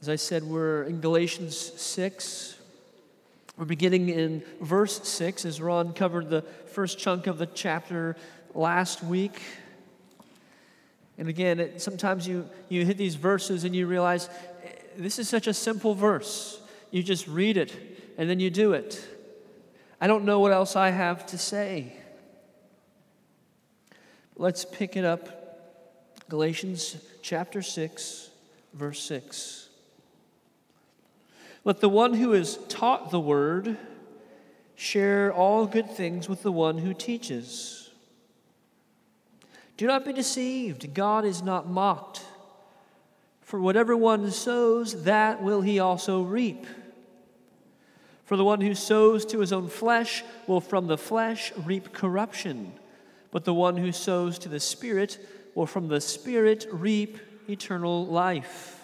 As 0.00 0.10
I 0.10 0.16
said, 0.16 0.44
we're 0.44 0.82
in 0.82 1.00
Galatians 1.00 1.56
6. 1.56 2.58
We're 3.56 3.64
beginning 3.64 4.10
in 4.10 4.42
verse 4.60 5.08
6 5.08 5.46
as 5.46 5.60
Ron 5.60 5.94
covered 5.94 6.28
the 6.28 6.42
first 6.42 6.98
chunk 6.98 7.26
of 7.26 7.38
the 7.38 7.46
chapter 7.46 8.14
last 8.54 9.02
week. 9.02 9.40
And 11.16 11.28
again, 11.28 11.60
it, 11.60 11.80
sometimes 11.80 12.28
you, 12.28 12.46
you 12.68 12.84
hit 12.84 12.98
these 12.98 13.14
verses 13.14 13.64
and 13.64 13.74
you 13.74 13.86
realize 13.86 14.28
eh, 14.64 14.68
this 14.98 15.18
is 15.18 15.30
such 15.30 15.46
a 15.46 15.54
simple 15.54 15.94
verse. 15.94 16.60
You 16.90 17.02
just 17.02 17.26
read 17.26 17.56
it 17.56 17.74
and 18.18 18.28
then 18.28 18.38
you 18.38 18.50
do 18.50 18.74
it. 18.74 19.02
I 19.98 20.06
don't 20.06 20.26
know 20.26 20.40
what 20.40 20.52
else 20.52 20.76
I 20.76 20.90
have 20.90 21.24
to 21.28 21.38
say. 21.38 21.94
Let's 24.36 24.66
pick 24.66 24.94
it 24.94 25.06
up. 25.06 25.30
Galatians 26.28 26.98
chapter 27.22 27.62
6, 27.62 28.28
verse 28.74 29.00
6. 29.02 29.65
Let 31.66 31.80
the 31.80 31.88
one 31.88 32.14
who 32.14 32.32
is 32.32 32.60
taught 32.68 33.10
the 33.10 33.18
word 33.18 33.76
share 34.76 35.32
all 35.32 35.66
good 35.66 35.90
things 35.90 36.28
with 36.28 36.44
the 36.44 36.52
one 36.52 36.78
who 36.78 36.94
teaches. 36.94 37.90
Do 39.76 39.88
not 39.88 40.04
be 40.04 40.12
deceived. 40.12 40.94
God 40.94 41.24
is 41.24 41.42
not 41.42 41.68
mocked. 41.68 42.24
For 43.40 43.60
whatever 43.60 43.96
one 43.96 44.30
sows, 44.30 45.02
that 45.02 45.42
will 45.42 45.60
he 45.60 45.80
also 45.80 46.22
reap. 46.22 46.68
For 48.26 48.36
the 48.36 48.44
one 48.44 48.60
who 48.60 48.76
sows 48.76 49.26
to 49.26 49.40
his 49.40 49.52
own 49.52 49.66
flesh 49.66 50.22
will 50.46 50.60
from 50.60 50.86
the 50.86 50.96
flesh 50.96 51.52
reap 51.56 51.92
corruption, 51.92 52.74
but 53.32 53.44
the 53.44 53.52
one 53.52 53.76
who 53.76 53.90
sows 53.90 54.38
to 54.38 54.48
the 54.48 54.60
Spirit 54.60 55.18
will 55.56 55.66
from 55.66 55.88
the 55.88 56.00
Spirit 56.00 56.64
reap 56.70 57.18
eternal 57.48 58.06
life. 58.06 58.75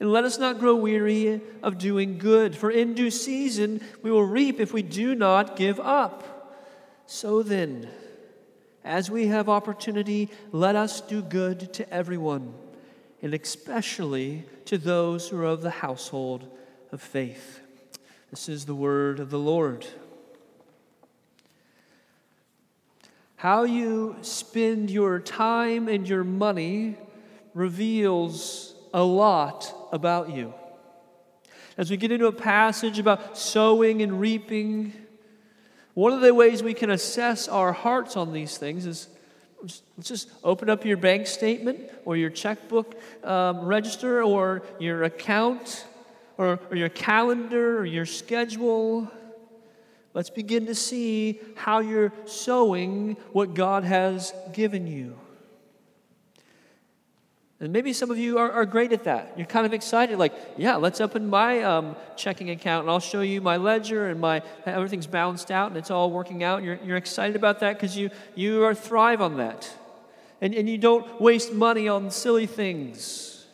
And 0.00 0.10
let 0.10 0.24
us 0.24 0.38
not 0.38 0.58
grow 0.58 0.74
weary 0.74 1.42
of 1.62 1.76
doing 1.76 2.16
good, 2.16 2.56
for 2.56 2.70
in 2.70 2.94
due 2.94 3.10
season 3.10 3.82
we 4.02 4.10
will 4.10 4.24
reap 4.24 4.58
if 4.58 4.72
we 4.72 4.82
do 4.82 5.14
not 5.14 5.56
give 5.56 5.78
up. 5.78 6.56
So 7.06 7.42
then, 7.42 7.88
as 8.82 9.10
we 9.10 9.26
have 9.26 9.48
opportunity, 9.48 10.30
let 10.52 10.74
us 10.74 11.02
do 11.02 11.20
good 11.20 11.74
to 11.74 11.92
everyone, 11.92 12.54
and 13.20 13.34
especially 13.34 14.44
to 14.64 14.78
those 14.78 15.28
who 15.28 15.38
are 15.38 15.44
of 15.44 15.60
the 15.60 15.70
household 15.70 16.48
of 16.92 17.02
faith. 17.02 17.60
This 18.30 18.48
is 18.48 18.64
the 18.64 18.74
word 18.74 19.20
of 19.20 19.28
the 19.28 19.38
Lord. 19.38 19.86
How 23.36 23.64
you 23.64 24.16
spend 24.22 24.90
your 24.90 25.18
time 25.18 25.88
and 25.88 26.08
your 26.08 26.24
money 26.24 26.96
reveals 27.54 28.69
a 28.92 29.02
lot 29.02 29.72
about 29.92 30.30
you. 30.30 30.54
As 31.76 31.90
we 31.90 31.96
get 31.96 32.12
into 32.12 32.26
a 32.26 32.32
passage 32.32 32.98
about 32.98 33.38
sowing 33.38 34.02
and 34.02 34.20
reaping, 34.20 34.92
one 35.94 36.12
of 36.12 36.20
the 36.20 36.34
ways 36.34 36.62
we 36.62 36.74
can 36.74 36.90
assess 36.90 37.48
our 37.48 37.72
hearts 37.72 38.16
on 38.16 38.32
these 38.32 38.58
things 38.58 38.86
is 38.86 39.08
let's 39.62 39.82
just 40.08 40.30
open 40.44 40.70
up 40.70 40.84
your 40.84 40.96
bank 40.96 41.26
statement 41.26 41.90
or 42.04 42.16
your 42.16 42.30
checkbook 42.30 42.94
um, 43.24 43.60
register 43.60 44.22
or 44.22 44.62
your 44.78 45.04
account 45.04 45.86
or, 46.38 46.58
or 46.70 46.76
your 46.76 46.88
calendar 46.88 47.78
or 47.78 47.84
your 47.84 48.06
schedule. 48.06 49.10
Let's 50.14 50.30
begin 50.30 50.66
to 50.66 50.74
see 50.74 51.40
how 51.54 51.80
you're 51.80 52.12
sowing 52.24 53.16
what 53.32 53.54
God 53.54 53.84
has 53.84 54.32
given 54.52 54.86
you. 54.86 55.18
And 57.60 57.74
maybe 57.74 57.92
some 57.92 58.10
of 58.10 58.16
you 58.16 58.38
are, 58.38 58.50
are 58.50 58.64
great 58.64 58.90
at 58.92 59.04
that. 59.04 59.34
You're 59.36 59.46
kind 59.46 59.66
of 59.66 59.74
excited, 59.74 60.18
like, 60.18 60.32
yeah, 60.56 60.76
let's 60.76 60.98
open 60.98 61.28
my 61.28 61.62
um, 61.62 61.94
checking 62.16 62.48
account 62.48 62.84
and 62.84 62.90
I'll 62.90 63.00
show 63.00 63.20
you 63.20 63.42
my 63.42 63.58
ledger 63.58 64.08
and 64.08 64.18
my 64.18 64.42
everything's 64.64 65.06
balanced 65.06 65.50
out 65.50 65.68
and 65.68 65.76
it's 65.76 65.90
all 65.90 66.10
working 66.10 66.42
out. 66.42 66.62
You're, 66.62 66.78
you're 66.82 66.96
excited 66.96 67.36
about 67.36 67.60
that 67.60 67.74
because 67.74 67.96
you, 67.98 68.10
you 68.34 68.64
are 68.64 68.74
thrive 68.74 69.20
on 69.20 69.36
that. 69.36 69.70
And, 70.40 70.54
and 70.54 70.70
you 70.70 70.78
don't 70.78 71.20
waste 71.20 71.52
money 71.52 71.86
on 71.86 72.10
silly 72.10 72.46
things. 72.46 73.44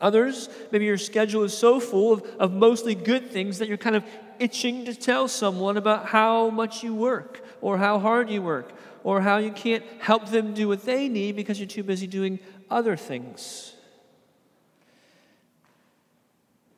Others, 0.00 0.48
maybe 0.72 0.84
your 0.84 0.98
schedule 0.98 1.44
is 1.44 1.56
so 1.56 1.78
full 1.78 2.14
of, 2.14 2.24
of 2.40 2.52
mostly 2.52 2.96
good 2.96 3.30
things 3.30 3.58
that 3.58 3.68
you're 3.68 3.76
kind 3.76 3.94
of 3.94 4.04
itching 4.40 4.84
to 4.86 4.94
tell 4.96 5.28
someone 5.28 5.76
about 5.76 6.06
how 6.06 6.50
much 6.50 6.82
you 6.82 6.92
work 6.92 7.40
or 7.60 7.78
how 7.78 8.00
hard 8.00 8.28
you 8.28 8.42
work 8.42 8.72
or 9.04 9.20
how 9.20 9.36
you 9.36 9.52
can't 9.52 9.84
help 10.00 10.28
them 10.30 10.54
do 10.54 10.66
what 10.66 10.84
they 10.84 11.08
need 11.08 11.36
because 11.36 11.60
you're 11.60 11.68
too 11.68 11.82
busy 11.82 12.06
doing 12.06 12.40
other 12.74 12.96
things. 12.96 13.72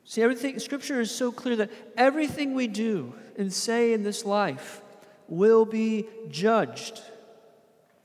See, 0.05 0.21
everything, 0.21 0.59
Scripture 0.59 1.01
is 1.01 1.11
so 1.11 1.31
clear 1.31 1.55
that 1.57 1.71
everything 1.97 2.53
we 2.53 2.67
do 2.67 3.13
and 3.37 3.51
say 3.51 3.93
in 3.93 4.03
this 4.03 4.23
life 4.23 4.81
will 5.27 5.65
be 5.65 6.07
judged 6.29 7.01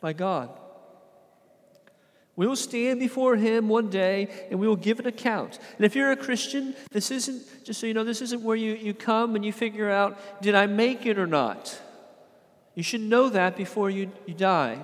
by 0.01 0.15
God. 0.15 0.51
We 2.35 2.47
will 2.47 2.57
stand 2.57 2.99
before 2.99 3.37
Him 3.37 3.69
one 3.69 3.91
day 3.91 4.47
and 4.51 4.59
we 4.59 4.67
will 4.67 4.75
give 4.75 4.99
an 4.99 5.07
account. 5.07 5.59
And 5.77 5.85
if 5.85 5.95
you're 5.95 6.11
a 6.11 6.17
Christian, 6.17 6.75
this 6.91 7.11
isn't, 7.11 7.65
just 7.65 7.79
so 7.79 7.87
you 7.87 7.95
know, 7.95 8.05
this 8.05 8.23
isn't 8.23 8.43
where 8.43 8.57
you, 8.57 8.73
you 8.75 8.95
come 8.95 9.37
and 9.37 9.45
you 9.45 9.53
figure 9.53 9.91
out, 9.91 10.43
did 10.43 10.55
I 10.55 10.67
make 10.67 11.05
it 11.05 11.19
or 11.19 11.27
not? 11.27 11.79
You 12.75 12.83
should 12.83 13.03
know 13.03 13.29
that 13.29 13.55
before 13.55 13.91
you, 13.91 14.11
you 14.27 14.33
die. 14.33 14.79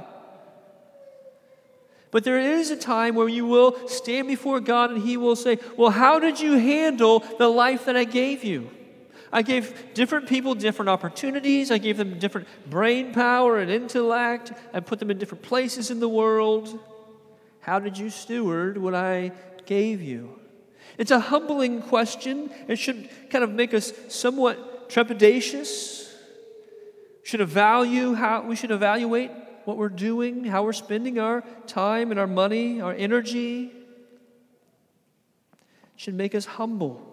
But 2.10 2.24
there 2.24 2.38
is 2.38 2.70
a 2.70 2.76
time 2.76 3.14
where 3.14 3.28
you 3.28 3.46
will 3.46 3.88
stand 3.88 4.28
before 4.28 4.60
God 4.60 4.91
and 4.91 5.02
He 5.02 5.16
will 5.16 5.36
say, 5.36 5.58
Well, 5.76 5.91
how 5.91 6.19
did 6.19 6.41
you 6.41 6.54
handle 6.54 7.20
the 7.38 7.48
life 7.48 7.84
that 7.84 7.96
I 7.96 8.04
gave 8.04 8.44
you? 8.44 8.70
I 9.30 9.42
gave 9.42 9.74
different 9.94 10.26
people 10.26 10.54
different 10.54 10.88
opportunities. 10.88 11.70
I 11.70 11.78
gave 11.78 11.98
them 11.98 12.19
different 12.19 12.48
brain 12.69 13.12
power 13.12 13.58
and 13.58 13.70
intellect. 13.70 14.52
I 14.72 14.80
put 14.80 14.98
them 14.98 15.10
in 15.10 15.19
different 15.19 15.42
places 15.42 15.91
in 15.91 16.00
the 16.00 16.08
world. 16.08 16.78
How 17.60 17.78
did 17.78 17.98
you 17.98 18.08
steward 18.08 18.78
what 18.78 18.94
I 18.94 19.32
gave 19.66 20.00
you? 20.00 20.38
It's 20.96 21.10
a 21.10 21.20
humbling 21.20 21.82
question. 21.82 22.50
It 22.66 22.76
should 22.76 23.10
kind 23.28 23.44
of 23.44 23.50
make 23.50 23.75
us 23.75 23.92
somewhat 24.08 24.88
trepidatious. 24.88 26.10
Should 27.22 27.42
evaluate 27.42 28.16
how 28.16 28.42
we 28.42 28.56
should 28.56 28.70
evaluate 28.70 29.30
what 29.69 29.77
we're 29.77 29.91
doing, 29.91 30.45
how 30.45 30.62
we're 30.62 30.73
spending 30.73 31.19
our 31.19 31.45
time 31.67 32.11
and 32.11 32.19
our 32.19 32.27
money, 32.27 32.81
our 32.81 32.95
energy, 32.95 33.71
should 35.95 36.15
make 36.15 36.34
us 36.34 36.47
humble. 36.47 37.05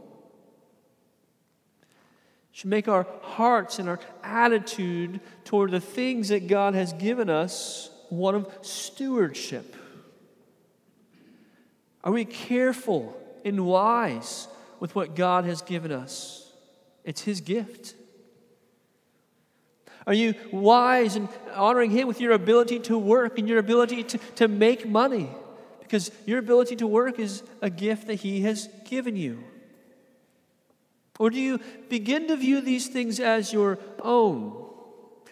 Should 2.53 2.69
make 2.69 2.87
our 2.87 3.05
hearts 3.23 3.77
and 3.77 3.89
our 3.89 3.99
attitude 4.23 5.19
toward 5.43 5.71
the 5.71 5.81
things 5.81 6.29
that 6.29 6.47
God 6.47 6.75
has 6.75 6.93
given 6.93 7.29
us 7.29 7.89
one 8.07 8.35
of 8.35 8.47
stewardship. 8.61 9.75
Are 12.05 12.13
we 12.13 12.23
careful 12.23 13.21
and 13.43 13.65
wise 13.65 14.47
with 14.79 14.95
what 14.95 15.13
God 15.13 15.43
has 15.43 15.61
given 15.61 15.91
us? 15.91 16.53
It's 17.03 17.19
His 17.19 17.41
gift. 17.41 17.95
Are 20.07 20.13
you 20.13 20.35
wise 20.51 21.15
and 21.15 21.29
honoring 21.53 21.91
Him 21.91 22.07
with 22.07 22.21
your 22.21 22.33
ability 22.33 22.79
to 22.81 22.97
work 22.97 23.39
and 23.39 23.47
your 23.47 23.59
ability 23.59 24.03
to, 24.03 24.17
to 24.35 24.47
make 24.47 24.87
money? 24.87 25.29
Because 25.79 26.11
your 26.25 26.39
ability 26.39 26.75
to 26.77 26.87
work 26.87 27.19
is 27.19 27.43
a 27.61 27.69
gift 27.69 28.07
that 28.07 28.15
He 28.15 28.41
has 28.41 28.69
given 28.85 29.15
you. 29.15 29.43
Or 31.17 31.29
do 31.29 31.39
you 31.39 31.59
begin 31.89 32.27
to 32.27 32.35
view 32.35 32.61
these 32.61 32.87
things 32.87 33.19
as 33.19 33.53
your 33.53 33.79
own? 34.01 34.65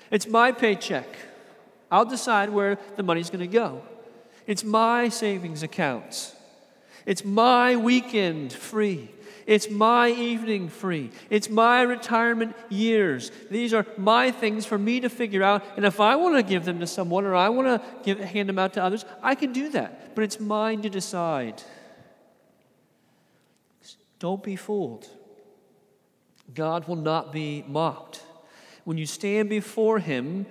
It's 0.09 0.27
my 0.27 0.51
paycheck. 0.51 1.07
I'll 1.91 2.05
decide 2.05 2.49
where 2.49 2.77
the 2.95 3.03
money's 3.03 3.29
going 3.29 3.41
to 3.41 3.47
go. 3.47 3.83
It's 4.47 4.63
my 4.63 5.09
savings 5.09 5.63
accounts. 5.63 6.35
It's 7.05 7.23
my 7.23 7.75
weekend 7.75 8.53
free. 8.53 9.09
It's 9.45 9.69
my 9.69 10.09
evening 10.09 10.69
free. 10.69 11.11
It's 11.29 11.49
my 11.49 11.81
retirement 11.81 12.55
years. 12.69 13.31
These 13.51 13.73
are 13.73 13.85
my 13.97 14.31
things 14.31 14.65
for 14.65 14.77
me 14.77 14.99
to 15.01 15.09
figure 15.09 15.43
out. 15.43 15.63
And 15.75 15.85
if 15.85 15.99
I 15.99 16.15
want 16.15 16.35
to 16.35 16.43
give 16.43 16.65
them 16.65 16.79
to 16.79 16.87
someone 16.87 17.25
or 17.25 17.35
I 17.35 17.49
want 17.49 17.67
to 17.67 17.81
give, 18.03 18.19
hand 18.19 18.49
them 18.49 18.59
out 18.59 18.73
to 18.73 18.83
others, 18.83 19.05
I 19.21 19.35
can 19.35 19.51
do 19.51 19.69
that. 19.69 20.15
But 20.15 20.23
it's 20.23 20.39
mine 20.39 20.81
to 20.83 20.89
decide. 20.89 21.61
Don't 24.19 24.43
be 24.43 24.55
fooled. 24.55 25.07
God 26.53 26.87
will 26.87 26.95
not 26.95 27.33
be 27.33 27.63
mocked. 27.67 28.23
When 28.85 28.97
you 28.97 29.05
stand 29.05 29.49
before 29.49 29.99
Him, 29.99 30.45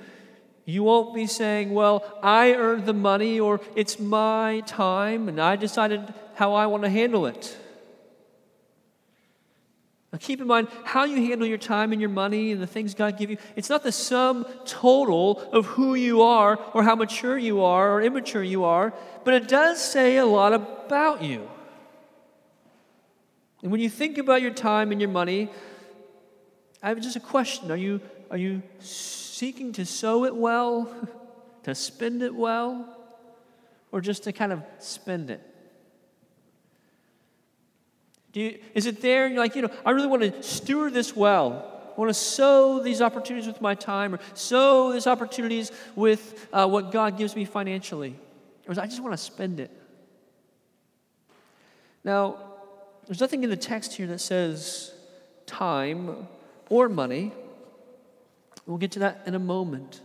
you 0.65 0.83
won't 0.83 1.15
be 1.15 1.27
saying, 1.27 1.73
Well, 1.73 2.05
I 2.23 2.53
earned 2.53 2.87
the 2.87 2.93
money, 2.93 3.41
or 3.41 3.61
it's 3.75 3.99
my 3.99 4.63
time, 4.67 5.29
and 5.29 5.41
I 5.41 5.57
decided 5.57 6.13
how 6.35 6.55
I 6.55 6.67
want 6.67 6.83
to 6.85 6.91
handle 6.91 7.27
it. 7.27 7.57
Now, 10.13 10.19
keep 10.21 10.43
in 10.43 10.47
mind 10.47 10.69
how 10.85 11.05
you 11.05 11.17
handle 11.17 11.49
your 11.49 11.59
time 11.59 11.91
and 11.93 12.01
your 12.01 12.11
money 12.11 12.53
and 12.53 12.61
the 12.61 12.67
things 12.67 12.95
God 12.95 13.17
give 13.17 13.31
you. 13.31 13.39
It's 13.57 13.71
not 13.71 13.83
the 13.83 13.93
sum 13.93 14.45
total 14.67 15.41
of 15.53 15.65
who 15.65 15.95
you 15.95 16.21
are 16.21 16.59
or 16.75 16.83
how 16.83 16.95
mature 16.95 17.39
you 17.39 17.63
are 17.63 17.91
or 17.91 18.03
immature 18.03 18.43
you 18.43 18.65
are, 18.65 18.93
but 19.25 19.33
it 19.33 19.49
does 19.49 19.83
say 19.83 20.19
a 20.19 20.27
lot 20.27 20.53
about 20.53 21.23
you. 21.23 21.49
And 23.63 23.73
when 23.73 23.81
you 23.81 23.89
think 23.89 24.19
about 24.19 24.43
your 24.43 24.51
time 24.51 24.93
and 24.93 25.01
your 25.01 25.09
money, 25.09 25.49
I 26.83 26.89
have 26.89 27.01
just 27.01 27.17
a 27.17 27.21
question. 27.21 27.71
Are 27.71 27.77
you, 27.77 28.01
are 28.31 28.37
you 28.37 28.63
seeking 28.81 29.73
to 29.75 29.87
sow 29.87 30.27
it 30.27 30.37
well, 30.37 30.93
to 31.63 31.75
spend 31.75 32.23
it 32.23 32.35
well, 32.35 32.99
or 33.93 34.03
just 34.03 34.25
to 34.25 34.33
kind 34.33 34.53
of 34.53 34.63
spend 34.79 35.31
it? 35.31 35.52
Do 38.33 38.41
you, 38.41 38.59
is 38.75 38.87
it 38.87 39.01
there 39.03 39.27
and 39.27 39.35
you're 39.35 39.43
like, 39.43 39.57
you 39.57 39.63
know, 39.63 39.71
I 39.85 39.91
really 39.91 40.07
want 40.07 40.23
to 40.23 40.43
steward 40.43 40.95
this 40.95 41.15
well. 41.15 41.69
I 41.97 42.01
want 42.01 42.09
to 42.09 42.15
sow 42.15 42.81
these 42.81 43.03
opportunities 43.03 43.47
with 43.47 43.61
my 43.61 43.75
time 43.75 44.15
or 44.15 44.21
sow 44.35 44.93
these 44.93 45.07
opportunities 45.07 45.71
with 45.95 46.49
uh, 46.53 46.67
what 46.67 46.91
God 46.91 47.19
gives 47.19 47.37
me 47.37 47.45
financially. 47.45 48.17
Or 48.67 48.73
I 48.73 48.87
just 48.87 49.03
want 49.03 49.13
to 49.13 49.19
spend 49.19 49.61
it. 49.61 49.71
Now, 52.05 52.39
there's 53.07 53.21
nothing 53.21 53.45
in 53.45 53.51
the 53.51 53.57
text 53.57 53.95
here 53.95 54.07
that 54.07 54.21
says 54.21 54.93
time 55.45 56.27
or 56.71 56.89
money. 56.89 57.33
We'll 58.67 58.79
get 58.79 58.93
to 58.93 59.01
that 59.01 59.23
in 59.27 59.35
a 59.35 59.39
moment. 59.39 60.01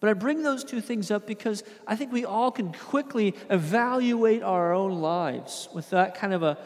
But 0.00 0.10
I 0.10 0.12
bring 0.12 0.42
those 0.42 0.62
two 0.62 0.80
things 0.80 1.10
up 1.10 1.26
because 1.26 1.64
I 1.86 1.96
think 1.96 2.12
we 2.12 2.24
all 2.24 2.52
can 2.52 2.72
quickly 2.72 3.34
evaluate 3.50 4.42
our 4.42 4.72
own 4.72 5.00
lives 5.00 5.68
with 5.74 5.90
that 5.90 6.14
kind 6.14 6.32
of 6.32 6.44
a, 6.44 6.58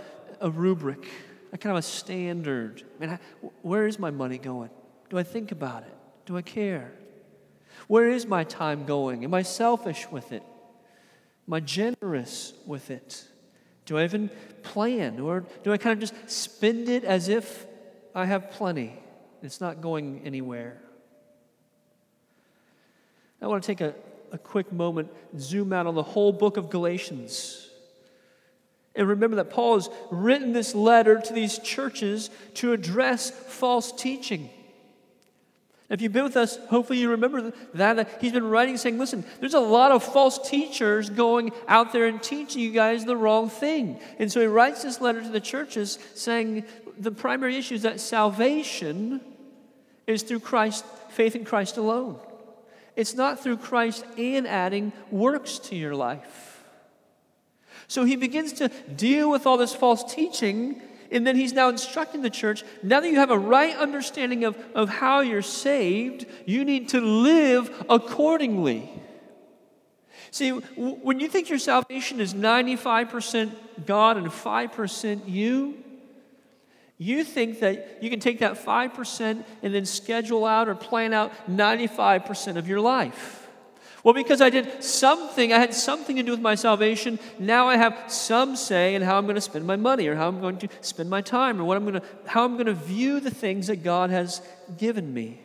a 0.43 0.51
rubric, 0.51 1.09
a 1.53 1.59
kind 1.59 1.73
of 1.73 1.79
a 1.79 1.83
standard. 1.83 2.83
I 3.01 3.07
mean, 3.07 3.19
where 3.63 3.87
is 3.87 3.99
my 3.99 4.11
money 4.11 4.39
going? 4.39 4.71
Do 5.09 5.19
I 5.19 5.23
think 5.23 5.53
about 5.53 5.85
it? 5.85 5.95
Do 6.27 6.37
I 6.37 6.43
care? 6.43 6.93
Where 7.87 8.09
is 8.09 8.27
my 8.27 8.45
time 8.45 8.85
going? 8.85 9.25
Am 9.25 9.33
I 9.33 9.43
selfish 9.43 10.11
with 10.11 10.33
it? 10.33 10.43
Am 11.49 11.55
I 11.55 11.61
generous 11.61 12.53
with 12.67 12.91
it? 12.91 13.25
Do 13.87 13.99
I 13.99 14.05
even 14.05 14.31
plan? 14.63 15.21
Or 15.21 15.45
do 15.63 15.73
I 15.73 15.79
kind 15.79 15.93
of 15.93 15.99
just 15.99 16.15
spend 16.31 16.89
it 16.89 17.05
as 17.05 17.29
if 17.29 17.67
I 18.15 18.27
have 18.27 18.51
plenty? 18.51 18.95
It's 19.43 19.61
not 19.61 19.81
going 19.81 20.23
anywhere. 20.25 20.81
I 23.41 23.49
want 23.49 23.63
to 23.65 23.67
take 23.67 23.81
a, 23.81 23.95
a 24.31 24.39
quick 24.39 24.73
moment, 24.73 25.11
zoom 25.37 25.73
out 25.73 25.87
on 25.87 25.97
the 25.97 26.03
whole 26.03 26.33
book 26.33 26.57
of 26.57 26.71
Galatians. 26.71 27.69
And 28.95 29.09
remember 29.09 29.37
that 29.37 29.51
Paul 29.51 29.75
has 29.75 29.89
written 30.11 30.53
this 30.53 30.75
letter 30.75 31.21
to 31.21 31.33
these 31.33 31.59
churches 31.59 32.31
to 32.55 32.73
address 32.73 33.31
false 33.31 33.91
teaching. 33.93 34.51
If 35.89 36.01
you've 36.01 36.13
been 36.13 36.25
with 36.25 36.39
us, 36.39 36.57
hopefully 36.71 37.01
you 37.01 37.11
remember 37.11 37.53
that, 37.75 38.19
he's 38.21 38.33
been 38.33 38.49
writing 38.49 38.79
saying, 38.79 38.99
listen, 38.99 39.25
there's 39.41 39.53
a 39.53 39.61
lot 39.61 39.93
of 39.93 40.03
false 40.03 40.49
teachers 40.49 41.11
going 41.11 41.53
out 41.69 41.93
there 41.93 42.07
and 42.07 42.23
teaching 42.23 42.63
you 42.63 42.71
guys 42.71 43.05
the 43.05 43.17
wrong 43.17 43.51
thing. 43.51 44.01
And 44.19 44.33
so 44.33 44.41
he 44.41 44.47
writes 44.47 44.83
this 44.83 45.03
letter 45.03 45.23
to 45.23 45.29
the 45.29 45.41
churches 45.41 45.99
saying 46.15 46.65
the 46.99 47.11
primary 47.11 47.57
issue 47.57 47.75
is 47.75 47.83
that 47.83 48.01
salvation 48.01 49.21
is 50.07 50.23
through 50.23 50.41
Christ, 50.41 50.85
faith 51.11 51.37
in 51.37 51.45
Christ 51.45 51.77
alone. 51.77 52.19
It's 52.97 53.15
not 53.15 53.41
through 53.41 53.59
Christ 53.59 54.05
and 54.17 54.47
adding 54.47 54.93
works 55.11 55.59
to 55.61 55.77
your 55.77 55.95
life. 55.95 56.52
So 57.93 58.05
he 58.05 58.17
begins 58.17 58.55
to 58.55 58.71
deal 58.97 59.31
with 59.31 59.47
all 59.47 59.59
this 59.59 59.75
false 59.75 60.15
teaching 60.15 60.81
and 61.11 61.27
then 61.27 61.37
he's 61.37 61.53
now 61.53 61.69
instructing 61.69 62.23
the 62.23 62.31
church 62.31 62.65
now 62.83 63.01
that 63.01 63.11
you 63.11 63.17
have 63.17 63.31
a 63.31 63.37
right 63.37 63.77
understanding 63.77 64.45
of, 64.45 64.57
of 64.75 64.89
how 64.89 65.21
you're 65.21 65.43
saved, 65.43 66.25
you 66.47 66.65
need 66.65 66.89
to 66.89 67.03
live 67.03 67.85
accordingly. 67.91 68.91
See, 70.31 70.49
w- 70.49 70.95
when 71.03 71.21
you 71.21 71.29
think 71.29 71.51
your 71.51 71.59
salvation 71.59 72.19
is 72.19 72.33
95% 72.33 73.53
God 73.85 74.17
and 74.17 74.29
5% 74.29 75.29
you, 75.29 75.77
you 76.97 77.25
think 77.25 77.61
that 77.61 77.99
you 78.03 78.09
can 78.09 78.21
take 78.21 78.39
that 78.39 78.55
5% 78.55 79.45
and 79.63 79.75
then 79.75 79.85
schedule 79.85 80.47
out 80.47 80.67
or 80.67 80.75
plan 80.75 81.13
out 81.13 81.31
95% 81.47 82.57
of 82.57 82.67
your 82.67 82.81
life. 82.81 83.42
Well, 84.05 84.15
because 84.15 84.41
I 84.41 84.51
did 84.51 84.83
something, 84.83 85.53
I 85.53 85.61
had 85.61 85.73
something 85.73 86.17
to 86.17 86.23
do 86.25 86.33
with 86.33 86.41
my 86.41 86.57
salvation, 86.57 87.21
now 87.39 87.69
I 87.69 87.77
have 87.77 87.97
some 88.09 88.57
say 88.57 88.97
in 88.97 89.03
how 89.03 89.17
I'm 89.17 89.27
going 89.27 89.37
to 89.37 89.41
spend 89.41 89.65
my 89.65 89.77
money 89.77 90.09
or 90.09 90.17
how 90.17 90.27
I'm 90.27 90.41
going 90.41 90.59
to 90.59 90.69
spend 90.81 91.09
my 91.09 91.21
time 91.21 91.61
or 91.61 91.65
what 91.65 91.77
I'm 91.77 91.85
going 91.85 92.01
to, 92.01 92.03
how 92.27 92.45
I'm 92.45 92.55
going 92.55 92.67
to 92.67 92.75
view 92.75 93.21
the 93.21 93.31
things 93.31 93.69
that 93.69 93.85
God 93.85 94.11
has 94.11 94.43
given 94.77 95.15
me. 95.15 95.41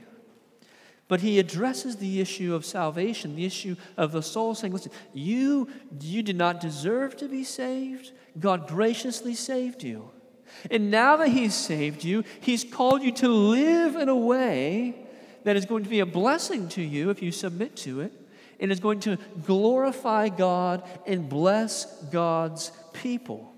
But 1.08 1.22
he 1.22 1.40
addresses 1.40 1.98
the 1.98 2.20
issue 2.20 2.56
of 2.56 2.66
salvation, 2.66 3.36
the 3.36 3.46
issue 3.46 3.76
of 3.96 4.12
the 4.12 4.24
soul, 4.24 4.56
saying, 4.56 4.74
listen, 4.74 4.92
you, 5.14 5.70
you 6.02 6.24
did 6.24 6.36
not 6.36 6.60
deserve 6.60 7.16
to 7.18 7.30
be 7.30 7.44
saved. 7.44 8.12
God 8.40 8.68
graciously 8.68 9.36
saved 9.36 9.84
you. 9.84 10.10
And 10.72 10.90
now 10.90 11.16
that 11.18 11.30
he's 11.30 11.54
saved 11.54 12.04
you, 12.04 12.24
he's 12.42 12.64
called 12.64 13.04
you 13.04 13.12
to 13.14 13.28
live 13.30 13.96
in 13.96 14.10
a 14.10 14.16
way 14.16 14.96
that 15.44 15.56
is 15.56 15.66
going 15.66 15.84
to 15.84 15.90
be 15.90 16.00
a 16.00 16.06
blessing 16.06 16.68
to 16.70 16.82
you 16.82 17.10
if 17.12 17.22
you 17.22 17.32
submit 17.32 17.76
to 17.78 18.02
it 18.02 18.12
and 18.60 18.72
is 18.72 18.80
going 18.80 19.00
to 19.02 19.18
glorify 19.46 20.30
God 20.30 20.84
and 21.06 21.30
bless 21.30 21.86
God's 22.06 22.72
people. 22.94 23.54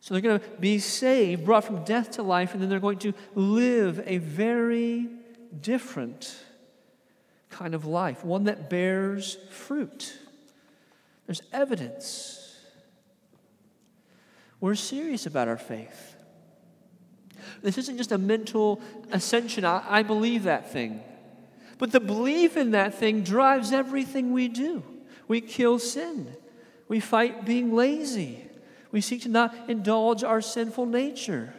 So 0.00 0.12
they're 0.12 0.20
going 0.20 0.38
to 0.38 0.46
be 0.60 0.78
saved, 0.78 1.44
brought 1.44 1.64
from 1.64 1.82
death 1.84 2.12
to 2.12 2.22
life, 2.22 2.52
and 2.52 2.62
then 2.62 2.68
they're 2.68 2.78
going 2.78 2.98
to 2.98 3.14
live 3.34 4.02
a 4.04 4.18
very 4.18 5.08
different 5.60 6.36
kind 7.48 7.74
of 7.74 7.86
life, 7.86 8.24
one 8.24 8.44
that 8.44 8.68
bears 8.68 9.38
fruit. 9.50 10.18
There's 11.26 11.40
evidence. 11.52 12.54
We're 14.60 14.74
serious 14.74 15.24
about 15.24 15.48
our 15.48 15.56
faith. 15.56 16.16
This 17.62 17.78
isn't 17.78 17.96
just 17.96 18.12
a 18.12 18.18
mental 18.18 18.80
ascension. 19.10 19.64
I, 19.64 19.82
I 19.88 20.02
believe 20.02 20.42
that 20.42 20.70
thing. 20.70 21.02
But 21.78 21.92
the 21.92 22.00
belief 22.00 22.56
in 22.56 22.72
that 22.72 22.94
thing 22.94 23.22
drives 23.22 23.72
everything 23.72 24.32
we 24.32 24.48
do. 24.48 24.82
We 25.26 25.40
kill 25.40 25.78
sin, 25.78 26.36
we 26.86 27.00
fight 27.00 27.44
being 27.44 27.74
lazy, 27.74 28.44
we 28.92 29.00
seek 29.00 29.22
to 29.22 29.28
not 29.28 29.54
indulge 29.68 30.22
our 30.22 30.40
sinful 30.40 30.86
nature. 30.86 31.54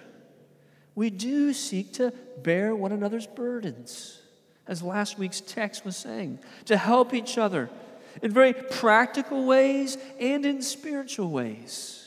We 0.94 1.10
do 1.10 1.52
seek 1.52 1.94
to 1.94 2.14
bear 2.42 2.76
one 2.76 2.92
another's 2.92 3.28
burdens, 3.28 4.22
as 4.68 4.82
last 4.82 5.18
week's 5.18 5.42
text 5.42 5.84
was 5.84 5.98
saying, 5.98 6.40
to 6.66 6.78
help 6.78 7.14
each 7.14 7.38
other 7.38 7.70
in 8.22 8.32
very 8.32 8.54
practical 8.54 9.46
ways 9.46 9.98
and 10.20 10.46
in 10.46 10.62
spiritual 10.62 11.30
ways. 11.32 12.05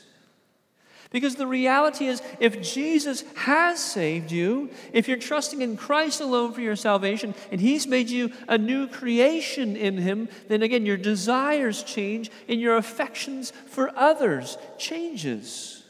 Because 1.10 1.36
the 1.36 1.46
reality 1.46 2.06
is, 2.06 2.20
if 2.38 2.60
Jesus 2.60 3.24
has 3.36 3.80
saved 3.82 4.30
you, 4.30 4.68
if 4.92 5.08
you're 5.08 5.16
trusting 5.16 5.62
in 5.62 5.78
Christ 5.78 6.20
alone 6.20 6.52
for 6.52 6.60
your 6.60 6.76
salvation, 6.76 7.34
and 7.50 7.60
He's 7.60 7.86
made 7.86 8.10
you 8.10 8.30
a 8.46 8.58
new 8.58 8.86
creation 8.86 9.74
in 9.74 9.96
Him, 9.96 10.28
then 10.48 10.62
again, 10.62 10.84
your 10.84 10.98
desires 10.98 11.82
change 11.82 12.30
and 12.46 12.60
your 12.60 12.76
affections 12.76 13.54
for 13.68 13.90
others 13.96 14.58
changes. 14.76 15.82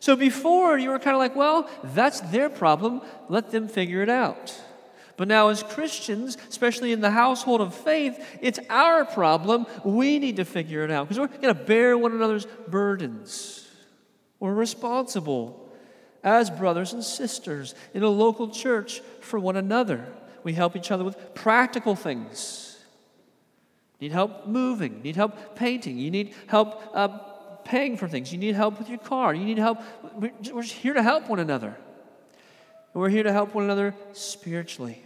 So 0.00 0.16
before, 0.16 0.78
you 0.78 0.88
were 0.88 0.98
kind 0.98 1.14
of 1.14 1.18
like, 1.18 1.36
well, 1.36 1.68
that's 1.84 2.20
their 2.20 2.48
problem. 2.48 3.02
Let 3.28 3.50
them 3.50 3.68
figure 3.68 4.02
it 4.02 4.08
out. 4.08 4.58
But 5.18 5.28
now, 5.28 5.48
as 5.48 5.62
Christians, 5.62 6.38
especially 6.48 6.92
in 6.92 7.02
the 7.02 7.10
household 7.10 7.60
of 7.60 7.74
faith, 7.74 8.18
it's 8.40 8.58
our 8.70 9.04
problem. 9.04 9.66
We 9.84 10.18
need 10.18 10.36
to 10.36 10.46
figure 10.46 10.82
it 10.82 10.90
out 10.90 11.06
because 11.06 11.18
we're 11.18 11.26
going 11.26 11.54
to 11.54 11.62
bear 11.62 11.98
one 11.98 12.12
another's 12.12 12.46
burdens. 12.68 13.59
We're 14.40 14.54
responsible 14.54 15.70
as 16.24 16.50
brothers 16.50 16.92
and 16.92 17.04
sisters 17.04 17.74
in 17.94 18.02
a 18.02 18.08
local 18.08 18.48
church 18.48 19.00
for 19.20 19.38
one 19.38 19.56
another. 19.56 20.06
We 20.42 20.54
help 20.54 20.74
each 20.76 20.90
other 20.90 21.04
with 21.04 21.34
practical 21.34 21.94
things. 21.94 22.78
Need 24.00 24.12
help 24.12 24.46
moving, 24.46 25.02
need 25.02 25.16
help 25.16 25.54
painting, 25.56 25.98
you 25.98 26.10
need 26.10 26.34
help 26.46 26.90
uh, 26.94 27.08
paying 27.64 27.98
for 27.98 28.08
things, 28.08 28.32
you 28.32 28.38
need 28.38 28.54
help 28.54 28.78
with 28.78 28.88
your 28.88 28.98
car, 28.98 29.34
you 29.34 29.44
need 29.44 29.58
help. 29.58 29.78
We're 30.14 30.62
here 30.62 30.94
to 30.94 31.02
help 31.02 31.28
one 31.28 31.38
another. 31.38 31.76
And 32.92 33.00
we're 33.00 33.10
here 33.10 33.22
to 33.22 33.32
help 33.32 33.54
one 33.54 33.64
another 33.64 33.94
spiritually. 34.12 35.04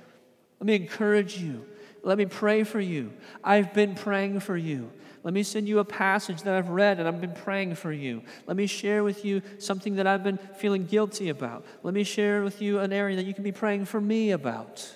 Let 0.60 0.66
me 0.66 0.76
encourage 0.76 1.38
you. 1.38 1.66
Let 2.04 2.18
me 2.18 2.26
pray 2.26 2.62
for 2.62 2.80
you. 2.80 3.12
I've 3.42 3.74
been 3.74 3.94
praying 3.94 4.40
for 4.40 4.56
you. 4.56 4.92
Let 5.24 5.32
me 5.32 5.42
send 5.42 5.66
you 5.66 5.78
a 5.78 5.84
passage 5.84 6.42
that 6.42 6.54
I've 6.54 6.68
read 6.68 6.98
and 6.98 7.08
I've 7.08 7.20
been 7.20 7.32
praying 7.32 7.76
for 7.76 7.90
you. 7.90 8.22
Let 8.46 8.58
me 8.58 8.66
share 8.66 9.02
with 9.02 9.24
you 9.24 9.40
something 9.58 9.96
that 9.96 10.06
I've 10.06 10.22
been 10.22 10.36
feeling 10.36 10.84
guilty 10.84 11.30
about. 11.30 11.64
Let 11.82 11.94
me 11.94 12.04
share 12.04 12.42
with 12.42 12.60
you 12.60 12.78
an 12.78 12.92
area 12.92 13.16
that 13.16 13.24
you 13.24 13.32
can 13.32 13.42
be 13.42 13.50
praying 13.50 13.86
for 13.86 14.02
me 14.02 14.32
about. 14.32 14.86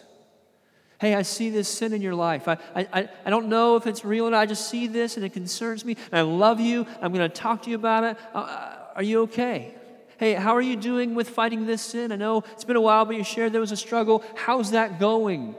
Hey, 1.01 1.15
I 1.15 1.23
see 1.23 1.49
this 1.49 1.67
sin 1.67 1.95
in 1.95 2.03
your 2.03 2.15
life. 2.15 2.47
I, 2.47 2.59
I, 2.75 3.09
I 3.25 3.31
don't 3.31 3.49
know 3.49 3.77
if 3.77 3.87
it's 3.87 4.05
real 4.05 4.27
or 4.27 4.31
not. 4.31 4.41
I 4.41 4.47
just 4.47 4.69
see 4.69 4.87
this 4.87 5.17
and 5.17 5.25
it 5.25 5.33
concerns 5.33 5.83
me. 5.83 5.97
And 6.13 6.19
I 6.19 6.23
love 6.23 6.61
you. 6.61 6.87
I'm 7.01 7.13
going 7.15 7.29
to 7.29 7.35
talk 7.35 7.63
to 7.63 7.71
you 7.71 7.77
about 7.77 8.05
it. 8.05 8.19
Uh, 8.35 8.39
uh, 8.39 8.77
are 8.97 9.03
you 9.03 9.23
okay? 9.23 9.75
Hey, 10.19 10.35
how 10.35 10.55
are 10.55 10.61
you 10.61 10.77
doing 10.77 11.15
with 11.15 11.31
fighting 11.31 11.65
this 11.65 11.81
sin? 11.81 12.13
I 12.13 12.17
know 12.17 12.45
it's 12.53 12.65
been 12.65 12.77
a 12.77 12.83
while, 12.83 13.07
but 13.07 13.17
you 13.17 13.25
shared 13.25 13.53
there 13.55 13.63
was 13.63 13.73
a 13.73 13.77
struggle. 13.77 14.23
How's 14.35 14.73
that 14.73 14.99
going? 14.99 15.55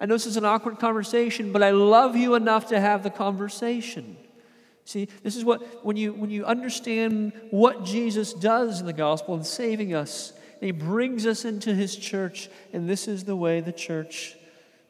I 0.00 0.06
know 0.06 0.14
this 0.14 0.26
is 0.26 0.38
an 0.38 0.46
awkward 0.46 0.78
conversation, 0.78 1.52
but 1.52 1.62
I 1.62 1.70
love 1.70 2.16
you 2.16 2.34
enough 2.34 2.68
to 2.68 2.80
have 2.80 3.02
the 3.02 3.10
conversation. 3.10 4.16
See, 4.86 5.08
this 5.22 5.36
is 5.36 5.44
what, 5.44 5.84
when 5.84 5.96
you, 5.96 6.14
when 6.14 6.30
you 6.30 6.44
understand 6.46 7.32
what 7.50 7.84
Jesus 7.84 8.32
does 8.32 8.80
in 8.80 8.86
the 8.86 8.92
gospel 8.94 9.34
in 9.34 9.44
saving 9.44 9.94
us, 9.94 10.32
he 10.60 10.72
brings 10.72 11.26
us 11.26 11.44
into 11.44 11.74
his 11.74 11.96
church, 11.96 12.48
and 12.72 12.88
this 12.88 13.08
is 13.08 13.24
the 13.24 13.36
way 13.36 13.60
the 13.60 13.72
church 13.72 14.36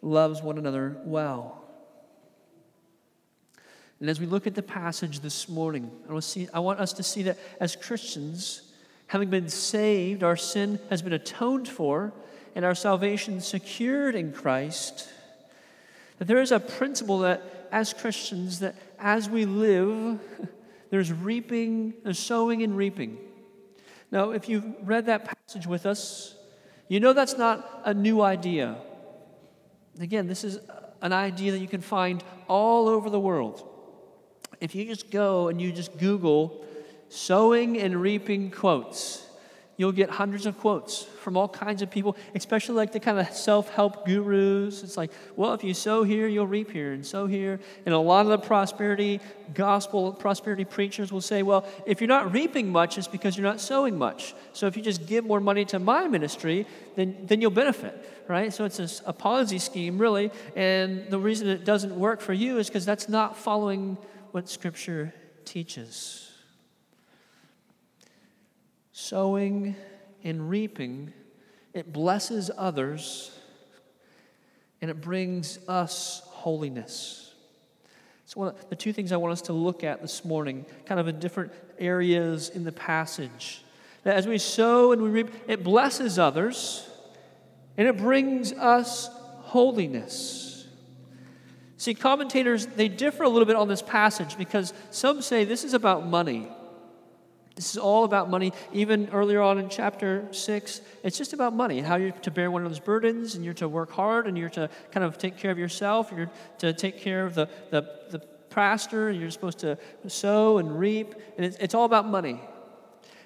loves 0.01 0.43
one 0.43 0.59
another 0.59 0.97
well. 1.05 1.65
And 4.01 4.09
as 4.09 4.19
we 4.19 4.27
look 4.27 4.47
at 4.47 4.55
the 4.55 4.63
passage 4.63 5.21
this 5.21 5.49
morning, 5.49 5.91
I 6.09 6.13
want, 6.13 6.25
see, 6.25 6.49
I 6.55 6.61
want 6.61 6.81
us 6.81 6.93
to 6.95 7.03
see 7.03 7.23
that 7.25 7.39
as 7.61 7.77
Christians, 7.77 8.63
having 9.09 9.29
been 9.29 9.49
saved, 9.49 10.23
our 10.23 10.37
sin 10.37 10.79
has 10.89 11.03
been 11.03 11.13
atoned 11.13 11.69
for, 11.69 12.13
and 12.55 12.65
our 12.65 12.75
salvation 12.75 13.41
secured 13.41 14.15
in 14.15 14.33
Christ, 14.33 15.09
that 16.19 16.27
there 16.27 16.41
is 16.41 16.53
a 16.53 16.61
principle 16.61 17.21
that 17.21 17.69
as 17.73 17.93
Christians, 17.93 18.61
that 18.61 18.75
as 18.99 19.29
we 19.29 19.45
live, 19.45 20.21
there's 20.91 21.13
reaping, 21.13 21.95
there's 22.03 22.19
sowing 22.19 22.63
and 22.63 22.77
reaping. 22.77 23.19
Now, 24.11 24.31
if 24.31 24.49
you've 24.49 24.65
read 24.83 25.07
that 25.07 25.25
passage 25.25 25.67
with 25.67 25.87
us, 25.87 26.35
you 26.89 26.99
know 26.99 27.13
that's 27.13 27.39
not 27.39 27.83
a 27.85 27.95
new 27.95 28.21
idea. 28.21 28.77
Again, 30.01 30.27
this 30.27 30.43
is 30.43 30.59
an 31.01 31.13
idea 31.13 31.53
that 31.53 31.61
you 31.61 31.69
can 31.69 31.81
find 31.81 32.23
all 32.49 32.89
over 32.89 33.09
the 33.09 33.21
world 33.21 33.67
if 34.61 34.75
you 34.75 34.85
just 34.85 35.11
go 35.11 35.49
and 35.49 35.61
you 35.61 35.73
just 35.73 35.99
Google 35.99 36.65
sowing 37.09 37.79
and 37.79 38.01
reaping 38.01 38.51
quotes, 38.51 39.27
you'll 39.81 39.93
get 39.93 40.11
hundreds 40.11 40.45
of 40.45 40.59
quotes 40.59 41.05
from 41.05 41.39
all 41.39 41.49
kinds 41.49 41.81
of 41.81 41.91
people, 41.91 42.15
especially 42.35 42.75
like 42.75 42.93
the 42.93 43.01
kind 43.01 43.19
of 43.19 43.33
self 43.33 43.71
help 43.71 44.05
gurus. 44.05 44.83
It's 44.83 44.99
like, 44.99 45.11
well, 45.37 45.55
if 45.55 45.65
you 45.65 45.73
sow 45.73 46.03
here, 46.03 46.29
you'll 46.29 46.47
reap 46.47 46.71
here, 46.71 46.93
and 46.93 47.05
sow 47.05 47.27
here. 47.27 47.59
And 47.87 47.95
a 47.95 47.99
lot 47.99 48.27
of 48.27 48.29
the 48.29 48.37
prosperity, 48.37 49.21
gospel 49.55 50.13
prosperity 50.13 50.67
preachers 50.67 51.11
will 51.11 51.23
say, 51.23 51.43
well, 51.43 51.65
if 51.87 52.03
you're 52.03 52.09
not 52.09 52.31
reaping 52.31 52.71
much, 52.71 52.99
it's 52.99 53.09
because 53.09 53.39
you're 53.39 53.47
not 53.47 53.59
sowing 53.59 53.97
much. 53.97 54.35
So 54.53 54.67
if 54.67 54.77
you 54.77 54.83
just 54.83 55.07
give 55.07 55.25
more 55.25 55.41
money 55.41 55.65
to 55.65 55.79
my 55.79 56.07
ministry, 56.09 56.67
then, 56.95 57.17
then 57.23 57.41
you'll 57.41 57.51
benefit, 57.51 58.07
right? 58.29 58.53
So 58.53 58.67
it's 58.67 58.81
a, 58.81 59.09
a 59.09 59.15
Ponzi 59.15 59.59
scheme, 59.59 59.97
really. 59.97 60.31
And 60.55 61.09
the 61.09 61.19
reason 61.19 61.49
it 61.49 61.65
doesn't 61.65 61.99
work 61.99 62.21
for 62.21 62.35
you 62.35 62.59
is 62.59 62.69
because 62.69 62.85
that's 62.85 63.09
not 63.09 63.35
following 63.35 63.97
what 64.33 64.47
Scripture 64.47 65.15
teaches. 65.47 66.30
Sowing 69.01 69.77
and 70.23 70.51
reaping, 70.51 71.15
it 71.73 71.91
blesses 71.91 72.51
others 72.55 73.31
and 74.83 74.91
it 74.91 75.01
brings 75.01 75.59
us 75.67 76.21
holiness. 76.27 77.33
So, 78.27 78.41
one 78.41 78.49
of 78.49 78.69
the 78.69 78.77
two 78.77 78.93
things 78.93 79.11
I 79.11 79.17
want 79.17 79.33
us 79.33 79.41
to 79.43 79.55
look 79.55 79.85
at 79.85 80.03
this 80.03 80.23
morning, 80.23 80.67
kind 80.85 81.01
of 81.01 81.09
in 81.09 81.19
different 81.19 81.51
areas 81.79 82.51
in 82.51 82.63
the 82.63 82.73
passage. 82.73 83.63
That 84.03 84.17
as 84.17 84.27
we 84.27 84.37
sow 84.37 84.93
and 84.93 85.01
we 85.01 85.09
reap, 85.09 85.31
it 85.49 85.65
blesses 85.65 86.19
others 86.19 86.87
and 87.79 87.89
it 87.89 87.97
brings 87.97 88.53
us 88.53 89.09
holiness. 89.45 90.69
See, 91.79 91.95
commentators, 91.95 92.67
they 92.67 92.89
differ 92.89 93.23
a 93.23 93.31
little 93.31 93.47
bit 93.47 93.57
on 93.57 93.67
this 93.67 93.81
passage 93.81 94.37
because 94.37 94.75
some 94.91 95.23
say 95.23 95.45
this 95.45 95.65
is 95.65 95.73
about 95.73 96.07
money. 96.07 96.51
This 97.61 97.73
is 97.73 97.77
all 97.77 98.05
about 98.05 98.31
money. 98.31 98.55
Even 98.73 99.11
earlier 99.13 99.43
on 99.43 99.59
in 99.59 99.69
chapter 99.69 100.27
6, 100.33 100.81
it's 101.05 101.19
just 101.19 101.35
about 101.35 101.53
money, 101.53 101.83
how 101.83 101.97
you're 101.97 102.13
to 102.13 102.31
bear 102.31 102.51
one 102.51 102.63
another's 102.63 102.81
burdens, 102.81 103.35
and 103.35 103.45
you're 103.45 103.53
to 103.53 103.69
work 103.69 103.91
hard, 103.91 104.27
and 104.27 104.39
you're 104.39 104.49
to 104.49 104.71
kind 104.93 105.05
of 105.05 105.19
take 105.19 105.37
care 105.37 105.51
of 105.51 105.59
yourself, 105.59 106.11
you're 106.17 106.31
to 106.61 106.73
take 106.73 107.03
care 107.03 107.27
of 107.27 107.35
the, 107.35 107.51
the, 107.69 107.83
the 108.13 108.19
pastor, 108.49 109.11
and 109.11 109.21
you're 109.21 109.31
supposed 109.31 109.59
to 109.59 109.77
sow 110.09 110.57
and 110.57 110.79
reap, 110.79 111.15
and 111.37 111.45
it's, 111.45 111.59
it's 111.59 111.75
all 111.75 111.85
about 111.85 112.07
money. 112.07 112.41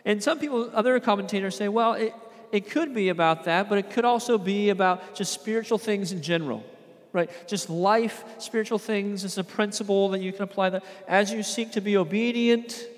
And 0.05 0.21
some 0.21 0.41
people, 0.41 0.69
other 0.75 0.99
commentators 0.99 1.55
say, 1.55 1.69
well, 1.69 1.93
it, 1.93 2.13
it 2.51 2.69
could 2.69 2.93
be 2.93 3.11
about 3.11 3.45
that, 3.45 3.69
but 3.69 3.79
it 3.79 3.91
could 3.91 4.05
also 4.05 4.37
be 4.37 4.71
about 4.71 5.15
just 5.15 5.33
spiritual 5.33 5.79
things 5.79 6.11
in 6.11 6.23
general 6.23 6.65
right? 7.13 7.31
Just 7.47 7.71
life, 7.71 8.25
spiritual 8.39 8.81
things 8.81 9.23
is 9.23 9.39
a 9.39 9.45
principle 9.45 10.09
that 10.09 10.21
you 10.21 10.33
can 10.33 10.43
apply 10.43 10.71
that. 10.71 10.85
As 11.07 11.31
you 11.31 11.45
seek 11.45 11.71
to 11.71 11.81
be 11.81 11.97
obedient, 11.97 12.89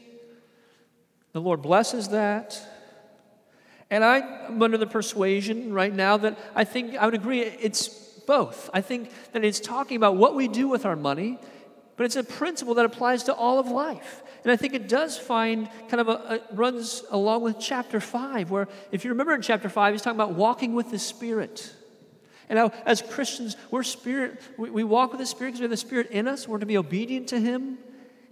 the 1.36 1.40
Lord 1.42 1.60
blesses 1.60 2.08
that. 2.08 2.60
And 3.90 4.02
I'm 4.02 4.62
under 4.62 4.78
the 4.78 4.86
persuasion 4.86 5.72
right 5.72 5.94
now 5.94 6.16
that 6.16 6.38
I 6.54 6.64
think 6.64 6.96
I 6.96 7.04
would 7.04 7.14
agree 7.14 7.40
it's 7.42 7.88
both. 8.26 8.70
I 8.72 8.80
think 8.80 9.10
that 9.32 9.44
it's 9.44 9.60
talking 9.60 9.96
about 9.96 10.16
what 10.16 10.34
we 10.34 10.48
do 10.48 10.66
with 10.66 10.86
our 10.86 10.96
money, 10.96 11.38
but 11.96 12.04
it's 12.04 12.16
a 12.16 12.24
principle 12.24 12.74
that 12.74 12.86
applies 12.86 13.24
to 13.24 13.34
all 13.34 13.58
of 13.58 13.68
life. 13.68 14.22
And 14.44 14.50
I 14.50 14.56
think 14.56 14.74
it 14.74 14.88
does 14.88 15.18
find 15.18 15.68
kind 15.88 16.00
of 16.00 16.08
a, 16.08 16.12
a 16.12 16.54
runs 16.54 17.04
along 17.10 17.42
with 17.42 17.58
chapter 17.60 18.00
5, 18.00 18.50
where 18.50 18.66
if 18.90 19.04
you 19.04 19.10
remember 19.10 19.34
in 19.34 19.42
chapter 19.42 19.68
5, 19.68 19.92
he's 19.92 20.02
talking 20.02 20.18
about 20.18 20.34
walking 20.34 20.74
with 20.74 20.90
the 20.90 20.98
Spirit. 20.98 21.72
And 22.48 22.56
now, 22.56 22.72
as 22.84 23.02
Christians, 23.02 23.56
we're 23.70 23.82
spirit, 23.82 24.40
we, 24.56 24.70
we 24.70 24.84
walk 24.84 25.10
with 25.10 25.20
the 25.20 25.26
Spirit 25.26 25.50
because 25.50 25.60
we 25.60 25.64
have 25.64 25.70
the 25.70 25.76
Spirit 25.76 26.10
in 26.10 26.28
us. 26.28 26.48
We're 26.48 26.58
to 26.58 26.66
be 26.66 26.78
obedient 26.78 27.28
to 27.28 27.40
Him. 27.40 27.78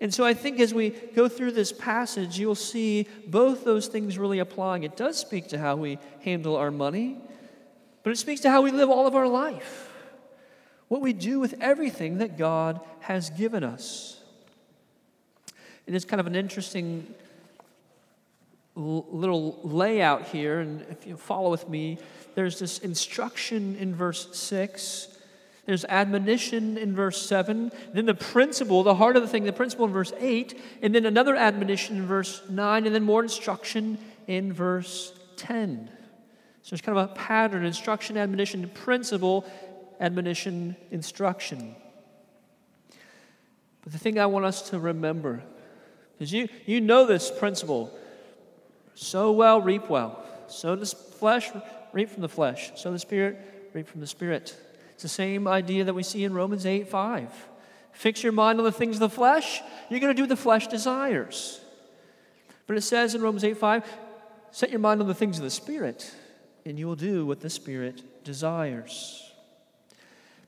And 0.05 0.13
so 0.13 0.23
I 0.23 0.35
think 0.35 0.61
as 0.61 0.75
we 0.75 0.91
go 0.91 1.31
through 1.31 1.53
this 1.53 1.73
passage, 1.73 2.39
you'll 2.39 2.55
see 2.55 3.09
both 3.27 3.65
those 3.65 3.87
things 3.87 4.19
really 4.19 4.39
applying. 4.39 4.83
It 4.83 4.99
does 4.99 5.17
speak 5.17 5.49
to 5.49 5.59
how 5.59 5.77
we 5.77 5.99
handle 6.21 6.57
our 6.57 6.71
money, 6.71 7.17
but 8.03 8.11
it 8.11 8.17
speaks 8.17 8.43
to 8.43 8.51
how 8.51 8.61
we 8.61 8.71
live 8.71 8.91
all 8.91 9.07
of 9.07 9.15
our 9.15 9.27
life, 9.27 9.91
what 10.89 11.01
we 11.01 11.15
do 11.15 11.41
with 11.41 11.55
everything 11.59 12.19
that 12.19 12.37
God 12.37 12.81
has 13.01 13.31
given 13.31 13.65
us. 13.65 14.21
It 15.87 15.95
is 15.95 16.05
kind 16.05 16.21
of 16.21 16.27
an 16.27 16.37
interesting 16.37 17.07
little 18.77 19.59
layout 19.63 20.27
here, 20.27 20.61
and 20.61 20.83
if 20.91 21.07
you 21.07 21.17
follow 21.17 21.51
with 21.51 21.67
me, 21.67 21.97
there's 22.35 22.59
this 22.59 22.79
instruction 22.81 23.75
in 23.77 23.95
verse 23.95 24.37
6. 24.37 25.14
There's 25.67 25.85
admonition 25.87 26.77
in 26.77 26.95
verse 26.95 27.27
7. 27.27 27.73
Then 27.93 28.07
the 28.07 28.15
principle, 28.15 28.83
the 28.83 28.97
heart 28.97 29.17
of 29.17 29.23
the 29.23 29.29
thing, 29.29 29.45
the 29.45 29.53
principle 29.53 29.87
in 29.87 29.93
verse 29.93 30.13
8. 30.19 30.61
And 30.83 30.95
then 30.95 31.07
another 31.07 31.35
admonition 31.37 31.97
in 31.97 32.07
verse 32.07 32.43
9. 32.49 32.87
And 32.87 32.95
then 32.95 33.03
more 33.03 33.23
instruction 33.23 33.99
in 34.27 34.53
verse 34.53 35.13
10. 35.37 35.91
So 36.63 36.75
it's 36.75 36.83
kind 36.83 36.99
of 36.99 37.11
a 37.11 37.15
pattern 37.15 37.65
instruction, 37.65 38.17
admonition, 38.17 38.69
principle, 38.71 39.47
admonition, 40.01 40.77
instruction. 40.91 41.75
But 43.83 43.93
the 43.93 43.99
thing 43.99 44.19
I 44.19 44.27
want 44.27 44.45
us 44.45 44.71
to 44.71 44.79
remember, 44.79 45.43
because 46.13 46.33
you, 46.33 46.49
you 46.65 46.81
know 46.81 47.07
this 47.07 47.31
principle 47.31 47.93
sow 48.95 49.33
well, 49.33 49.61
reap 49.61 49.89
well. 49.89 50.25
Sow 50.49 50.77
the 50.77 50.87
flesh, 50.87 51.51
reap 51.93 52.11
from 52.11 52.23
the 52.23 52.29
flesh. 52.29 52.73
Sow 52.77 52.93
the 52.93 52.99
Spirit, 52.99 53.39
reap 53.73 53.87
from 53.89 54.01
the 54.01 54.07
Spirit. 54.07 54.57
It's 54.95 55.03
the 55.03 55.09
same 55.09 55.47
idea 55.47 55.85
that 55.85 55.95
we 55.95 56.03
see 56.03 56.25
in 56.25 56.33
Romans 56.33 56.67
8 56.67 56.89
5. 56.89 57.31
Fix 57.93 58.23
your 58.23 58.33
mind 58.33 58.59
on 58.59 58.65
the 58.65 58.73
things 58.73 58.97
of 58.97 59.01
the 59.01 59.09
flesh, 59.09 59.63
you're 59.89 60.01
going 60.01 60.15
to 60.15 60.21
do 60.21 60.27
the 60.27 60.37
flesh 60.37 60.67
desires. 60.67 61.61
But 62.67 62.77
it 62.77 62.83
says 62.83 63.15
in 63.15 63.23
Romans 63.23 63.45
8 63.45 63.57
5, 63.57 63.85
set 64.51 64.71
your 64.71 64.81
mind 64.81 65.01
on 65.01 65.07
the 65.07 65.15
things 65.15 65.39
of 65.39 65.45
the 65.45 65.51
Spirit, 65.51 66.15
and 66.65 66.79
you 66.79 66.87
will 66.87 66.97
do 66.97 67.27
what 67.27 67.41
the 67.41 67.51
Spirit 67.51 68.25
desires. 68.25 69.21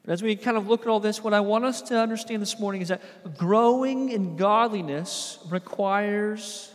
But 0.05 0.13
as 0.13 0.23
we 0.23 0.37
kind 0.37 0.57
of 0.57 0.69
look 0.69 0.83
at 0.83 0.89
all 0.89 1.01
this, 1.01 1.23
what 1.23 1.35
I 1.35 1.41
want 1.41 1.65
us 1.65 1.83
to 1.83 1.99
understand 1.99 2.41
this 2.41 2.61
morning 2.61 2.81
is 2.81 2.89
that 2.89 3.03
growing 3.37 4.11
in 4.11 4.37
godliness 4.37 5.39
requires 5.49 6.73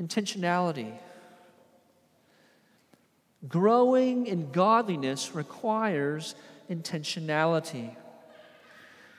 intentionality. 0.00 0.92
Growing 3.48 4.26
in 4.26 4.50
godliness 4.50 5.34
requires 5.34 6.34
intentionality. 6.74 7.94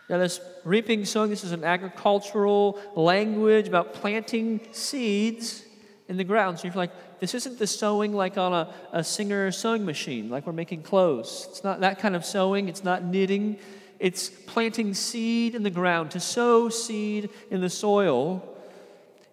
Now, 0.10 0.18
this 0.18 0.42
reaping, 0.64 1.06
sowing, 1.06 1.30
this 1.30 1.44
is 1.44 1.54
an 1.54 1.64
agricultural 1.64 2.80
language 2.96 3.68
about 3.68 3.94
planting 3.94 4.60
seeds 4.72 5.64
in 6.10 6.18
the 6.18 6.24
ground. 6.24 6.60
So 6.60 6.68
you're 6.68 6.76
like, 6.76 7.20
this 7.20 7.34
isn't 7.34 7.58
the 7.58 7.68
sowing 7.68 8.14
like 8.14 8.38
on 8.38 8.54
a, 8.54 8.74
a 8.92 9.04
Singer 9.04 9.52
sewing 9.52 9.86
machine, 9.86 10.30
like 10.30 10.46
we're 10.46 10.54
making 10.54 10.84
clothes. 10.84 11.48
It's 11.50 11.64
not 11.64 11.80
that 11.80 12.00
kind 12.00 12.16
of 12.16 12.26
sewing, 12.26 12.68
it's 12.68 12.84
not 12.84 13.04
knitting. 13.04 13.58
It's 14.00 14.30
planting 14.30 14.94
seed 14.94 15.56
in 15.56 15.64
the 15.64 15.70
ground, 15.70 16.12
to 16.12 16.20
sow 16.20 16.68
seed 16.68 17.30
in 17.50 17.62
the 17.62 17.70
soil 17.70 18.50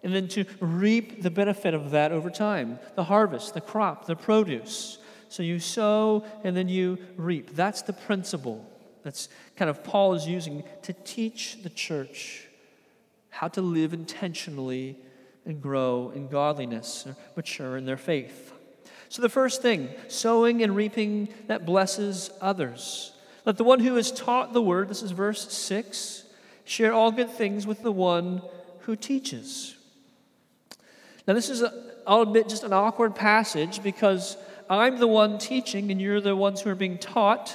and 0.03 0.15
then 0.15 0.27
to 0.29 0.45
reap 0.59 1.21
the 1.21 1.29
benefit 1.29 1.73
of 1.73 1.91
that 1.91 2.11
over 2.11 2.29
time 2.29 2.79
the 2.95 3.03
harvest, 3.03 3.53
the 3.53 3.61
crop, 3.61 4.05
the 4.05 4.15
produce. 4.15 4.97
So 5.31 5.43
you 5.43 5.59
sow 5.59 6.25
and 6.43 6.57
then 6.57 6.67
you 6.67 6.97
reap. 7.15 7.55
That's 7.55 7.81
the 7.83 7.93
principle 7.93 8.69
that's 9.01 9.29
kind 9.55 9.69
of 9.69 9.81
Paul 9.81 10.13
is 10.13 10.27
using 10.27 10.65
to 10.81 10.91
teach 10.91 11.63
the 11.63 11.69
church 11.69 12.47
how 13.29 13.47
to 13.47 13.61
live 13.61 13.93
intentionally 13.93 14.97
and 15.45 15.61
grow 15.61 16.11
in 16.13 16.27
godliness, 16.27 17.07
or 17.07 17.15
mature 17.37 17.77
in 17.77 17.85
their 17.85 17.97
faith. 17.97 18.51
So, 19.07 19.21
the 19.21 19.29
first 19.29 19.61
thing, 19.61 19.89
sowing 20.09 20.61
and 20.61 20.75
reaping 20.75 21.29
that 21.47 21.65
blesses 21.65 22.29
others. 22.41 23.13
Let 23.45 23.55
the 23.55 23.63
one 23.63 23.79
who 23.79 23.95
is 23.95 24.11
taught 24.11 24.51
the 24.51 24.61
word, 24.61 24.89
this 24.89 25.01
is 25.01 25.11
verse 25.11 25.51
6, 25.51 26.25
share 26.65 26.93
all 26.93 27.11
good 27.11 27.29
things 27.29 27.65
with 27.65 27.83
the 27.83 27.91
one 27.91 28.41
who 28.81 28.97
teaches. 28.97 29.75
Now, 31.25 31.33
this 31.35 31.49
is, 31.49 31.61
a, 31.61 31.73
I'll 32.05 32.21
admit, 32.21 32.49
just 32.49 32.63
an 32.63 32.73
awkward 32.73 33.15
passage 33.15 33.81
because 33.81 34.37
I'm 34.71 34.99
the 34.99 35.07
one 35.07 35.37
teaching 35.37 35.91
and 35.91 36.01
you're 36.01 36.21
the 36.21 36.33
ones 36.33 36.61
who 36.61 36.69
are 36.69 36.75
being 36.75 36.97
taught. 36.97 37.53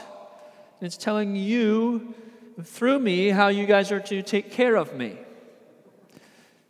And 0.78 0.86
it's 0.86 0.98
telling 0.98 1.34
you 1.34 2.14
through 2.62 2.98
me 2.98 3.30
how 3.30 3.48
you 3.48 3.64
guys 3.64 3.90
are 3.90 4.00
to 4.00 4.22
take 4.22 4.50
care 4.50 4.76
of 4.76 4.94
me. 4.94 5.16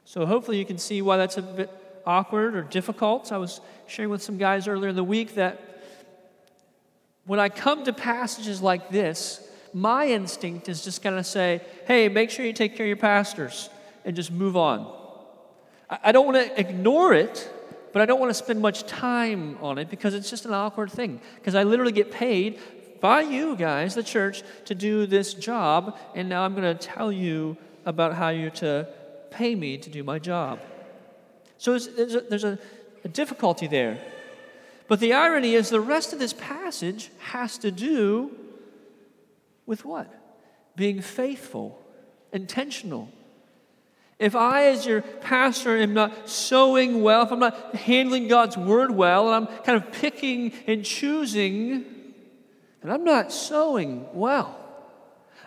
So 0.04 0.24
hopefully 0.24 0.58
you 0.58 0.64
can 0.64 0.78
see 0.78 1.02
why 1.02 1.16
that's 1.16 1.36
a 1.36 1.42
bit 1.42 1.70
awkward 2.06 2.54
or 2.54 2.62
difficult. 2.62 3.32
I 3.32 3.38
was 3.38 3.60
sharing 3.88 4.08
with 4.08 4.22
some 4.22 4.38
guys 4.38 4.68
earlier 4.68 4.90
in 4.90 4.94
the 4.94 5.02
week 5.02 5.34
that 5.34 5.82
when 7.24 7.40
I 7.40 7.48
come 7.48 7.82
to 7.82 7.92
passages 7.92 8.62
like 8.62 8.90
this, 8.90 9.42
my 9.72 10.06
instinct 10.06 10.68
is 10.68 10.84
just 10.84 11.02
kind 11.02 11.18
of 11.18 11.26
say, 11.26 11.60
hey, 11.88 12.08
make 12.08 12.30
sure 12.30 12.46
you 12.46 12.52
take 12.52 12.76
care 12.76 12.86
of 12.86 12.88
your 12.88 12.96
pastors 12.96 13.68
and 14.04 14.14
just 14.14 14.30
move 14.30 14.56
on. 14.56 14.94
I 15.90 16.12
don't 16.12 16.24
want 16.24 16.36
to 16.36 16.60
ignore 16.60 17.14
it, 17.14 17.50
but 17.96 18.02
I 18.02 18.04
don't 18.04 18.20
want 18.20 18.28
to 18.28 18.34
spend 18.34 18.60
much 18.60 18.84
time 18.84 19.56
on 19.62 19.78
it 19.78 19.88
because 19.88 20.12
it's 20.12 20.28
just 20.28 20.44
an 20.44 20.52
awkward 20.52 20.92
thing. 20.92 21.18
Because 21.36 21.54
I 21.54 21.62
literally 21.62 21.92
get 21.92 22.10
paid 22.10 22.60
by 23.00 23.22
you 23.22 23.56
guys, 23.56 23.94
the 23.94 24.02
church, 24.02 24.42
to 24.66 24.74
do 24.74 25.06
this 25.06 25.32
job, 25.32 25.96
and 26.14 26.28
now 26.28 26.44
I'm 26.44 26.54
going 26.54 26.76
to 26.76 26.86
tell 26.86 27.10
you 27.10 27.56
about 27.86 28.12
how 28.12 28.28
you're 28.28 28.50
to 28.50 28.86
pay 29.30 29.54
me 29.54 29.78
to 29.78 29.88
do 29.88 30.04
my 30.04 30.18
job. 30.18 30.60
So 31.56 31.78
there's, 31.78 32.14
a, 32.14 32.20
there's 32.20 32.44
a, 32.44 32.58
a 33.02 33.08
difficulty 33.08 33.66
there. 33.66 33.98
But 34.88 35.00
the 35.00 35.14
irony 35.14 35.54
is, 35.54 35.70
the 35.70 35.80
rest 35.80 36.12
of 36.12 36.18
this 36.18 36.34
passage 36.34 37.10
has 37.30 37.56
to 37.56 37.70
do 37.70 38.36
with 39.64 39.86
what? 39.86 40.12
Being 40.76 41.00
faithful, 41.00 41.82
intentional, 42.30 43.08
if 44.18 44.35
I, 44.35 44.66
as 44.66 44.87
your 44.87 45.02
pastor, 45.02 45.76
am 45.76 45.92
not 45.92 46.28
sowing 46.28 47.02
well, 47.02 47.23
if 47.23 47.32
I'm 47.32 47.38
not 47.38 47.75
handling 47.75 48.28
God's 48.28 48.56
word 48.56 48.90
well, 48.90 49.32
and 49.32 49.46
I'm 49.46 49.56
kind 49.62 49.76
of 49.76 49.92
picking 49.92 50.52
and 50.66 50.85
choosing, 50.85 51.85
and 52.82 52.92
I'm 52.92 53.04
not 53.04 53.30
sowing 53.30 54.06
well, 54.14 54.58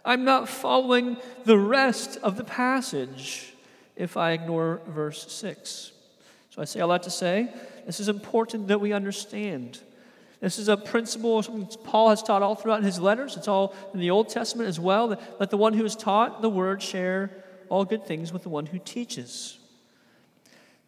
I'm 0.06 0.24
not 0.24 0.48
following 0.48 1.18
the 1.46 1.58
rest 1.58 2.20
of 2.22 2.38
the 2.38 2.44
passage 2.44 3.54
if 3.96 4.18
I 4.18 4.32
ignore 4.32 4.82
verse 4.88 5.32
6. 5.32 5.92
So 6.52 6.62
I 6.62 6.66
say 6.66 6.80
all 6.80 6.90
that 6.90 7.04
to 7.04 7.10
say 7.10 7.52
this 7.86 8.00
is 8.00 8.08
important 8.08 8.68
that 8.68 8.80
we 8.80 8.94
understand. 8.94 9.80
This 10.42 10.58
is 10.58 10.70
a 10.70 10.78
principle 10.78 11.44
Paul 11.84 12.12
has 12.12 12.24
taught 12.24 12.42
all 12.42 12.56
throughout 12.56 12.84
his 12.84 13.00
letters. 13.00 13.36
It's 13.36 13.48
all 13.48 13.76
in 13.94 14.00
the 14.00 14.12
Old 14.12 14.30
Testament 14.30 14.70
as 14.70 14.80
well. 14.80 15.10
That 15.10 15.40
let 15.40 15.50
the 15.50 15.58
one 15.58 15.74
who 15.74 15.84
is 15.84 15.96
taught 15.96 16.42
the 16.42 16.50
word 16.50 16.82
share 16.82 17.32
all 17.70 17.86
good 17.86 18.06
things 18.06 18.34
with 18.34 18.44
the 18.44 18.50
one 18.50 18.68
who 18.68 18.80
teaches. 18.80 19.60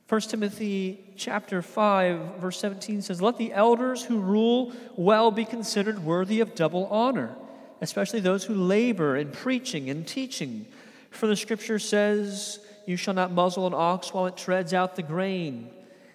1 0.09 0.21
Timothy 0.21 0.99
chapter 1.15 1.61
5 1.61 2.35
verse 2.39 2.59
17 2.59 3.01
says, 3.01 3.21
"Let 3.21 3.37
the 3.37 3.53
elders 3.53 4.03
who 4.03 4.19
rule 4.19 4.73
well 4.97 5.31
be 5.31 5.45
considered 5.45 6.03
worthy 6.03 6.41
of 6.41 6.53
double 6.53 6.85
honor, 6.87 7.35
especially 7.79 8.19
those 8.19 8.43
who 8.43 8.53
labor 8.53 9.15
in 9.15 9.31
preaching 9.31 9.89
and 9.89 10.05
teaching. 10.05 10.65
For 11.11 11.27
the 11.27 11.35
scripture 11.35 11.79
says, 11.79 12.59
you 12.85 12.97
shall 12.97 13.13
not 13.13 13.31
muzzle 13.31 13.67
an 13.67 13.73
ox 13.73 14.13
while 14.13 14.25
it 14.25 14.35
treads 14.35 14.73
out 14.73 14.95
the 14.95 15.03
grain, 15.03 15.69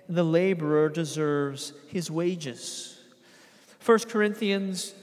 and 0.08 0.16
the 0.16 0.24
laborer 0.24 0.90
deserves 0.90 1.72
his 1.88 2.10
wages." 2.10 2.98
1 3.80 4.10
Corinthians 4.10 4.94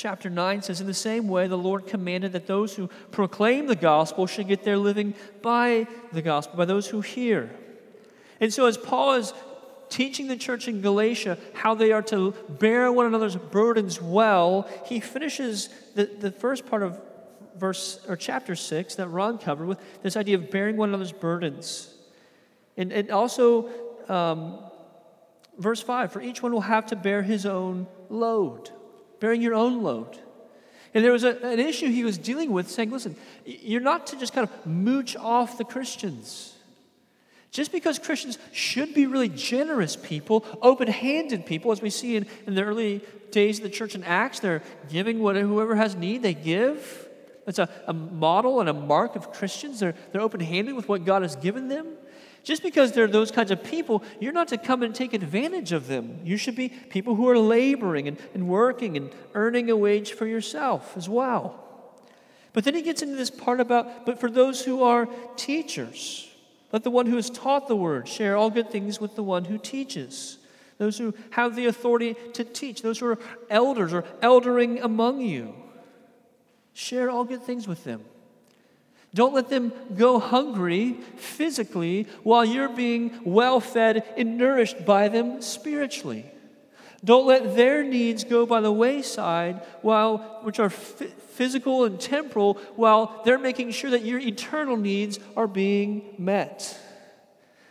chapter 0.00 0.30
9 0.30 0.62
says, 0.62 0.80
In 0.80 0.86
the 0.86 0.94
same 0.94 1.28
way, 1.28 1.46
the 1.46 1.58
Lord 1.58 1.86
commanded 1.86 2.32
that 2.32 2.46
those 2.46 2.74
who 2.74 2.88
proclaim 3.10 3.66
the 3.66 3.76
gospel 3.76 4.26
should 4.26 4.48
get 4.48 4.64
their 4.64 4.78
living 4.78 5.14
by 5.42 5.86
the 6.12 6.22
gospel, 6.22 6.56
by 6.56 6.64
those 6.64 6.88
who 6.88 7.02
hear. 7.02 7.50
And 8.40 8.52
so, 8.52 8.64
as 8.64 8.78
Paul 8.78 9.14
is 9.14 9.34
teaching 9.90 10.28
the 10.28 10.36
church 10.36 10.68
in 10.68 10.80
Galatia 10.80 11.36
how 11.52 11.74
they 11.74 11.92
are 11.92 12.00
to 12.02 12.32
bear 12.48 12.90
one 12.90 13.06
another's 13.06 13.36
burdens 13.36 14.00
well, 14.00 14.66
he 14.86 15.00
finishes 15.00 15.68
the, 15.94 16.06
the 16.06 16.30
first 16.30 16.64
part 16.64 16.82
of 16.82 16.98
verse 17.56 18.00
or 18.08 18.16
chapter 18.16 18.56
6 18.56 18.94
that 18.94 19.08
Ron 19.08 19.36
covered 19.36 19.66
with 19.66 19.78
this 20.02 20.16
idea 20.16 20.36
of 20.36 20.50
bearing 20.50 20.78
one 20.78 20.88
another's 20.88 21.12
burdens. 21.12 21.94
And, 22.78 22.90
and 22.90 23.10
also, 23.10 23.68
um, 24.08 24.60
verse 25.58 25.82
5 25.82 26.10
for 26.10 26.22
each 26.22 26.42
one 26.42 26.52
will 26.52 26.62
have 26.62 26.86
to 26.86 26.96
bear 26.96 27.22
his 27.22 27.44
own 27.44 27.86
load 28.08 28.70
bearing 29.20 29.42
your 29.42 29.54
own 29.54 29.82
load. 29.82 30.18
And 30.92 31.04
there 31.04 31.12
was 31.12 31.24
a, 31.24 31.36
an 31.46 31.60
issue 31.60 31.88
he 31.88 32.02
was 32.02 32.18
dealing 32.18 32.50
with, 32.50 32.68
saying, 32.68 32.90
listen, 32.90 33.14
you're 33.44 33.80
not 33.80 34.08
to 34.08 34.18
just 34.18 34.32
kind 34.32 34.48
of 34.48 34.66
mooch 34.66 35.14
off 35.16 35.56
the 35.56 35.64
Christians. 35.64 36.56
Just 37.52 37.72
because 37.72 37.98
Christians 37.98 38.38
should 38.52 38.94
be 38.94 39.06
really 39.06 39.28
generous 39.28 39.96
people, 39.96 40.44
open 40.62 40.88
handed 40.88 41.46
people, 41.46 41.72
as 41.72 41.82
we 41.82 41.90
see 41.90 42.16
in, 42.16 42.26
in 42.46 42.54
the 42.54 42.62
early 42.62 43.02
days 43.30 43.58
of 43.58 43.64
the 43.64 43.70
church 43.70 43.94
in 43.94 44.04
Acts, 44.04 44.40
they're 44.40 44.62
giving 44.88 45.20
what, 45.20 45.36
whoever 45.36 45.74
has 45.74 45.94
need, 45.94 46.22
they 46.22 46.34
give. 46.34 47.08
It's 47.46 47.58
a, 47.58 47.68
a 47.86 47.92
model 47.92 48.60
and 48.60 48.68
a 48.68 48.72
mark 48.72 49.16
of 49.16 49.32
Christians. 49.32 49.80
They're, 49.80 49.94
they're 50.12 50.20
open 50.20 50.40
handed 50.40 50.74
with 50.74 50.88
what 50.88 51.04
God 51.04 51.22
has 51.22 51.36
given 51.36 51.68
them. 51.68 51.86
Just 52.42 52.62
because 52.62 52.92
they're 52.92 53.06
those 53.06 53.30
kinds 53.30 53.50
of 53.50 53.62
people, 53.62 54.02
you're 54.18 54.32
not 54.32 54.48
to 54.48 54.58
come 54.58 54.82
and 54.82 54.94
take 54.94 55.12
advantage 55.12 55.72
of 55.72 55.86
them. 55.86 56.20
You 56.24 56.36
should 56.36 56.56
be 56.56 56.68
people 56.68 57.14
who 57.14 57.28
are 57.28 57.38
laboring 57.38 58.08
and, 58.08 58.18
and 58.34 58.48
working 58.48 58.96
and 58.96 59.10
earning 59.34 59.70
a 59.70 59.76
wage 59.76 60.12
for 60.12 60.26
yourself 60.26 60.96
as 60.96 61.08
well. 61.08 61.64
But 62.52 62.64
then 62.64 62.74
he 62.74 62.82
gets 62.82 63.02
into 63.02 63.16
this 63.16 63.30
part 63.30 63.60
about, 63.60 64.06
but 64.06 64.18
for 64.18 64.30
those 64.30 64.64
who 64.64 64.82
are 64.82 65.08
teachers, 65.36 66.28
let 66.72 66.82
the 66.82 66.90
one 66.90 67.06
who 67.06 67.16
has 67.16 67.30
taught 67.30 67.68
the 67.68 67.76
word 67.76 68.08
share 68.08 68.36
all 68.36 68.50
good 68.50 68.70
things 68.70 69.00
with 69.00 69.16
the 69.16 69.22
one 69.22 69.44
who 69.44 69.58
teaches. 69.58 70.38
Those 70.78 70.96
who 70.96 71.14
have 71.30 71.56
the 71.56 71.66
authority 71.66 72.16
to 72.32 72.42
teach, 72.42 72.80
those 72.80 73.00
who 73.00 73.06
are 73.06 73.18
elders 73.50 73.92
or 73.92 74.04
eldering 74.22 74.80
among 74.82 75.20
you, 75.20 75.54
share 76.72 77.10
all 77.10 77.24
good 77.24 77.42
things 77.42 77.68
with 77.68 77.84
them. 77.84 78.02
Don't 79.12 79.34
let 79.34 79.48
them 79.48 79.72
go 79.96 80.18
hungry 80.18 80.92
physically 81.16 82.06
while 82.22 82.44
you're 82.44 82.68
being 82.68 83.20
well 83.24 83.58
fed 83.60 84.04
and 84.16 84.38
nourished 84.38 84.84
by 84.84 85.08
them 85.08 85.42
spiritually. 85.42 86.26
Don't 87.02 87.26
let 87.26 87.56
their 87.56 87.82
needs 87.82 88.24
go 88.24 88.44
by 88.44 88.60
the 88.60 88.70
wayside, 88.70 89.62
while, 89.80 90.18
which 90.42 90.60
are 90.60 90.66
f- 90.66 91.02
physical 91.30 91.84
and 91.84 91.98
temporal, 91.98 92.54
while 92.76 93.22
they're 93.24 93.38
making 93.38 93.70
sure 93.70 93.90
that 93.90 94.04
your 94.04 94.20
eternal 94.20 94.76
needs 94.76 95.18
are 95.36 95.48
being 95.48 96.14
met. 96.18 96.78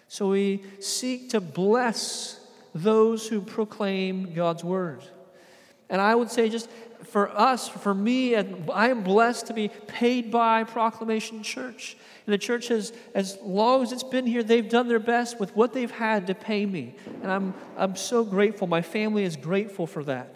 So 0.08 0.30
we 0.30 0.64
seek 0.80 1.30
to 1.30 1.40
bless 1.40 2.40
those 2.74 3.28
who 3.28 3.42
proclaim 3.42 4.34
God's 4.34 4.64
word. 4.64 5.04
And 5.90 6.02
I 6.02 6.16
would 6.16 6.32
say, 6.32 6.50
just 6.50 6.70
for 7.04 7.30
us, 7.30 7.68
for 7.68 7.94
me, 7.94 8.34
and 8.34 8.70
I 8.72 8.90
am 8.90 9.04
blessed 9.04 9.48
to 9.48 9.54
be 9.54 9.70
paid 9.88 10.32
by 10.32 10.64
Proclamation 10.64 11.44
Church. 11.44 11.98
And 12.26 12.34
the 12.34 12.38
church 12.38 12.68
has, 12.68 12.94
as 13.16 13.38
long 13.42 13.84
as 13.84 13.92
it's 13.92 14.04
been 14.04 14.28
here, 14.28 14.44
they've 14.44 14.68
done 14.68 14.88
their 14.88 15.00
best 15.00 15.40
with 15.40 15.56
what 15.56 15.74
they've 15.74 15.92
had 15.92 16.28
to 16.28 16.36
pay 16.36 16.66
me. 16.66 16.96
And 17.24 17.32
I'm, 17.32 17.54
I'm 17.78 17.96
so 17.96 18.24
grateful. 18.24 18.68
My 18.68 18.82
family 18.82 19.24
is 19.24 19.36
grateful 19.36 19.88
for 19.88 20.04
that. 20.04 20.32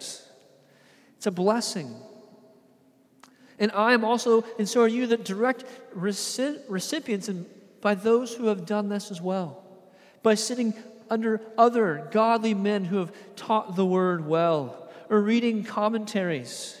It's 1.16 1.26
a 1.26 1.30
blessing. 1.30 1.94
And 3.58 3.70
I 3.72 3.92
am 3.92 4.04
also, 4.04 4.44
and 4.58 4.68
so 4.68 4.82
are 4.82 4.88
you, 4.88 5.06
the 5.06 5.16
direct 5.16 5.64
recipients 5.94 7.28
and 7.28 7.46
by 7.80 7.94
those 7.94 8.34
who 8.34 8.46
have 8.46 8.64
done 8.64 8.88
this 8.88 9.10
as 9.10 9.20
well. 9.20 9.62
By 10.22 10.34
sitting 10.34 10.74
under 11.10 11.40
other 11.58 12.08
godly 12.10 12.54
men 12.54 12.86
who 12.86 12.96
have 12.96 13.12
taught 13.36 13.76
the 13.76 13.84
word 13.84 14.26
well 14.26 14.83
or 15.10 15.20
reading 15.20 15.64
commentaries. 15.64 16.76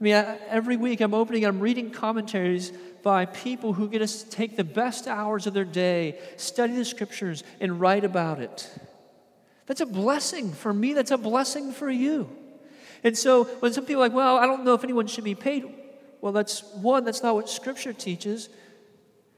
I 0.00 0.04
mean, 0.04 0.14
every 0.48 0.76
week 0.76 1.00
I'm 1.00 1.14
opening, 1.14 1.44
I'm 1.44 1.60
reading 1.60 1.90
commentaries 1.90 2.72
by 3.02 3.26
people 3.26 3.72
who 3.72 3.88
get 3.88 4.06
to 4.06 4.30
take 4.30 4.56
the 4.56 4.64
best 4.64 5.06
hours 5.06 5.46
of 5.46 5.54
their 5.54 5.64
day, 5.64 6.18
study 6.36 6.74
the 6.74 6.84
scriptures, 6.84 7.42
and 7.60 7.80
write 7.80 8.04
about 8.04 8.40
it. 8.40 8.70
That's 9.66 9.80
a 9.80 9.86
blessing 9.86 10.52
for 10.52 10.72
me. 10.72 10.94
That's 10.94 11.10
a 11.10 11.18
blessing 11.18 11.72
for 11.72 11.90
you. 11.90 12.28
And 13.04 13.16
so 13.16 13.44
when 13.44 13.72
some 13.72 13.86
people 13.86 14.02
are 14.02 14.06
like, 14.06 14.14
well, 14.14 14.36
I 14.36 14.46
don't 14.46 14.64
know 14.64 14.74
if 14.74 14.84
anyone 14.84 15.06
should 15.06 15.24
be 15.24 15.34
paid, 15.34 15.64
well, 16.20 16.32
that's 16.32 16.62
one, 16.74 17.04
that's 17.04 17.22
not 17.22 17.34
what 17.34 17.48
scripture 17.48 17.92
teaches. 17.92 18.48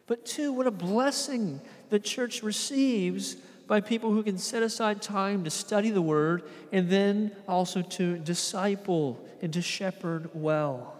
But 0.06 0.24
two, 0.24 0.52
what 0.52 0.66
a 0.66 0.70
blessing 0.70 1.60
the 1.90 1.98
church 2.00 2.42
receives 2.42 3.36
by 3.70 3.80
people 3.80 4.10
who 4.10 4.20
can 4.20 4.36
set 4.36 4.64
aside 4.64 5.00
time 5.00 5.44
to 5.44 5.48
study 5.48 5.90
the 5.90 6.02
Word 6.02 6.42
and 6.72 6.90
then 6.90 7.30
also 7.46 7.82
to 7.82 8.18
disciple 8.18 9.24
and 9.42 9.52
to 9.52 9.62
shepherd 9.62 10.28
well. 10.34 10.98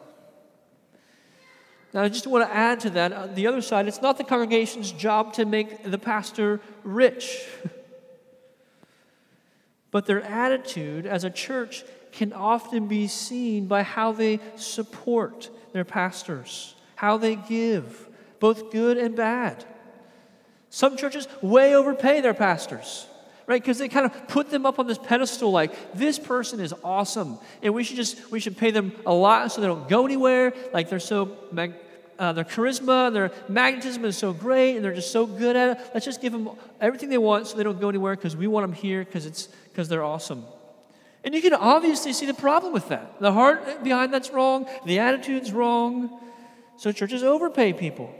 Now, 1.93 2.05
I 2.05 2.09
just 2.09 2.29
want 2.29 2.49
to 2.49 2.57
add 2.57 2.79
to 2.81 2.91
that 2.91 3.13
on 3.13 3.31
uh, 3.31 3.33
the 3.35 3.49
other 3.49 3.61
side, 3.61 3.89
it's 3.89 4.01
not 4.01 4.19
the 4.19 4.23
congregation's 4.23 4.93
job 4.93 5.33
to 5.33 5.45
make 5.45 5.83
the 5.83 5.99
pastor 5.99 6.61
rich. 6.85 7.45
but 9.91 10.07
their 10.07 10.23
attitude 10.23 11.07
as 11.07 11.25
a 11.25 11.31
church 11.31 11.83
can 12.13 12.33
often 12.33 12.87
be 12.87 13.09
seen 13.09 13.67
by 13.67 13.83
how 13.83 14.13
they 14.13 14.39
support 14.55 15.51
their 15.73 15.85
pastors, 15.85 16.77
how 16.95 17.17
they 17.17 17.35
give, 17.35 18.09
both 18.39 18.71
good 18.71 18.97
and 18.97 19.17
bad. 19.17 19.65
Some 20.71 20.97
churches 20.97 21.27
way 21.43 21.75
overpay 21.75 22.21
their 22.21 22.33
pastors, 22.33 23.07
right? 23.47 23.61
Because 23.61 23.79
they 23.79 23.89
kind 23.89 24.07
of 24.07 24.29
put 24.29 24.51
them 24.51 24.65
up 24.65 24.79
on 24.79 24.87
this 24.87 24.99
pedestal 24.99 25.51
like 25.51 25.95
this 25.95 26.19
person 26.19 26.61
is 26.61 26.73
awesome, 26.85 27.39
and 27.61 27.75
we 27.75 27.83
should 27.83 27.97
just 27.97 28.31
we 28.31 28.39
should 28.39 28.57
pay 28.57 28.71
them 28.71 28.93
a 29.05 29.13
lot 29.13 29.51
so 29.51 29.61
they 29.61 29.67
don't 29.67 29.89
go 29.89 30.05
anywhere. 30.05 30.53
Like 30.73 30.89
they're 30.89 31.01
so 31.01 31.37
mag- 31.51 31.75
uh, 32.21 32.33
their 32.35 32.45
charisma, 32.45 33.13
their 33.13 33.33
magnetism 33.49 34.05
is 34.05 34.17
so 34.17 34.33
great, 34.33 34.77
and 34.77 34.85
they're 34.85 34.95
just 34.95 35.11
so 35.11 35.27
good 35.27 35.57
at 35.57 35.77
it. 35.77 35.91
Let's 35.93 36.07
just 36.07 36.21
give 36.21 36.33
them 36.33 36.51
everything 36.81 37.09
they 37.09 37.19
want 37.19 37.49
so 37.49 37.57
they 37.57 37.65
don't 37.65 37.81
go 37.81 37.89
anywhere 37.89 38.15
because 38.15 38.37
we 38.37 38.47
want 38.47 38.65
them 38.65 38.73
here 38.73 39.05
because 39.05 39.27
it's 39.27 39.49
because 39.73 39.89
they're 39.89 40.05
awesome. 40.05 40.45
And 41.25 41.35
you 41.35 41.43
can 41.43 41.53
obviously 41.53 42.13
see 42.13 42.27
the 42.27 42.35
problem 42.35 42.73
with 42.73 42.89
that. 42.91 43.21
The 43.21 43.33
heart 43.33 43.83
behind 43.83 44.15
that's 44.15 44.31
wrong, 44.31 44.69
the 44.87 45.01
attitude's 45.01 45.53
wrong. 45.53 46.19
So 46.77 46.93
churches 46.93 47.23
overpay 47.23 47.73
people. 47.75 48.15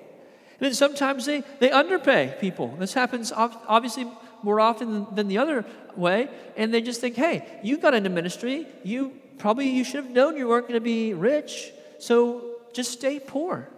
And 0.61 0.67
then 0.67 0.75
sometimes 0.75 1.25
they, 1.25 1.43
they 1.59 1.71
underpay 1.71 2.37
people. 2.39 2.69
This 2.79 2.93
happens 2.93 3.33
obviously 3.33 4.07
more 4.43 4.61
often 4.61 5.07
than, 5.15 5.27
the 5.27 5.39
other 5.39 5.65
way. 5.97 6.29
And 6.55 6.73
they 6.73 6.83
just 6.83 7.01
think, 7.01 7.17
hey, 7.17 7.47
you 7.63 7.79
got 7.79 7.95
into 7.95 8.11
ministry. 8.11 8.67
You 8.85 9.19
probably 9.39 9.71
you 9.71 9.85
should 9.85 10.05
have 10.05 10.13
known 10.13 10.37
you 10.37 10.49
weren't 10.49 10.69
going 10.69 10.79
to 10.79 10.85
be 10.85 11.15
rich. 11.15 11.73
So 11.99 12.57
just 12.75 12.93
stay 12.93 13.19
poor. 13.19 13.71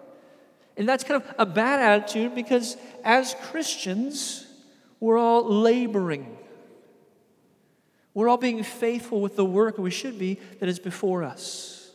And 0.77 0.89
that's 0.89 1.05
kind 1.05 1.23
of 1.23 1.35
a 1.39 1.47
bad 1.47 1.81
attitude 1.81 2.35
because 2.35 2.77
as 3.05 3.37
Christians, 3.45 4.45
we're 4.99 5.19
all 5.19 5.45
laboring. 5.45 6.37
We're 8.13 8.29
all 8.29 8.39
being 8.39 8.65
faithful 8.65 9.21
with 9.21 9.37
the 9.37 9.45
work 9.45 9.79
we 9.79 9.93
should 9.93 10.19
be 10.19 10.41
that 10.59 10.69
is 10.69 10.81
before 10.81 11.23
us. 11.23 11.91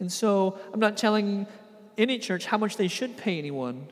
And 0.00 0.10
so 0.10 0.58
I'm 0.72 0.80
not 0.80 0.96
telling 0.96 1.46
any 2.00 2.18
church 2.18 2.46
how 2.46 2.58
much 2.58 2.76
they 2.76 2.88
should 2.88 3.16
pay 3.16 3.38
anyone. 3.38 3.88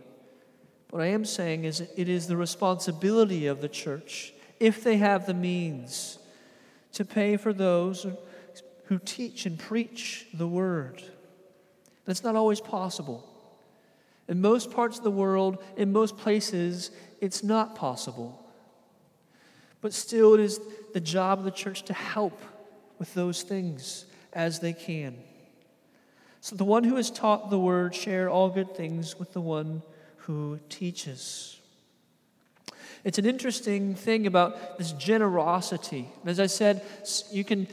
What 0.90 1.02
I 1.02 1.06
am 1.06 1.24
saying 1.24 1.64
is 1.64 1.80
it 1.96 2.08
is 2.08 2.26
the 2.26 2.36
responsibility 2.36 3.46
of 3.46 3.60
the 3.60 3.68
church, 3.68 4.32
if 4.58 4.82
they 4.82 4.96
have 4.96 5.26
the 5.26 5.34
means, 5.34 6.18
to 6.92 7.04
pay 7.04 7.36
for 7.36 7.52
those 7.52 8.06
who 8.84 8.98
teach 8.98 9.44
and 9.44 9.58
preach 9.58 10.26
the 10.32 10.48
word. 10.48 11.02
That's 12.06 12.24
not 12.24 12.36
always 12.36 12.60
possible. 12.60 13.28
In 14.28 14.40
most 14.40 14.70
parts 14.70 14.96
of 14.98 15.04
the 15.04 15.10
world, 15.10 15.62
in 15.76 15.92
most 15.92 16.16
places, 16.16 16.90
it's 17.20 17.42
not 17.42 17.74
possible. 17.74 18.44
But 19.80 19.92
still, 19.92 20.34
it 20.34 20.40
is 20.40 20.58
the 20.94 21.00
job 21.00 21.38
of 21.38 21.44
the 21.44 21.50
church 21.50 21.82
to 21.84 21.92
help 21.92 22.40
with 22.98 23.12
those 23.14 23.42
things 23.42 24.06
as 24.32 24.60
they 24.60 24.72
can. 24.72 25.16
So 26.40 26.56
the 26.56 26.64
one 26.64 26.84
who 26.84 26.96
has 26.96 27.10
taught 27.10 27.50
the 27.50 27.58
word 27.58 27.94
share 27.94 28.30
all 28.30 28.48
good 28.48 28.74
things 28.76 29.18
with 29.18 29.32
the 29.32 29.40
one 29.40 29.82
who 30.18 30.60
teaches. 30.68 31.60
It's 33.04 33.18
an 33.18 33.26
interesting 33.26 33.94
thing 33.94 34.26
about 34.26 34.78
this 34.78 34.92
generosity. 34.92 36.08
As 36.26 36.40
I 36.40 36.46
said, 36.46 36.82
you 37.30 37.44
can 37.44 37.66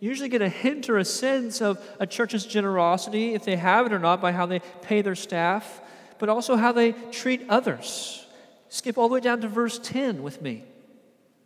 usually 0.00 0.28
get 0.28 0.42
a 0.42 0.48
hint 0.48 0.90
or 0.90 0.98
a 0.98 1.04
sense 1.04 1.62
of 1.62 1.80
a 2.00 2.06
church's 2.06 2.44
generosity, 2.44 3.34
if 3.34 3.44
they 3.44 3.56
have 3.56 3.86
it 3.86 3.92
or 3.92 3.98
not, 3.98 4.20
by 4.20 4.32
how 4.32 4.46
they 4.46 4.60
pay 4.82 5.00
their 5.00 5.14
staff, 5.14 5.80
but 6.18 6.28
also 6.28 6.56
how 6.56 6.72
they 6.72 6.92
treat 7.12 7.42
others. 7.48 8.26
Skip 8.68 8.98
all 8.98 9.08
the 9.08 9.14
way 9.14 9.20
down 9.20 9.40
to 9.40 9.48
verse 9.48 9.78
10 9.78 10.22
with 10.22 10.42
me. 10.42 10.64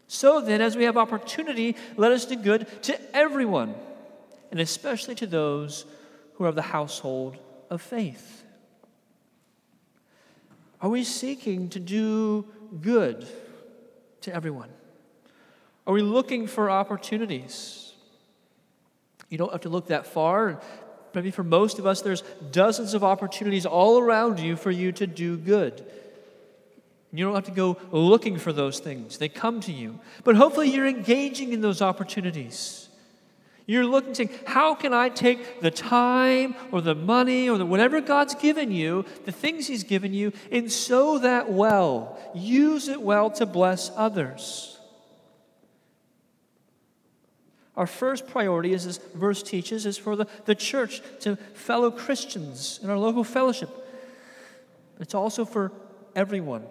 So 0.08 0.40
then, 0.40 0.60
as 0.60 0.76
we 0.76 0.84
have 0.84 0.96
opportunity, 0.96 1.76
let 1.96 2.12
us 2.12 2.24
do 2.24 2.36
good 2.36 2.66
to 2.84 3.16
everyone, 3.16 3.74
and 4.50 4.60
especially 4.60 5.16
to 5.16 5.26
those 5.26 5.84
who 6.36 6.44
are 6.44 6.48
of 6.48 6.54
the 6.54 6.62
household 6.62 7.36
of 7.70 7.80
faith. 7.80 8.44
Are 10.80 10.90
we 10.90 11.04
seeking 11.04 11.68
to 11.70 11.80
do 11.80 12.46
good 12.80 13.26
to 14.20 14.34
everyone? 14.34 14.68
Are 15.86 15.94
we 15.94 16.02
looking 16.02 16.46
for 16.46 16.70
opportunities? 16.70 17.94
You 19.28 19.38
don't 19.38 19.52
have 19.52 19.62
to 19.62 19.68
look 19.68 19.88
that 19.88 20.06
far. 20.06 20.60
Maybe 21.14 21.30
for 21.30 21.42
most 21.42 21.78
of 21.78 21.86
us, 21.86 22.02
there's 22.02 22.22
dozens 22.50 22.92
of 22.92 23.02
opportunities 23.02 23.64
all 23.64 23.98
around 23.98 24.38
you 24.38 24.56
for 24.56 24.70
you 24.70 24.92
to 24.92 25.06
do 25.06 25.36
good. 25.36 25.84
You 27.12 27.24
don't 27.24 27.34
have 27.34 27.44
to 27.44 27.50
go 27.50 27.78
looking 27.90 28.36
for 28.36 28.52
those 28.52 28.78
things, 28.78 29.16
they 29.16 29.30
come 29.30 29.60
to 29.62 29.72
you. 29.72 29.98
But 30.24 30.36
hopefully, 30.36 30.70
you're 30.70 30.86
engaging 30.86 31.54
in 31.54 31.62
those 31.62 31.80
opportunities. 31.80 32.85
You're 33.66 33.84
looking, 33.84 34.14
saying, 34.14 34.30
How 34.46 34.76
can 34.76 34.94
I 34.94 35.08
take 35.08 35.60
the 35.60 35.72
time 35.72 36.54
or 36.70 36.80
the 36.80 36.94
money 36.94 37.48
or 37.48 37.58
the, 37.58 37.66
whatever 37.66 38.00
God's 38.00 38.36
given 38.36 38.70
you, 38.70 39.04
the 39.24 39.32
things 39.32 39.66
He's 39.66 39.82
given 39.82 40.14
you, 40.14 40.32
and 40.52 40.70
sow 40.70 41.18
that 41.18 41.50
well? 41.50 42.16
Use 42.34 42.88
it 42.88 43.02
well 43.02 43.28
to 43.32 43.46
bless 43.46 43.90
others. 43.96 44.78
Our 47.76 47.88
first 47.88 48.28
priority, 48.28 48.72
as 48.72 48.86
this 48.86 48.98
verse 49.14 49.42
teaches, 49.42 49.84
is 49.84 49.98
for 49.98 50.16
the, 50.16 50.26
the 50.46 50.54
church 50.54 51.02
to 51.20 51.36
fellow 51.54 51.90
Christians 51.90 52.80
in 52.82 52.88
our 52.88 52.96
local 52.96 53.24
fellowship. 53.24 53.68
It's 55.00 55.14
also 55.14 55.44
for 55.44 55.72
everyone. 56.14 56.64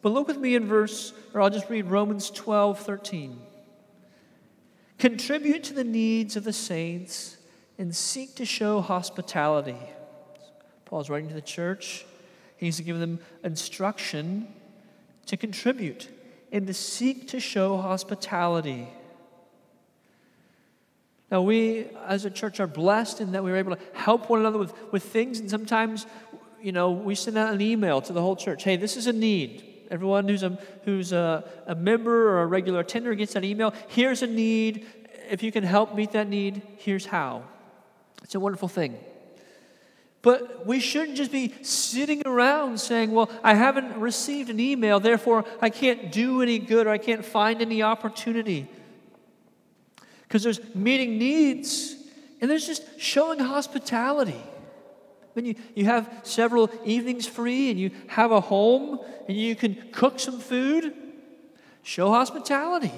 But 0.00 0.10
look 0.10 0.28
with 0.28 0.38
me 0.38 0.54
in 0.54 0.66
verse, 0.66 1.12
or 1.34 1.42
I'll 1.42 1.50
just 1.50 1.68
read 1.68 1.86
Romans 1.86 2.30
12, 2.30 2.78
13. 2.78 3.40
Contribute 4.98 5.62
to 5.64 5.74
the 5.74 5.84
needs 5.84 6.36
of 6.36 6.44
the 6.44 6.52
saints 6.52 7.36
and 7.78 7.94
seek 7.94 8.34
to 8.36 8.44
show 8.44 8.80
hospitality. 8.80 9.78
Paul's 10.84 11.08
writing 11.08 11.28
to 11.28 11.34
the 11.34 11.40
church. 11.40 12.04
He's 12.56 12.80
giving 12.80 13.00
them 13.00 13.20
instruction 13.44 14.48
to 15.26 15.36
contribute 15.36 16.08
and 16.50 16.66
to 16.66 16.74
seek 16.74 17.28
to 17.28 17.38
show 17.38 17.76
hospitality. 17.76 18.88
Now, 21.30 21.42
we 21.42 21.86
as 22.06 22.24
a 22.24 22.30
church 22.30 22.58
are 22.58 22.66
blessed 22.66 23.20
in 23.20 23.32
that 23.32 23.44
we 23.44 23.52
are 23.52 23.56
able 23.56 23.76
to 23.76 23.82
help 23.92 24.30
one 24.30 24.40
another 24.40 24.58
with, 24.58 24.72
with 24.90 25.04
things, 25.04 25.38
and 25.40 25.50
sometimes, 25.50 26.06
you 26.60 26.72
know, 26.72 26.90
we 26.90 27.14
send 27.14 27.36
out 27.36 27.52
an 27.52 27.60
email 27.60 28.00
to 28.00 28.12
the 28.12 28.22
whole 28.22 28.34
church 28.34 28.64
hey, 28.64 28.76
this 28.76 28.96
is 28.96 29.06
a 29.06 29.12
need. 29.12 29.67
Everyone 29.90 30.28
who's, 30.28 30.42
a, 30.42 30.58
who's 30.84 31.12
a, 31.12 31.44
a 31.66 31.74
member 31.74 32.30
or 32.30 32.42
a 32.42 32.46
regular 32.46 32.80
attender 32.80 33.14
gets 33.14 33.32
that 33.32 33.44
email. 33.44 33.72
Here's 33.88 34.22
a 34.22 34.26
need. 34.26 34.86
If 35.30 35.42
you 35.42 35.50
can 35.50 35.64
help 35.64 35.94
meet 35.94 36.12
that 36.12 36.28
need, 36.28 36.62
here's 36.76 37.06
how. 37.06 37.42
It's 38.22 38.34
a 38.34 38.40
wonderful 38.40 38.68
thing. 38.68 38.98
But 40.20 40.66
we 40.66 40.80
shouldn't 40.80 41.16
just 41.16 41.30
be 41.30 41.54
sitting 41.62 42.22
around 42.26 42.80
saying, 42.80 43.12
Well, 43.12 43.30
I 43.42 43.54
haven't 43.54 43.98
received 43.98 44.50
an 44.50 44.60
email, 44.60 45.00
therefore 45.00 45.44
I 45.60 45.70
can't 45.70 46.10
do 46.10 46.42
any 46.42 46.58
good 46.58 46.86
or 46.86 46.90
I 46.90 46.98
can't 46.98 47.24
find 47.24 47.62
any 47.62 47.82
opportunity. 47.82 48.68
Because 50.22 50.42
there's 50.42 50.74
meeting 50.74 51.18
needs 51.18 51.94
and 52.40 52.50
there's 52.50 52.66
just 52.66 52.82
showing 53.00 53.38
hospitality. 53.38 54.42
When 55.34 55.44
you, 55.44 55.54
you 55.74 55.84
have 55.84 56.20
several 56.22 56.70
evenings 56.84 57.26
free 57.26 57.70
and 57.70 57.78
you 57.78 57.90
have 58.08 58.32
a 58.32 58.40
home 58.40 59.00
and 59.28 59.36
you 59.36 59.54
can 59.54 59.76
cook 59.92 60.18
some 60.18 60.40
food, 60.40 60.92
show 61.82 62.10
hospitality. 62.10 62.92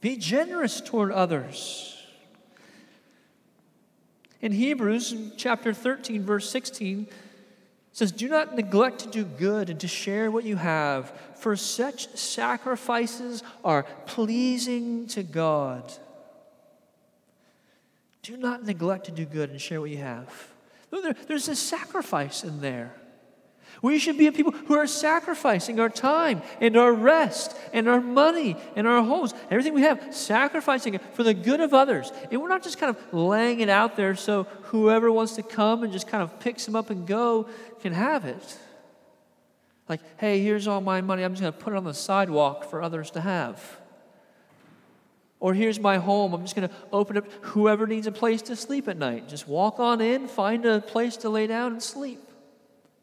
Be 0.00 0.16
generous 0.16 0.80
toward 0.80 1.12
others. 1.12 1.92
In 4.40 4.52
Hebrews 4.52 5.32
chapter 5.36 5.72
13, 5.72 6.22
verse 6.22 6.48
16, 6.48 7.08
says, 7.92 8.12
Do 8.12 8.28
not 8.28 8.54
neglect 8.54 8.98
to 9.00 9.08
do 9.08 9.24
good 9.24 9.70
and 9.70 9.80
to 9.80 9.88
share 9.88 10.30
what 10.30 10.44
you 10.44 10.56
have, 10.56 11.12
for 11.34 11.56
such 11.56 12.14
sacrifices 12.14 13.42
are 13.64 13.84
pleasing 14.04 15.06
to 15.08 15.22
God. 15.22 15.92
Do 18.22 18.36
not 18.36 18.64
neglect 18.64 19.06
to 19.06 19.12
do 19.12 19.24
good 19.24 19.50
and 19.50 19.60
share 19.60 19.80
what 19.80 19.90
you 19.90 19.98
have. 19.98 20.28
There, 21.02 21.14
there's 21.26 21.48
a 21.48 21.56
sacrifice 21.56 22.44
in 22.44 22.60
there. 22.60 22.94
We 23.82 23.98
should 23.98 24.16
be 24.16 24.26
a 24.26 24.32
people 24.32 24.52
who 24.52 24.74
are 24.74 24.86
sacrificing 24.86 25.78
our 25.80 25.88
time 25.88 26.42
and 26.60 26.76
our 26.76 26.92
rest 26.92 27.56
and 27.72 27.88
our 27.88 28.00
money 28.00 28.56
and 28.74 28.86
our 28.86 29.02
homes, 29.02 29.34
everything 29.50 29.74
we 29.74 29.82
have, 29.82 30.14
sacrificing 30.14 30.94
it 30.94 31.02
for 31.14 31.22
the 31.22 31.34
good 31.34 31.60
of 31.60 31.74
others. 31.74 32.10
And 32.30 32.40
we're 32.40 32.48
not 32.48 32.62
just 32.62 32.78
kind 32.78 32.96
of 32.96 33.14
laying 33.14 33.60
it 33.60 33.68
out 33.68 33.96
there 33.96 34.14
so 34.14 34.44
whoever 34.64 35.12
wants 35.12 35.36
to 35.36 35.42
come 35.42 35.82
and 35.82 35.92
just 35.92 36.08
kind 36.08 36.22
of 36.22 36.40
picks 36.40 36.64
them 36.64 36.74
up 36.74 36.90
and 36.90 37.06
go 37.06 37.48
can 37.80 37.92
have 37.92 38.24
it. 38.24 38.58
Like, 39.88 40.00
hey, 40.18 40.40
here's 40.42 40.66
all 40.66 40.80
my 40.80 41.00
money. 41.00 41.22
I'm 41.22 41.32
just 41.32 41.42
going 41.42 41.52
to 41.52 41.58
put 41.58 41.72
it 41.72 41.76
on 41.76 41.84
the 41.84 41.94
sidewalk 41.94 42.68
for 42.68 42.82
others 42.82 43.10
to 43.12 43.20
have. 43.20 43.78
Or 45.38 45.52
here's 45.52 45.78
my 45.78 45.98
home. 45.98 46.32
I'm 46.32 46.42
just 46.42 46.56
going 46.56 46.68
to 46.68 46.74
open 46.92 47.18
up. 47.18 47.26
Whoever 47.42 47.86
needs 47.86 48.06
a 48.06 48.12
place 48.12 48.42
to 48.42 48.56
sleep 48.56 48.88
at 48.88 48.96
night, 48.96 49.28
just 49.28 49.46
walk 49.46 49.78
on 49.78 50.00
in, 50.00 50.28
find 50.28 50.64
a 50.64 50.80
place 50.80 51.18
to 51.18 51.28
lay 51.28 51.46
down 51.46 51.72
and 51.72 51.82
sleep. 51.82 52.20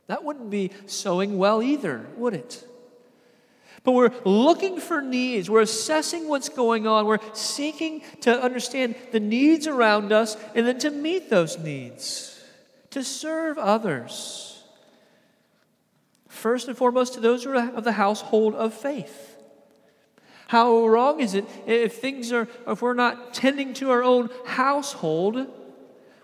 That 0.08 0.24
wouldn't 0.24 0.50
be 0.50 0.72
sowing 0.86 1.38
well 1.38 1.62
either, 1.62 2.06
would 2.18 2.34
it? 2.34 2.68
But 3.84 3.92
we're 3.92 4.12
looking 4.26 4.80
for 4.80 5.02
needs. 5.02 5.50
We're 5.50 5.62
assessing 5.62 6.28
what's 6.28 6.50
going 6.50 6.88
on. 6.88 7.06
We're 7.06 7.20
seeking 7.34 8.02
to 8.22 8.42
understand 8.42 8.96
the 9.12 9.20
needs 9.20 9.68
around 9.68 10.12
us 10.12 10.36
and 10.56 10.66
then 10.66 10.80
to 10.80 10.90
meet 10.90 11.30
those 11.30 11.60
needs, 11.60 12.42
to 12.92 13.04
serve 13.04 13.58
others. 13.58 14.64
first 16.34 16.68
and 16.68 16.76
foremost 16.76 17.14
to 17.14 17.20
those 17.22 17.44
who 17.44 17.52
are 17.52 17.70
of 17.76 17.84
the 17.84 17.94
household 17.94 18.56
of 18.56 18.74
faith. 18.74 19.33
How 20.48 20.88
wrong 20.88 21.20
is 21.20 21.34
it 21.34 21.46
if 21.66 22.00
things 22.00 22.32
are, 22.32 22.48
if 22.68 22.82
we're 22.82 22.94
not 22.94 23.34
tending 23.34 23.74
to 23.76 23.92
our 23.92 24.04
own 24.04 24.30
household, 24.46 25.48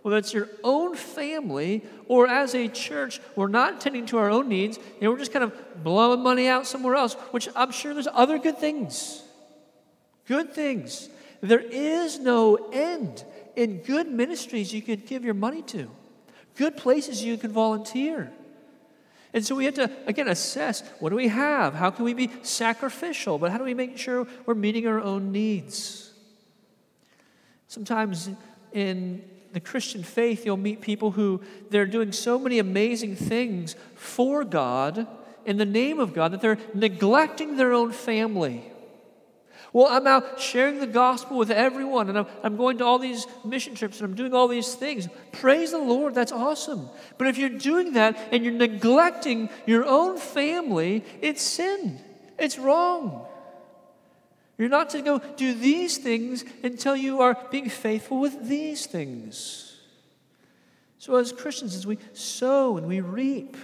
whether 0.01 0.17
it's 0.17 0.33
your 0.33 0.49
own 0.63 0.95
family 0.95 1.83
or 2.07 2.27
as 2.27 2.55
a 2.55 2.67
church, 2.67 3.19
we're 3.35 3.47
not 3.47 3.81
tending 3.81 4.05
to 4.07 4.17
our 4.17 4.29
own 4.29 4.47
needs, 4.47 4.77
and 5.01 5.09
we're 5.09 5.17
just 5.17 5.33
kind 5.33 5.43
of 5.43 5.83
blowing 5.83 6.21
money 6.21 6.47
out 6.47 6.65
somewhere 6.65 6.95
else, 6.95 7.13
which 7.31 7.49
I'm 7.55 7.71
sure 7.71 7.93
there's 7.93 8.07
other 8.11 8.37
good 8.37 8.57
things. 8.57 9.23
Good 10.27 10.53
things. 10.53 11.09
There 11.41 11.59
is 11.59 12.19
no 12.19 12.55
end 12.71 13.23
in 13.55 13.77
good 13.77 14.07
ministries 14.07 14.73
you 14.73 14.81
could 14.81 15.05
give 15.05 15.23
your 15.25 15.33
money 15.33 15.61
to, 15.63 15.89
good 16.55 16.77
places 16.77 17.23
you 17.23 17.37
can 17.37 17.51
volunteer. 17.51 18.31
And 19.33 19.45
so 19.45 19.55
we 19.55 19.65
have 19.65 19.75
to, 19.75 19.91
again, 20.07 20.27
assess 20.27 20.81
what 20.99 21.09
do 21.09 21.15
we 21.15 21.27
have? 21.27 21.75
How 21.75 21.91
can 21.91 22.05
we 22.05 22.13
be 22.13 22.31
sacrificial? 22.41 23.37
But 23.37 23.51
how 23.51 23.57
do 23.57 23.63
we 23.63 23.73
make 23.73 23.97
sure 23.97 24.25
we're 24.45 24.55
meeting 24.55 24.87
our 24.87 25.01
own 25.01 25.31
needs? 25.31 26.11
Sometimes 27.67 28.29
in 28.71 29.23
the 29.53 29.59
Christian 29.59 30.03
faith, 30.03 30.45
you'll 30.45 30.57
meet 30.57 30.81
people 30.81 31.11
who 31.11 31.41
they're 31.69 31.85
doing 31.85 32.11
so 32.11 32.39
many 32.39 32.59
amazing 32.59 33.15
things 33.15 33.75
for 33.95 34.43
God 34.43 35.07
in 35.45 35.57
the 35.57 35.65
name 35.65 35.99
of 35.99 36.13
God 36.13 36.31
that 36.31 36.41
they're 36.41 36.57
neglecting 36.73 37.57
their 37.57 37.73
own 37.73 37.91
family. 37.91 38.68
Well, 39.71 39.87
I'm 39.87 40.07
out 40.07 40.39
sharing 40.39 40.79
the 40.79 40.87
gospel 40.87 41.37
with 41.37 41.51
everyone, 41.51 42.09
and 42.09 42.17
I'm, 42.17 42.27
I'm 42.43 42.57
going 42.57 42.79
to 42.79 42.85
all 42.85 42.97
these 42.97 43.27
mission 43.45 43.75
trips 43.75 43.99
and 43.99 44.09
I'm 44.09 44.15
doing 44.15 44.33
all 44.33 44.47
these 44.47 44.73
things. 44.73 45.07
Praise 45.31 45.71
the 45.71 45.77
Lord, 45.77 46.15
that's 46.15 46.31
awesome. 46.31 46.89
But 47.17 47.27
if 47.27 47.37
you're 47.37 47.49
doing 47.49 47.93
that 47.93 48.17
and 48.31 48.43
you're 48.43 48.53
neglecting 48.53 49.49
your 49.67 49.85
own 49.85 50.17
family, 50.17 51.03
it's 51.21 51.43
sin, 51.43 51.99
it's 52.39 52.57
wrong. 52.57 53.27
You're 54.57 54.69
not 54.69 54.89
to 54.89 55.01
go 55.01 55.19
do 55.37 55.53
these 55.53 55.97
things 55.97 56.43
until 56.63 56.95
you 56.95 57.21
are 57.21 57.37
being 57.49 57.69
faithful 57.69 58.19
with 58.19 58.49
these 58.49 58.87
things. 58.87 59.77
So, 60.97 61.15
as 61.15 61.31
Christians, 61.31 61.75
as 61.75 61.87
we 61.87 61.97
sow 62.11 62.75
and 62.75 62.85
we 62.85 62.99
reap, 62.99 63.55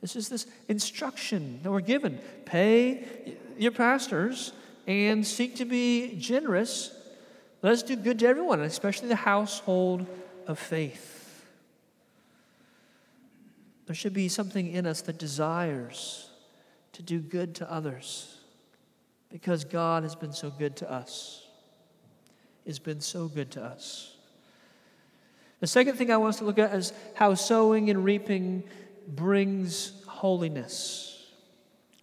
this 0.00 0.14
is 0.14 0.28
this 0.28 0.46
instruction 0.68 1.60
that 1.62 1.72
we're 1.72 1.80
given. 1.80 2.20
Pay 2.44 3.36
your 3.58 3.72
pastors 3.72 4.52
and 4.86 5.26
seek 5.26 5.56
to 5.56 5.64
be 5.64 6.16
generous. 6.18 6.94
Let 7.62 7.72
us 7.72 7.82
do 7.82 7.96
good 7.96 8.18
to 8.20 8.26
everyone, 8.26 8.60
especially 8.60 9.08
the 9.08 9.16
household 9.16 10.06
of 10.46 10.58
faith. 10.58 11.44
There 13.86 13.94
should 13.94 14.14
be 14.14 14.28
something 14.28 14.70
in 14.70 14.86
us 14.86 15.02
that 15.02 15.18
desires 15.18 16.30
to 16.92 17.02
do 17.02 17.20
good 17.20 17.54
to 17.56 17.70
others 17.70 18.38
because 19.30 19.64
God 19.64 20.02
has 20.02 20.14
been 20.14 20.32
so 20.32 20.50
good 20.50 20.76
to 20.76 20.90
us. 20.90 21.46
Has 22.66 22.78
been 22.78 23.00
so 23.00 23.26
good 23.26 23.50
to 23.52 23.62
us. 23.62 24.14
The 25.60 25.66
second 25.66 25.96
thing 25.96 26.10
I 26.10 26.16
want 26.16 26.34
us 26.34 26.38
to 26.38 26.44
look 26.44 26.58
at 26.58 26.74
is 26.74 26.92
how 27.14 27.34
sowing 27.34 27.90
and 27.90 28.04
reaping 28.04 28.64
brings 29.08 29.92
holiness. 30.06 31.28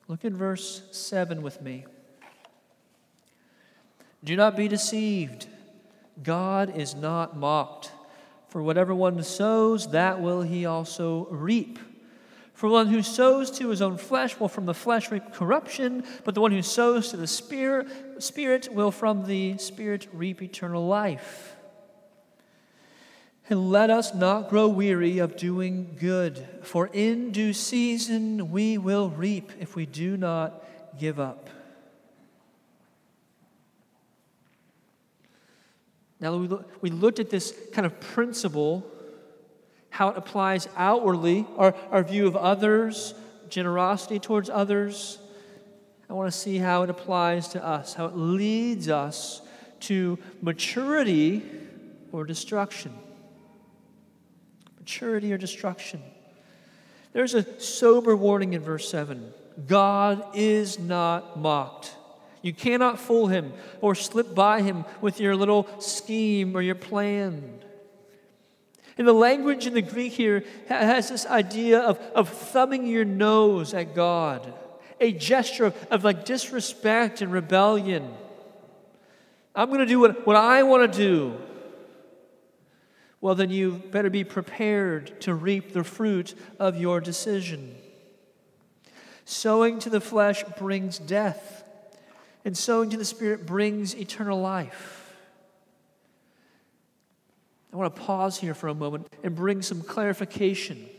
Look 0.08 0.26
at 0.26 0.32
verse 0.32 0.82
7 0.92 1.42
with 1.42 1.62
me. 1.62 1.86
Do 4.24 4.36
not 4.36 4.58
be 4.58 4.68
deceived. 4.68 5.48
God 6.22 6.76
is 6.76 6.96
not 6.96 7.38
mocked. 7.38 7.92
For 8.50 8.62
whatever 8.62 8.94
one 8.96 9.22
sows, 9.24 9.92
that 9.92 10.22
will 10.22 10.42
he 10.42 10.66
also 10.66 11.28
reap. 11.30 11.80
For 12.54 12.68
one 12.68 12.88
who 12.88 13.04
sows 13.04 13.52
to 13.52 13.70
his 13.70 13.82
own 13.82 13.98
flesh 13.98 14.38
will 14.38 14.50
from 14.50 14.66
the 14.66 14.74
flesh 14.74 15.12
reap 15.12 15.32
corruption, 15.34 16.04
but 16.26 16.36
the 16.36 16.42
one 16.42 16.52
who 16.52 16.62
sows 16.62 17.10
to 17.12 17.18
the 17.18 17.28
Spirit, 17.28 17.88
Spirit 18.22 18.68
will 18.74 18.92
from 18.92 19.26
the 19.26 19.58
Spirit 19.60 20.08
reap 20.12 20.42
eternal 20.42 20.86
life. 20.86 21.56
And 23.50 23.72
let 23.72 23.90
us 23.90 24.14
not 24.14 24.50
grow 24.50 24.68
weary 24.68 25.20
of 25.20 25.38
doing 25.38 25.96
good, 26.00 26.46
for 26.62 26.88
in 26.88 27.32
due 27.32 27.54
season 27.54 28.52
we 28.52 28.78
will 28.78 29.10
reap 29.10 29.54
if 29.60 29.76
we 29.76 29.86
do 29.86 30.18
not 30.18 30.64
give 31.00 31.20
up. 31.20 31.50
Now, 36.20 36.36
we, 36.36 36.48
look, 36.48 36.70
we 36.82 36.90
looked 36.90 37.20
at 37.20 37.30
this 37.30 37.54
kind 37.72 37.86
of 37.86 38.00
principle, 38.00 38.86
how 39.90 40.10
it 40.10 40.18
applies 40.18 40.68
outwardly, 40.76 41.48
our, 41.58 41.74
our 41.92 42.04
view 42.04 42.28
of 42.28 42.36
others, 42.36 43.14
generosity 43.50 44.20
towards 44.20 44.50
others. 44.50 45.20
I 46.10 46.14
want 46.14 46.32
to 46.32 46.38
see 46.38 46.58
how 46.58 46.84
it 46.84 46.90
applies 46.90 47.50
to 47.50 47.66
us, 47.66 47.94
how 47.94 48.06
it 48.06 48.18
leads 48.18 48.90
us 48.90 49.42
to 49.82 50.20
maturity 50.42 51.44
or 52.12 52.26
destruction. 52.26 52.94
Maturity 54.78 55.32
or 55.32 55.38
destruction. 55.38 56.02
There's 57.14 57.34
a 57.34 57.60
sober 57.60 58.16
warning 58.16 58.54
in 58.54 58.62
verse 58.62 58.90
7 58.90 59.34
God 59.68 60.24
is 60.36 60.80
not 60.80 61.38
mocked. 61.40 61.96
You 62.42 62.54
cannot 62.54 63.00
fool 63.00 63.28
him 63.28 63.54
or 63.82 63.96
slip 63.96 64.34
by 64.34 64.62
him 64.62 64.86
with 65.02 65.20
your 65.20 65.36
little 65.36 65.68
scheme 65.80 66.56
or 66.56 66.62
your 66.62 66.76
plan. 66.76 67.60
And 68.98 69.08
the 69.08 69.14
language 69.14 69.66
in 69.66 69.74
the 69.74 69.82
Greek 69.82 70.14
here 70.14 70.44
has 70.68 71.10
this 71.10 71.26
idea 71.26 71.80
of, 71.80 72.00
of 72.16 72.30
thumbing 72.30 72.86
your 72.86 73.06
nose 73.06 73.74
at 73.74 73.96
God, 73.96 74.54
a 75.00 75.12
gesture 75.12 75.66
of, 75.66 75.88
of 75.90 76.04
like 76.04 76.26
disrespect 76.26 77.22
and 77.22 77.32
rebellion. 77.32 78.14
I'm 79.56 79.70
going 79.70 79.80
to 79.80 79.86
do 79.86 80.00
what, 80.00 80.26
what 80.28 80.36
I 80.36 80.64
want 80.64 80.92
to 80.92 80.98
do. 80.98 81.38
Well, 83.22 83.36
then 83.36 83.50
you 83.50 83.82
better 83.92 84.10
be 84.10 84.24
prepared 84.24 85.20
to 85.22 85.34
reap 85.34 85.74
the 85.74 85.84
fruit 85.84 86.36
of 86.58 86.78
your 86.78 87.02
decision. 87.02 87.76
Sowing 89.26 89.80
to 89.80 89.90
the 89.90 90.02
flesh 90.02 90.44
brings 90.58 91.00
death 91.00 91.64
and 92.46 92.58
sowing 92.58 92.90
to 92.90 92.98
the 92.98 93.06
Spirit 93.06 93.46
brings 93.46 93.96
eternal 93.96 94.40
life. 94.40 95.14
I 97.72 97.78
want 97.78 97.96
to 97.96 98.02
pause 98.02 98.40
here 98.40 98.54
for 98.54 98.68
a 98.68 98.74
moment 98.74 99.08
and 99.24 99.36
bring 99.36 99.62
some 99.62 99.82
clarification 99.82 100.90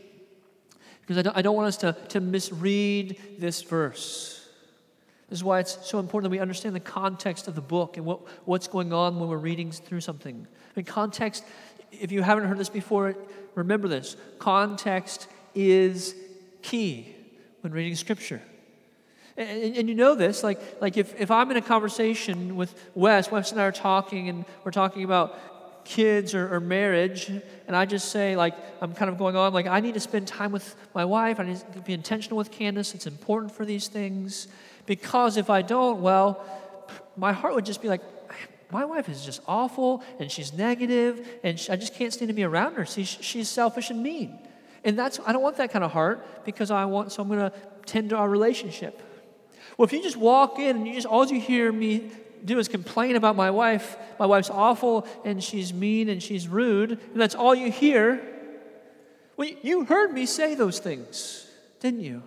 because 1.01 1.17
I 1.17 1.21
don't, 1.23 1.37
I 1.37 1.41
don't 1.41 1.55
want 1.55 1.67
us 1.67 1.77
to, 1.77 1.93
to 2.09 2.21
misread 2.21 3.19
this 3.37 3.61
verse. 3.61 4.47
This 5.29 5.39
is 5.39 5.43
why 5.43 5.59
it's 5.59 5.77
so 5.87 5.99
important 5.99 6.29
that 6.29 6.37
we 6.37 6.39
understand 6.39 6.75
the 6.75 6.79
context 6.79 7.47
of 7.47 7.55
the 7.55 7.61
book 7.61 7.97
and 7.97 8.05
what, 8.05 8.21
what's 8.45 8.67
going 8.67 8.93
on 8.93 9.19
when 9.19 9.27
we're 9.29 9.37
reading 9.37 9.71
through 9.71 10.01
something. 10.01 10.47
I 10.47 10.71
mean, 10.75 10.85
context, 10.85 11.43
if 11.91 12.11
you 12.11 12.21
haven't 12.21 12.45
heard 12.45 12.57
this 12.57 12.69
before, 12.69 13.15
remember 13.55 13.87
this 13.87 14.15
context 14.39 15.27
is 15.53 16.15
key 16.61 17.15
when 17.61 17.73
reading 17.73 17.95
Scripture. 17.95 18.41
And, 19.37 19.77
and, 19.77 19.89
you 19.89 19.95
know 19.95 20.15
this, 20.15 20.43
like, 20.43 20.59
like 20.81 20.97
if, 20.97 21.19
if 21.19 21.31
I'm 21.31 21.49
in 21.51 21.57
a 21.57 21.61
conversation 21.61 22.55
with 22.55 22.73
Wes, 22.95 23.31
Wes 23.31 23.51
and 23.51 23.61
I 23.61 23.65
are 23.65 23.71
talking, 23.71 24.29
and 24.29 24.45
we're 24.63 24.71
talking 24.71 25.03
about 25.03 25.85
kids 25.85 26.35
or, 26.35 26.53
or, 26.53 26.59
marriage, 26.59 27.29
and 27.67 27.75
I 27.75 27.85
just 27.85 28.09
say, 28.09 28.35
like, 28.35 28.55
I'm 28.81 28.93
kind 28.93 29.09
of 29.09 29.17
going 29.17 29.35
on, 29.35 29.53
like, 29.53 29.67
I 29.67 29.79
need 29.79 29.93
to 29.93 29.99
spend 29.99 30.27
time 30.27 30.51
with 30.51 30.75
my 30.93 31.05
wife, 31.05 31.39
I 31.39 31.43
need 31.45 31.61
to 31.73 31.81
be 31.81 31.93
intentional 31.93 32.37
with 32.37 32.51
Candace, 32.51 32.93
it's 32.93 33.07
important 33.07 33.51
for 33.51 33.65
these 33.65 33.87
things. 33.87 34.47
Because 34.85 35.37
if 35.37 35.49
I 35.49 35.61
don't, 35.61 36.01
well, 36.01 36.43
my 37.15 37.31
heart 37.31 37.55
would 37.55 37.65
just 37.65 37.81
be 37.81 37.87
like, 37.87 38.01
my 38.71 38.85
wife 38.85 39.09
is 39.09 39.25
just 39.25 39.41
awful, 39.47 40.03
and 40.19 40.31
she's 40.31 40.53
negative, 40.53 41.27
and 41.43 41.59
she, 41.59 41.71
I 41.71 41.75
just 41.75 41.93
can't 41.95 42.13
stand 42.13 42.29
to 42.29 42.33
be 42.33 42.43
around 42.43 42.75
her. 42.75 42.85
See, 42.85 43.03
she's 43.03 43.49
selfish 43.49 43.89
and 43.89 44.01
mean. 44.01 44.39
And 44.83 44.97
that's, 44.97 45.19
I 45.25 45.33
don't 45.33 45.41
want 45.41 45.57
that 45.57 45.71
kind 45.71 45.83
of 45.83 45.91
heart 45.91 46.45
because 46.45 46.71
I 46.71 46.85
want, 46.85 47.11
so 47.11 47.21
I'm 47.21 47.27
going 47.27 47.39
to 47.39 47.53
tend 47.85 48.09
to 48.11 48.17
our 48.17 48.29
relationship. 48.29 49.01
Well, 49.77 49.85
if 49.85 49.93
you 49.93 50.01
just 50.01 50.17
walk 50.17 50.59
in 50.59 50.77
and 50.77 50.87
you 50.87 50.93
just 50.93 51.07
all 51.07 51.25
you 51.25 51.39
hear 51.39 51.71
me 51.71 52.11
do 52.43 52.59
is 52.59 52.67
complain 52.67 53.15
about 53.15 53.35
my 53.35 53.51
wife, 53.51 53.97
my 54.19 54.25
wife's 54.25 54.49
awful 54.49 55.07
and 55.23 55.43
she's 55.43 55.73
mean 55.73 56.09
and 56.09 56.21
she's 56.21 56.47
rude, 56.47 56.91
and 56.91 57.21
that's 57.21 57.35
all 57.35 57.53
you 57.53 57.71
hear, 57.71 58.21
well, 59.37 59.49
you 59.61 59.85
heard 59.85 60.13
me 60.13 60.25
say 60.25 60.55
those 60.55 60.79
things, 60.79 61.47
didn't 61.79 62.01
you? 62.01 62.23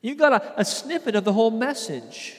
You 0.00 0.14
got 0.14 0.32
a, 0.32 0.60
a 0.60 0.64
snippet 0.64 1.14
of 1.14 1.24
the 1.24 1.32
whole 1.32 1.50
message. 1.50 2.36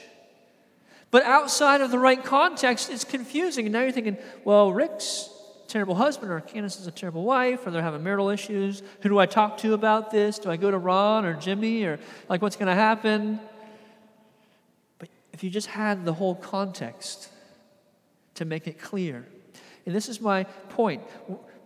But 1.10 1.24
outside 1.24 1.80
of 1.80 1.90
the 1.90 1.98
right 1.98 2.22
context, 2.22 2.90
it's 2.90 3.04
confusing. 3.04 3.66
And 3.66 3.72
now 3.72 3.82
you're 3.82 3.92
thinking, 3.92 4.18
well, 4.44 4.72
Rick's 4.72 5.30
terrible 5.68 5.94
husband, 5.94 6.30
or 6.30 6.40
Candace 6.40 6.78
is 6.78 6.86
a 6.86 6.90
terrible 6.90 7.24
wife, 7.24 7.66
or 7.66 7.70
they're 7.70 7.82
having 7.82 8.02
marital 8.02 8.28
issues. 8.28 8.82
Who 9.02 9.08
do 9.08 9.18
I 9.18 9.26
talk 9.26 9.58
to 9.58 9.74
about 9.74 10.10
this? 10.10 10.38
Do 10.38 10.50
I 10.50 10.56
go 10.56 10.70
to 10.70 10.78
Ron 10.78 11.24
or 11.24 11.34
Jimmy, 11.34 11.84
or 11.84 11.98
like 12.28 12.40
what's 12.40 12.56
going 12.56 12.68
to 12.68 12.74
happen? 12.74 13.40
If 15.36 15.44
you 15.44 15.50
just 15.50 15.66
had 15.66 16.06
the 16.06 16.14
whole 16.14 16.34
context 16.34 17.28
to 18.36 18.46
make 18.46 18.66
it 18.66 18.80
clear. 18.80 19.26
And 19.84 19.94
this 19.94 20.08
is 20.08 20.18
my 20.18 20.44
point. 20.70 21.02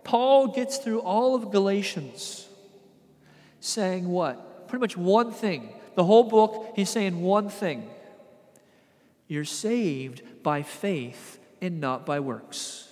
Paul 0.03 0.47
gets 0.47 0.77
through 0.77 0.99
all 0.99 1.35
of 1.35 1.51
Galatians 1.51 2.49
saying 3.61 4.09
what? 4.09 4.67
pretty 4.67 4.81
much 4.81 4.97
one 4.97 5.31
thing. 5.31 5.73
The 5.95 6.03
whole 6.03 6.25
book, 6.25 6.73
he's 6.75 6.89
saying 6.89 7.21
one 7.21 7.47
thing 7.47 7.89
You're 9.29 9.45
saved 9.45 10.21
by 10.43 10.63
faith 10.63 11.39
and 11.61 11.79
not 11.79 12.05
by 12.05 12.19
works. 12.19 12.90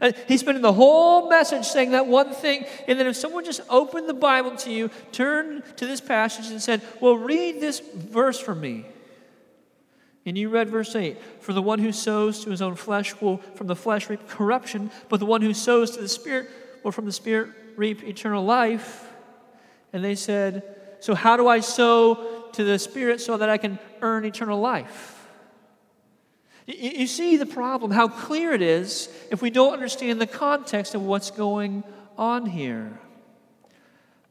And 0.00 0.14
he's 0.28 0.40
spending 0.40 0.62
the 0.62 0.72
whole 0.72 1.28
message 1.28 1.64
saying 1.64 1.92
that 1.92 2.06
one 2.06 2.32
thing. 2.32 2.66
And 2.86 2.98
then 3.00 3.06
if 3.06 3.16
someone 3.16 3.44
just 3.44 3.62
opened 3.70 4.08
the 4.08 4.14
Bible 4.14 4.56
to 4.56 4.70
you, 4.70 4.90
turned 5.12 5.62
to 5.76 5.86
this 5.86 6.00
passage 6.00 6.50
and 6.50 6.60
said, 6.60 6.82
Well, 7.00 7.16
read 7.16 7.60
this 7.60 7.80
verse 7.80 8.38
for 8.38 8.54
me. 8.54 8.86
And 10.26 10.36
you 10.36 10.48
read 10.50 10.68
verse 10.68 10.94
8 10.94 11.16
For 11.40 11.52
the 11.52 11.62
one 11.62 11.78
who 11.78 11.92
sows 11.92 12.44
to 12.44 12.50
his 12.50 12.60
own 12.60 12.74
flesh 12.74 13.18
will 13.20 13.38
from 13.54 13.68
the 13.68 13.76
flesh 13.76 14.10
reap 14.10 14.28
corruption, 14.28 14.90
but 15.08 15.20
the 15.20 15.26
one 15.26 15.40
who 15.40 15.54
sows 15.54 15.92
to 15.92 16.00
the 16.00 16.08
Spirit 16.08 16.50
will 16.82 16.92
from 16.92 17.06
the 17.06 17.12
Spirit 17.12 17.50
reap 17.76 18.02
eternal 18.02 18.44
life. 18.44 19.08
And 19.92 20.04
they 20.04 20.14
said, 20.14 20.62
So 21.00 21.14
how 21.14 21.38
do 21.38 21.48
I 21.48 21.60
sow 21.60 22.48
to 22.52 22.64
the 22.64 22.78
Spirit 22.78 23.20
so 23.20 23.36
that 23.38 23.48
I 23.48 23.56
can 23.56 23.78
earn 24.02 24.24
eternal 24.24 24.60
life? 24.60 25.15
You 26.66 27.06
see 27.06 27.36
the 27.36 27.46
problem, 27.46 27.92
how 27.92 28.08
clear 28.08 28.52
it 28.52 28.62
is 28.62 29.08
if 29.30 29.40
we 29.40 29.50
don't 29.50 29.72
understand 29.72 30.20
the 30.20 30.26
context 30.26 30.96
of 30.96 31.02
what's 31.02 31.30
going 31.30 31.84
on 32.18 32.46
here. 32.46 32.98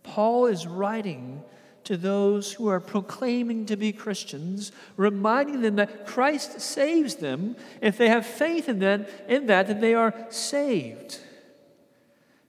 Paul 0.03 0.47
is 0.47 0.67
writing 0.67 1.41
to 1.85 1.95
those 1.95 2.51
who 2.53 2.67
are 2.67 2.79
proclaiming 2.79 3.65
to 3.67 3.77
be 3.77 3.93
Christians, 3.93 4.71
reminding 4.97 5.61
them 5.61 5.77
that 5.77 6.05
Christ 6.05 6.59
saves 6.59 7.15
them. 7.15 7.55
If 7.81 7.97
they 7.97 8.09
have 8.09 8.25
faith 8.25 8.67
in 8.67 8.79
that, 8.79 9.09
in 9.29 9.45
that, 9.45 9.67
then 9.67 9.79
they 9.79 9.93
are 9.93 10.13
saved. 10.29 11.19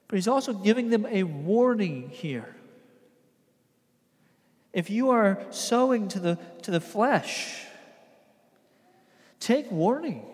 But 0.08 0.16
he's 0.16 0.28
also 0.28 0.52
giving 0.52 0.90
them 0.90 1.06
a 1.06 1.22
warning 1.22 2.10
here. 2.10 2.56
If 4.72 4.90
you 4.90 5.10
are 5.10 5.44
sowing 5.50 6.08
to 6.08 6.18
the, 6.18 6.38
to 6.62 6.70
the 6.70 6.80
flesh, 6.80 7.65
take 9.40 9.70
warning. 9.70 10.24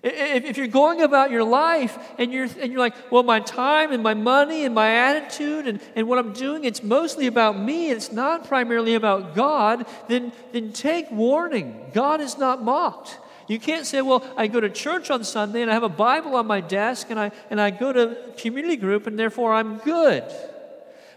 If, 0.00 0.56
you're 0.56 0.68
going 0.68 1.02
about 1.02 1.32
your 1.32 1.42
life 1.42 1.98
and 2.18 2.32
you're, 2.32 2.48
and 2.60 2.70
you're 2.70 2.78
like, 2.78 2.94
well, 3.10 3.24
my 3.24 3.40
time 3.40 3.90
and 3.92 4.00
my 4.00 4.14
money 4.14 4.64
and 4.64 4.72
my 4.72 4.90
attitude 4.90 5.66
and, 5.66 5.80
and 5.96 6.06
what 6.06 6.18
I'm 6.18 6.32
doing, 6.32 6.64
it's 6.64 6.84
mostly 6.84 7.26
about 7.26 7.58
me, 7.58 7.90
it's 7.90 8.12
not 8.12 8.46
primarily 8.46 8.94
about 8.94 9.34
God, 9.34 9.86
then, 10.06 10.32
then 10.52 10.72
take 10.72 11.10
warning. 11.10 11.90
God 11.92 12.20
is 12.20 12.38
not 12.38 12.62
mocked. 12.62 13.18
You 13.48 13.58
can't 13.58 13.86
say, 13.86 14.00
well, 14.02 14.24
I 14.36 14.46
go 14.46 14.60
to 14.60 14.68
church 14.68 15.10
on 15.10 15.24
Sunday 15.24 15.62
and 15.62 15.70
I 15.70 15.74
have 15.74 15.82
a 15.82 15.88
Bible 15.88 16.36
on 16.36 16.46
my 16.46 16.60
desk 16.60 17.10
and 17.10 17.18
I, 17.18 17.32
and 17.50 17.60
I 17.60 17.70
go 17.70 17.92
to 17.92 18.16
community 18.36 18.76
group 18.76 19.06
and 19.08 19.18
therefore 19.18 19.52
I'm 19.52 19.78
good. 19.78 20.22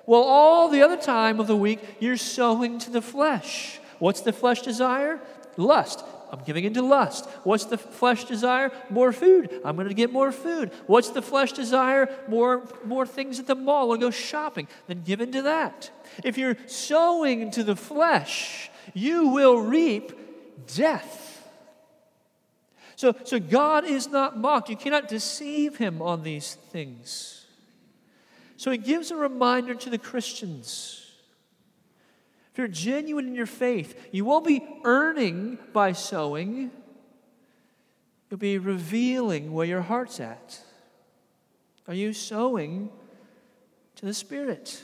Well, 0.08 0.23
all 0.23 0.69
the 0.69 0.82
other 0.82 0.97
time 0.97 1.39
of 1.39 1.45
the 1.45 1.56
week, 1.56 1.80
you're 1.99 2.17
sowing 2.17 2.80
to 2.80 2.89
the 2.89 3.01
flesh. 3.01 3.80
What's 3.99 4.21
the 4.21 4.34
flesh 4.34 4.62
desire? 4.62 5.19
Lust. 5.56 6.04
I'm 6.32 6.44
giving 6.46 6.63
into 6.63 6.82
lust. 6.82 7.28
What's 7.44 7.65
the 7.65 7.78
flesh 7.78 8.24
desire? 8.24 8.72
More 8.89 9.12
food. 9.12 9.62
I'm 9.65 9.76
going 9.76 9.89
to 9.89 9.94
get 9.94 10.13
more 10.13 10.32
food. 10.32 10.72
What's 10.88 11.10
the 11.10 11.22
flesh 11.22 11.52
desire? 11.52 12.08
More, 12.30 12.63
more 12.86 13.06
things 13.06 13.38
at 13.38 13.48
the 13.48 13.56
mall. 13.56 13.91
I'll 13.91 13.98
go 13.98 14.12
shopping. 14.12 14.70
Then 14.88 15.04
give 15.04 15.20
into 15.20 15.41
that. 15.41 15.91
If 16.24 16.38
you're 16.38 16.56
sowing 16.67 17.52
to 17.52 17.63
the 17.63 17.76
flesh, 17.76 18.72
you 18.94 19.28
will 19.28 19.60
reap 19.60 20.13
death. 20.74 21.50
So, 22.96 23.13
so 23.26 23.38
God 23.38 23.84
is 23.84 24.08
not 24.08 24.38
mocked. 24.38 24.70
You 24.70 24.78
cannot 24.78 25.10
deceive 25.10 25.78
him 25.78 26.02
on 26.02 26.24
these 26.24 26.56
things. 26.72 27.46
So 28.56 28.72
he 28.72 28.78
gives 28.78 29.12
a 29.12 29.17
reminder 29.17 29.74
to 29.74 29.89
the 29.89 29.98
Christians 29.98 31.00
if 32.51 32.57
you're 32.57 32.67
genuine 32.67 33.27
in 33.27 33.35
your 33.35 33.45
faith, 33.45 34.09
you 34.11 34.25
won't 34.25 34.45
be 34.45 34.61
earning 34.83 35.57
by 35.71 35.93
sowing, 35.93 36.71
you'll 38.29 38.37
be 38.37 38.57
revealing 38.57 39.53
where 39.53 39.65
your 39.65 39.81
heart's 39.81 40.19
at. 40.19 40.59
Are 41.87 41.93
you 41.93 42.11
sowing 42.13 42.89
to 43.95 44.05
the 44.05 44.13
Spirit? 44.13 44.83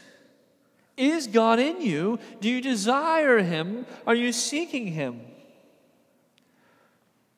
Is 0.95 1.27
God 1.27 1.60
in 1.60 1.82
you? 1.82 2.19
Do 2.39 2.49
you 2.49 2.62
desire 2.62 3.39
Him? 3.39 3.86
Are 4.06 4.15
you 4.15 4.32
seeking 4.32 4.88
Him? 4.88 5.21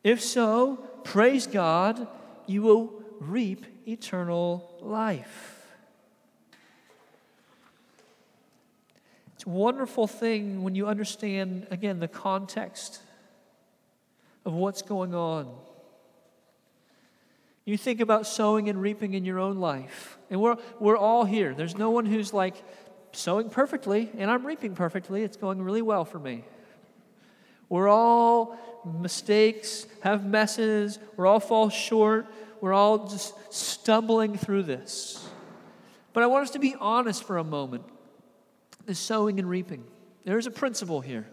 If 0.04 0.22
so, 0.22 0.78
praise 1.04 1.48
God, 1.48 2.08
you 2.46 2.62
will 2.62 2.94
reap 3.20 3.66
eternal 3.88 4.78
life. 4.82 5.66
It's 9.39 9.39
a 9.39 9.39
wonderful 9.50 10.06
thing 10.06 10.64
when 10.64 10.76
you 10.76 10.88
understand, 10.88 11.66
again, 11.72 12.00
the 12.00 12.08
context 12.08 13.02
of 14.46 14.54
what's 14.54 14.82
going 14.82 15.16
on. 15.16 15.52
You 17.66 17.78
think 17.78 18.00
about 18.00 18.28
sowing 18.28 18.70
and 18.70 18.82
reaping 18.82 19.14
in 19.14 19.26
your 19.26 19.40
own 19.40 19.58
life. 19.58 20.18
And 20.30 20.40
we're, 20.40 20.58
we're 20.80 20.98
all 20.98 21.26
here. 21.26 21.54
There's 21.54 21.78
no 21.78 21.90
one 21.90 22.06
who's 22.06 22.34
like 22.34 22.56
sowing 23.12 23.50
perfectly, 23.50 24.12
and 24.18 24.30
I'm 24.30 24.46
reaping 24.46 24.76
perfectly. 24.76 25.24
It's 25.24 25.38
going 25.38 25.62
really 25.62 25.82
well 25.82 26.06
for 26.06 26.20
me. 26.20 26.44
We're 27.70 27.90
all 27.90 28.58
mistakes, 29.00 29.86
have 30.02 30.26
messes, 30.26 31.00
we're 31.16 31.28
all 31.28 31.40
fall 31.40 31.70
short, 31.70 32.28
we're 32.62 32.74
all 32.74 33.08
just 33.08 33.34
stumbling 33.54 34.38
through 34.38 34.64
this. 34.64 35.28
But 36.14 36.24
I 36.24 36.28
want 36.28 36.44
us 36.44 36.52
to 36.52 36.60
be 36.60 36.76
honest 36.80 37.24
for 37.24 37.38
a 37.38 37.44
moment 37.44 37.84
is 38.90 39.00
sowing 39.00 39.40
and 39.40 39.50
reaping. 39.50 39.84
There's 40.26 40.48
a 40.48 40.52
principle 40.52 41.02
here. 41.02 41.28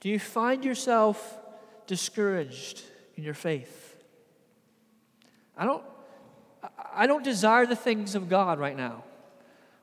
Do 0.00 0.08
you 0.08 0.18
find 0.18 0.64
yourself 0.64 1.38
discouraged 1.86 2.82
in 3.16 3.24
your 3.24 3.34
faith? 3.34 3.96
I 5.56 5.64
don't, 5.64 5.82
I 6.94 7.06
don't 7.06 7.24
desire 7.24 7.66
the 7.66 7.76
things 7.76 8.14
of 8.14 8.28
God 8.28 8.58
right 8.58 8.76
now. 8.76 9.04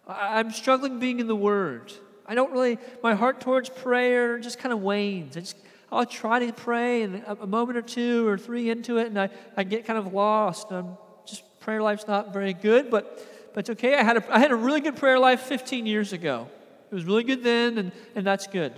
I'm 0.07 0.51
struggling 0.51 0.99
being 0.99 1.19
in 1.19 1.27
the 1.27 1.35
Word. 1.35 1.91
I 2.25 2.35
don't 2.35 2.51
really, 2.51 2.77
my 3.03 3.13
heart 3.13 3.41
towards 3.41 3.69
prayer 3.69 4.39
just 4.39 4.59
kind 4.59 4.71
of 4.71 4.81
wanes. 4.81 5.35
I 5.35 5.41
just, 5.41 5.57
I'll 5.91 6.05
try 6.05 6.39
to 6.45 6.53
pray, 6.53 7.03
and 7.03 7.23
a 7.27 7.47
moment 7.47 7.77
or 7.77 7.81
two 7.81 8.27
or 8.27 8.37
three 8.37 8.69
into 8.69 8.97
it, 8.97 9.07
and 9.07 9.19
I, 9.19 9.29
I 9.57 9.63
get 9.63 9.85
kind 9.85 9.99
of 9.99 10.13
lost. 10.13 10.71
I'm 10.71 10.97
just, 11.25 11.43
prayer 11.59 11.81
life's 11.81 12.07
not 12.07 12.33
very 12.33 12.53
good, 12.53 12.89
but 12.89 13.25
it's 13.61 13.69
okay. 13.69 13.95
I 13.95 14.03
had, 14.03 14.17
a, 14.17 14.35
I 14.35 14.39
had 14.39 14.51
a 14.51 14.55
really 14.55 14.81
good 14.81 14.97
prayer 14.97 15.17
life 15.17 15.41
15 15.41 15.85
years 15.85 16.13
ago. 16.13 16.47
It 16.91 16.95
was 16.95 17.05
really 17.05 17.23
good 17.23 17.43
then, 17.43 17.77
and, 17.77 17.91
and 18.15 18.25
that's 18.25 18.47
good. 18.47 18.73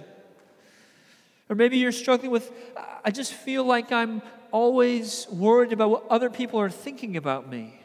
Or 1.50 1.56
maybe 1.56 1.78
you're 1.78 1.92
struggling 1.92 2.32
with, 2.32 2.52
I 3.04 3.12
just 3.12 3.34
feel 3.34 3.64
like 3.64 3.92
I'm 3.92 4.22
always 4.52 5.28
worried 5.30 5.74
about 5.74 5.90
what 5.90 6.08
other 6.10 6.30
people 6.30 6.60
are 6.60 6.70
thinking 6.70 7.18
about 7.18 7.50
me. 7.50 7.80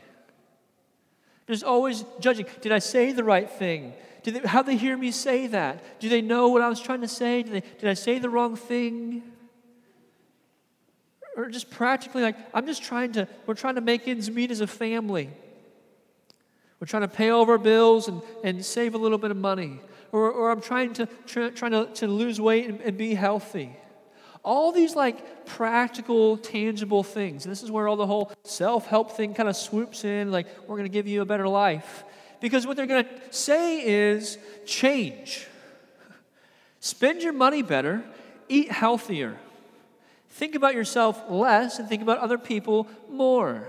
There's 1.46 1.62
always 1.62 2.04
judging. 2.20 2.46
Did 2.60 2.72
I 2.72 2.78
say 2.78 3.12
the 3.12 3.24
right 3.24 3.50
thing? 3.50 3.94
Did 4.22 4.34
they, 4.34 4.48
how 4.48 4.62
they 4.62 4.76
hear 4.76 4.96
me 4.96 5.10
say 5.10 5.48
that? 5.48 6.00
Do 6.00 6.08
they 6.08 6.22
know 6.22 6.48
what 6.48 6.62
I 6.62 6.68
was 6.68 6.80
trying 6.80 7.00
to 7.00 7.08
say? 7.08 7.42
Did, 7.42 7.52
they, 7.52 7.60
did 7.60 7.88
I 7.88 7.94
say 7.94 8.18
the 8.18 8.30
wrong 8.30 8.56
thing? 8.56 9.22
Or 11.36 11.48
just 11.48 11.70
practically, 11.70 12.22
like, 12.22 12.36
I'm 12.54 12.66
just 12.66 12.82
trying 12.82 13.12
to, 13.12 13.26
we're 13.46 13.54
trying 13.54 13.74
to 13.76 13.80
make 13.80 14.06
ends 14.06 14.30
meet 14.30 14.50
as 14.50 14.60
a 14.60 14.66
family. 14.66 15.30
We're 16.82 16.86
trying 16.86 17.02
to 17.02 17.08
pay 17.08 17.28
all 17.28 17.42
of 17.42 17.48
our 17.48 17.58
bills 17.58 18.08
and, 18.08 18.22
and 18.42 18.64
save 18.64 18.96
a 18.96 18.98
little 18.98 19.16
bit 19.16 19.30
of 19.30 19.36
money. 19.36 19.78
Or, 20.10 20.28
or 20.32 20.50
I'm 20.50 20.60
trying 20.60 20.92
to, 20.94 21.06
try, 21.28 21.50
trying 21.50 21.70
to, 21.70 21.86
to 21.86 22.08
lose 22.08 22.40
weight 22.40 22.68
and, 22.68 22.80
and 22.80 22.98
be 22.98 23.14
healthy. 23.14 23.76
All 24.42 24.72
these 24.72 24.96
like 24.96 25.46
practical, 25.46 26.36
tangible 26.38 27.04
things. 27.04 27.44
this 27.44 27.62
is 27.62 27.70
where 27.70 27.86
all 27.86 27.94
the 27.94 28.08
whole 28.08 28.32
self 28.42 28.88
help 28.88 29.12
thing 29.12 29.32
kind 29.32 29.48
of 29.48 29.54
swoops 29.54 30.04
in 30.04 30.32
like, 30.32 30.48
we're 30.62 30.76
going 30.76 30.82
to 30.82 30.92
give 30.92 31.06
you 31.06 31.22
a 31.22 31.24
better 31.24 31.46
life. 31.46 32.02
Because 32.40 32.66
what 32.66 32.76
they're 32.76 32.86
going 32.86 33.04
to 33.04 33.10
say 33.30 33.86
is 33.86 34.36
change. 34.66 35.46
Spend 36.80 37.22
your 37.22 37.32
money 37.32 37.62
better, 37.62 38.02
eat 38.48 38.72
healthier. 38.72 39.36
Think 40.30 40.56
about 40.56 40.74
yourself 40.74 41.30
less 41.30 41.78
and 41.78 41.88
think 41.88 42.02
about 42.02 42.18
other 42.18 42.38
people 42.38 42.88
more. 43.08 43.68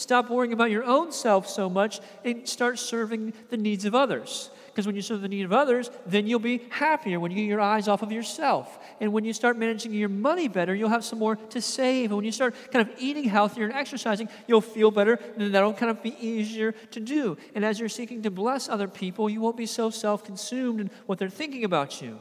Stop 0.00 0.30
worrying 0.30 0.54
about 0.54 0.70
your 0.70 0.84
own 0.84 1.12
self 1.12 1.46
so 1.46 1.68
much 1.68 2.00
and 2.24 2.48
start 2.48 2.78
serving 2.78 3.34
the 3.50 3.58
needs 3.58 3.84
of 3.84 3.94
others. 3.94 4.48
Because 4.68 4.86
when 4.86 4.96
you 4.96 5.02
serve 5.02 5.20
the 5.20 5.28
need 5.28 5.44
of 5.44 5.52
others, 5.52 5.90
then 6.06 6.26
you'll 6.26 6.38
be 6.38 6.62
happier 6.70 7.20
when 7.20 7.30
you 7.30 7.36
get 7.36 7.44
your 7.44 7.60
eyes 7.60 7.86
off 7.86 8.00
of 8.00 8.10
yourself. 8.10 8.78
And 8.98 9.12
when 9.12 9.26
you 9.26 9.34
start 9.34 9.58
managing 9.58 9.92
your 9.92 10.08
money 10.08 10.48
better, 10.48 10.74
you'll 10.74 10.88
have 10.88 11.04
some 11.04 11.18
more 11.18 11.36
to 11.36 11.60
save. 11.60 12.06
And 12.06 12.16
when 12.16 12.24
you 12.24 12.32
start 12.32 12.54
kind 12.72 12.88
of 12.88 12.94
eating 12.98 13.24
healthier 13.24 13.64
and 13.64 13.74
exercising, 13.74 14.30
you'll 14.46 14.62
feel 14.62 14.90
better, 14.90 15.18
and 15.36 15.54
that'll 15.54 15.74
kind 15.74 15.90
of 15.90 16.02
be 16.02 16.16
easier 16.18 16.72
to 16.72 17.00
do. 17.00 17.36
And 17.54 17.62
as 17.62 17.78
you're 17.78 17.90
seeking 17.90 18.22
to 18.22 18.30
bless 18.30 18.70
other 18.70 18.88
people, 18.88 19.28
you 19.28 19.42
won't 19.42 19.58
be 19.58 19.66
so 19.66 19.90
self 19.90 20.24
consumed 20.24 20.80
in 20.80 20.90
what 21.04 21.18
they're 21.18 21.28
thinking 21.28 21.64
about 21.64 22.00
you. 22.00 22.18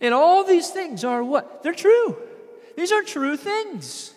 And 0.00 0.12
all 0.12 0.42
these 0.42 0.70
things 0.70 1.04
are 1.04 1.22
what? 1.22 1.62
They're 1.62 1.74
true. 1.74 2.16
These 2.76 2.90
are 2.90 3.02
true 3.02 3.36
things. 3.36 4.14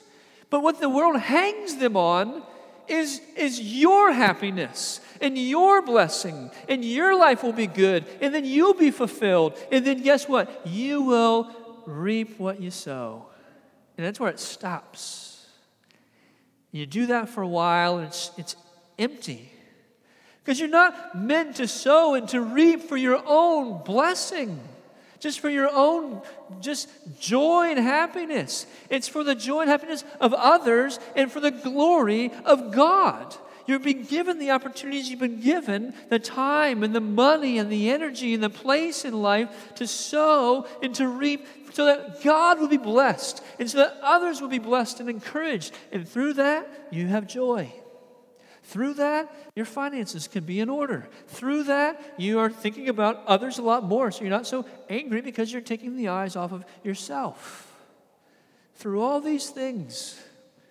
But 0.49 0.63
what 0.63 0.79
the 0.79 0.89
world 0.89 1.19
hangs 1.19 1.75
them 1.75 1.95
on 1.95 2.41
is, 2.87 3.21
is 3.35 3.59
your 3.59 4.11
happiness. 4.11 5.01
and 5.21 5.37
your 5.37 5.81
blessing, 5.81 6.51
and 6.67 6.83
your 6.83 7.17
life 7.17 7.43
will 7.43 7.53
be 7.53 7.67
good, 7.67 8.05
and 8.21 8.33
then 8.33 8.45
you'll 8.45 8.73
be 8.73 8.91
fulfilled. 8.91 9.57
And 9.71 9.85
then 9.85 10.01
guess 10.01 10.27
what? 10.27 10.65
You 10.65 11.01
will 11.01 11.55
reap 11.85 12.39
what 12.39 12.61
you 12.61 12.71
sow. 12.71 13.27
And 13.97 14.05
that's 14.05 14.19
where 14.19 14.29
it 14.29 14.39
stops. 14.39 15.47
You 16.71 16.85
do 16.85 17.07
that 17.07 17.29
for 17.29 17.41
a 17.41 17.47
while, 17.47 17.97
and 17.97 18.07
it's, 18.07 18.31
it's 18.37 18.55
empty. 18.99 19.51
Because 20.43 20.59
you're 20.59 20.69
not 20.69 21.17
meant 21.17 21.55
to 21.55 21.67
sow 21.67 22.15
and 22.15 22.27
to 22.29 22.41
reap 22.41 22.83
for 22.83 22.97
your 22.97 23.23
own 23.25 23.83
blessing, 23.83 24.59
just 25.19 25.39
for 25.39 25.49
your 25.49 25.69
own 25.71 26.21
just 26.61 26.89
joy 27.19 27.69
and 27.69 27.79
happiness. 27.79 28.65
It's 28.89 29.07
for 29.07 29.23
the 29.23 29.35
joy 29.35 29.61
and 29.61 29.69
happiness 29.69 30.03
of 30.19 30.33
others 30.33 30.99
and 31.15 31.31
for 31.31 31.39
the 31.39 31.51
glory 31.51 32.31
of 32.45 32.71
God. 32.71 33.35
You've 33.67 33.83
been 33.83 34.03
given 34.03 34.37
the 34.37 34.51
opportunities 34.51 35.09
you've 35.09 35.19
been 35.19 35.41
given, 35.41 35.93
the 36.09 36.19
time 36.19 36.83
and 36.83 36.93
the 36.93 37.01
money 37.01 37.57
and 37.57 37.71
the 37.71 37.89
energy 37.89 38.33
and 38.33 38.43
the 38.43 38.49
place 38.49 39.05
in 39.05 39.21
life 39.21 39.73
to 39.75 39.87
sow 39.87 40.67
and 40.83 40.93
to 40.95 41.07
reap 41.07 41.47
so 41.73 41.85
that 41.85 42.23
God 42.23 42.59
will 42.59 42.67
be 42.67 42.77
blessed 42.77 43.43
and 43.59 43.69
so 43.69 43.79
that 43.79 43.97
others 44.01 44.39
will 44.39 44.49
be 44.49 44.59
blessed 44.59 44.99
and 44.99 45.09
encouraged. 45.09 45.73
And 45.91 46.07
through 46.07 46.33
that, 46.33 46.67
you 46.91 47.07
have 47.07 47.27
joy. 47.27 47.73
Through 48.65 48.95
that, 48.95 49.31
your 49.55 49.65
finances 49.65 50.27
can 50.27 50.43
be 50.43 50.59
in 50.59 50.69
order. 50.69 51.07
Through 51.27 51.65
that, 51.65 52.15
you 52.17 52.39
are 52.39 52.49
thinking 52.49 52.89
about 52.89 53.23
others 53.27 53.59
a 53.59 53.61
lot 53.61 53.83
more, 53.83 54.09
so 54.09 54.21
you're 54.21 54.31
not 54.31 54.47
so 54.47 54.65
angry 54.89 55.21
because 55.21 55.51
you're 55.51 55.61
taking 55.61 55.95
the 55.95 56.07
eyes 56.07 56.35
off 56.35 56.51
of 56.51 56.65
yourself. 56.83 57.71
Through 58.75 59.01
all 59.01 59.21
these 59.21 59.51
things, 59.51 60.19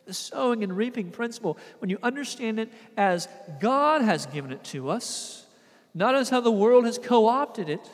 the 0.06 0.12
sowing 0.12 0.64
and 0.64 0.76
reaping 0.76 1.12
principle, 1.12 1.56
when 1.78 1.88
you 1.88 1.98
understand 2.02 2.58
it 2.58 2.72
as 2.96 3.28
God 3.60 4.02
has 4.02 4.26
given 4.26 4.50
it 4.50 4.64
to 4.64 4.90
us, 4.90 5.46
not 5.94 6.16
as 6.16 6.30
how 6.30 6.40
the 6.40 6.50
world 6.50 6.86
has 6.86 6.98
co 6.98 7.28
opted 7.28 7.68
it, 7.68 7.88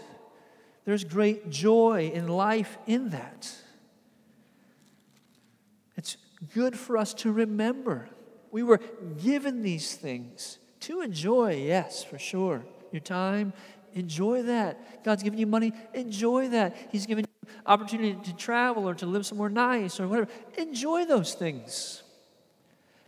there's 0.86 1.05
great 1.05 1.51
joy 1.51 2.11
in 2.14 2.26
life 2.26 2.78
in 2.86 3.11
that. 3.11 3.55
It's 5.98 6.16
good 6.55 6.78
for 6.78 6.96
us 6.96 7.12
to 7.14 7.30
remember 7.30 8.09
we 8.51 8.62
were 8.62 8.80
given 9.22 9.62
these 9.62 9.94
things 9.94 10.59
to 10.80 11.03
enjoy, 11.03 11.57
yes, 11.57 12.03
for 12.03 12.18
sure. 12.18 12.64
Your 12.92 13.01
time, 13.01 13.53
enjoy 13.94 14.42
that. 14.44 15.05
God's 15.05 15.22
given 15.22 15.38
you 15.38 15.46
money, 15.46 15.72
enjoy 15.94 16.48
that. 16.48 16.76
He's 16.90 17.07
given 17.07 17.24
you 17.24 17.53
opportunity 17.66 18.18
to 18.30 18.36
travel 18.36 18.88
or 18.88 18.94
to 18.94 19.07
live 19.07 19.26
somewhere 19.26 19.51
nice 19.51 20.01
or 20.01 20.09
whatever. 20.09 20.30
Enjoy 20.59 21.05
those 21.05 21.34
things. 21.34 22.03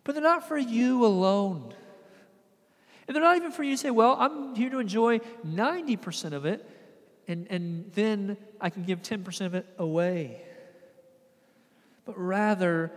But 0.05 0.15
they're 0.15 0.23
not 0.23 0.47
for 0.47 0.59
you 0.59 1.05
alone. 1.05 1.75
And 3.07 3.15
they're 3.15 3.23
not 3.23 3.37
even 3.37 3.53
for 3.53 3.63
you 3.63 3.73
to 3.73 3.79
say, 3.79 3.91
well, 3.91 4.17
I'm 4.19 4.55
here 4.55 4.71
to 4.71 4.79
enjoy 4.79 5.19
90% 5.47 6.33
of 6.33 6.47
it, 6.47 6.69
and, 7.27 7.47
and 7.51 7.91
then 7.95 8.37
I 8.61 8.71
can 8.71 8.85
give 8.85 9.03
10% 9.03 9.47
of 9.47 9.55
it 9.55 9.67
away. 9.79 10.43
But 12.05 12.19
rather, 12.19 12.93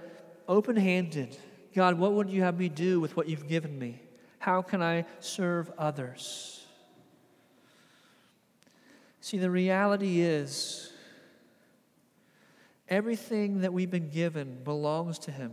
open 0.48 0.76
handed 0.76 1.38
God, 1.76 2.00
what 2.00 2.14
would 2.14 2.30
you 2.30 2.42
have 2.42 2.58
me 2.58 2.70
do 2.70 3.02
with 3.02 3.18
what 3.18 3.28
you've 3.28 3.50
given 3.50 3.78
me? 3.78 4.00
How 4.40 4.62
can 4.62 4.82
I 4.82 5.04
serve 5.20 5.70
others? 5.78 6.66
See, 9.20 9.38
the 9.38 9.52
reality 9.52 10.22
is 10.22 10.94
everything 12.88 13.60
that 13.60 13.74
we've 13.74 13.92
been 13.92 14.10
given 14.10 14.64
belongs 14.64 15.20
to 15.20 15.32
Him. 15.32 15.52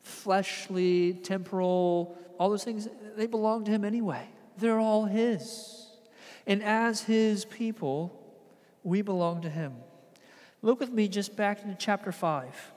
Fleshly, 0.00 1.12
temporal, 1.12 2.16
all 2.38 2.48
those 2.48 2.64
things, 2.64 2.88
they 3.16 3.26
belong 3.26 3.64
to 3.64 3.70
Him 3.70 3.84
anyway. 3.84 4.26
They're 4.56 4.78
all 4.78 5.04
His. 5.04 5.88
And 6.46 6.62
as 6.62 7.02
His 7.02 7.44
people, 7.44 8.18
we 8.82 9.02
belong 9.02 9.42
to 9.42 9.50
Him. 9.50 9.74
Look 10.62 10.80
with 10.80 10.90
me 10.90 11.06
just 11.06 11.36
back 11.36 11.62
into 11.62 11.74
chapter 11.74 12.12
5 12.12 12.72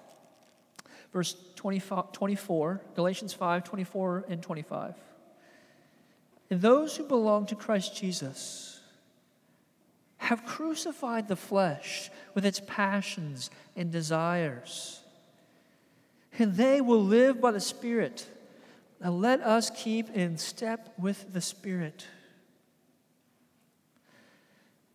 verse 1.11 1.35
24, 1.55 2.81
Galatians 2.95 3.33
5 3.33 3.63
24 3.63 4.25
and 4.29 4.41
25. 4.41 4.95
And 6.49 6.61
those 6.61 6.95
who 6.95 7.03
belong 7.03 7.45
to 7.47 7.55
Christ 7.55 7.95
Jesus 7.95 8.79
have 10.17 10.45
crucified 10.45 11.27
the 11.27 11.35
flesh 11.35 12.09
with 12.33 12.45
its 12.45 12.61
passions 12.67 13.49
and 13.75 13.91
desires. 13.91 15.01
And 16.37 16.55
they 16.55 16.81
will 16.81 17.03
live 17.03 17.39
by 17.39 17.51
the 17.51 17.59
Spirit. 17.59 18.27
Now 19.01 19.11
let 19.11 19.41
us 19.41 19.69
keep 19.69 20.09
in 20.15 20.37
step 20.37 20.93
with 20.97 21.33
the 21.33 21.41
Spirit. 21.41 22.05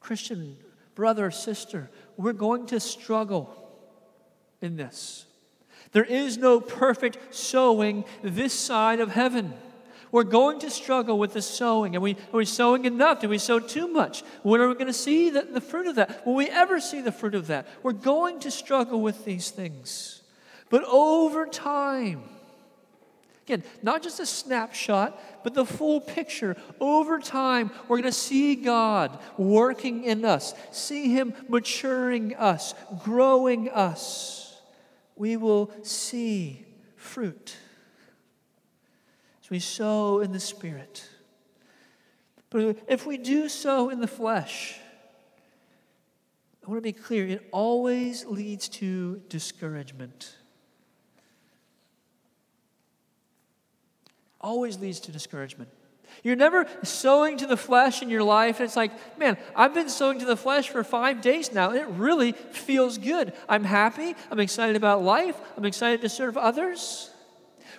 Christian 0.01 0.57
brother, 0.95 1.31
sister, 1.31 1.91
we're 2.17 2.33
going 2.33 2.67
to 2.67 2.81
struggle 2.81 3.55
in 4.61 4.77
this. 4.77 5.27
There 5.95 6.05
is 6.05 6.37
no 6.37 6.61
perfect 6.61 7.19
sowing 7.31 8.05
this 8.21 8.53
side 8.53 8.99
of 8.99 9.13
heaven. 9.13 9.55
We're 10.11 10.25
going 10.25 10.59
to 10.61 10.71
struggle 10.71 11.21
with 11.21 11.33
the 11.33 11.41
sowing. 11.41 11.95
Are 11.95 12.01
we, 12.01 12.15
are 12.33 12.37
we 12.37 12.45
sowing 12.45 12.85
enough? 12.85 13.21
Do 13.21 13.29
we 13.29 13.39
sow 13.39 13.61
too 13.61 13.87
much? 13.87 14.23
When 14.43 14.61
are 14.61 14.69
we 14.69 14.75
going 14.75 14.89
to 14.89 14.93
see 14.93 15.31
the, 15.31 15.43
the 15.43 15.61
fruit 15.61 15.87
of 15.87 15.95
that? 15.95 16.27
Will 16.27 16.35
we 16.35 16.51
ever 16.51 16.81
see 16.81 17.01
the 17.01 17.13
fruit 17.13 17.37
of 17.37 17.47
that? 17.47 17.69
We're 17.85 17.93
going 17.93 18.41
to 18.41 18.51
struggle 18.51 19.01
with 19.01 19.25
these 19.25 19.51
things. 19.51 20.21
But 20.69 20.85
over 20.85 21.47
time, 21.47 22.25
Again, 23.47 23.63
not 23.83 24.03
just 24.03 24.21
a 24.21 24.27
snapshot, 24.27 25.21
but 25.45 25.53
the 25.53 25.67
full 25.67 26.01
picture. 26.01 26.57
Over 26.81 27.19
time, 27.19 27.71
we're 27.89 27.99
going 27.99 28.05
to 28.05 28.13
see 28.13 28.55
God 28.55 29.19
working 29.37 30.05
in 30.05 30.25
us, 30.25 30.55
see 30.71 31.11
Him 31.11 31.35
maturing 31.51 32.35
us, 32.37 32.75
growing 33.03 33.69
us 33.69 34.44
we 35.17 35.37
will 35.37 35.71
see 35.83 36.65
fruit. 36.97 37.57
as 39.43 39.51
we 39.51 39.59
sow 39.59 40.21
in 40.21 40.33
the 40.33 40.41
Spirit. 40.41 41.09
But 42.51 42.79
if 42.89 43.05
we 43.05 43.17
do 43.17 43.49
so 43.49 43.91
in 43.91 44.01
the 44.01 44.07
flesh, 44.07 44.79
I 46.65 46.71
want 46.71 46.79
to 46.79 46.83
be 46.83 46.93
clear, 46.93 47.27
it 47.27 47.49
always 47.53 48.25
leads 48.25 48.69
to 48.71 49.21
discouragement. 49.29 50.37
Always 54.41 54.79
leads 54.79 55.01
to 55.01 55.13
discouragement. 55.13 55.69
You're 56.23 56.37
never 56.37 56.67
sowing 56.83 57.37
to 57.39 57.47
the 57.47 57.57
flesh 57.57 58.03
in 58.03 58.09
your 58.09 58.23
life, 58.23 58.61
and 58.61 58.67
it's 58.67 58.77
like, 58.77 58.93
man, 59.19 59.37
I've 59.55 59.75
been 59.75 59.89
sowing 59.89 60.21
to 60.21 60.25
the 60.25 60.37
flesh 60.37 60.69
for 60.69 60.85
five 60.85 61.21
days 61.21 61.53
now, 61.53 61.71
and 61.71 61.79
it 61.79 61.89
really 61.89 62.33
feels 62.33 62.99
good. 62.99 63.33
I'm 63.49 63.65
happy. 63.65 64.15
I'm 64.31 64.41
excited 64.41 64.77
about 64.77 65.03
life. 65.03 65.37
I'm 65.57 65.65
excited 65.65 66.01
to 66.03 66.09
serve 66.09 66.37
others. 66.37 67.11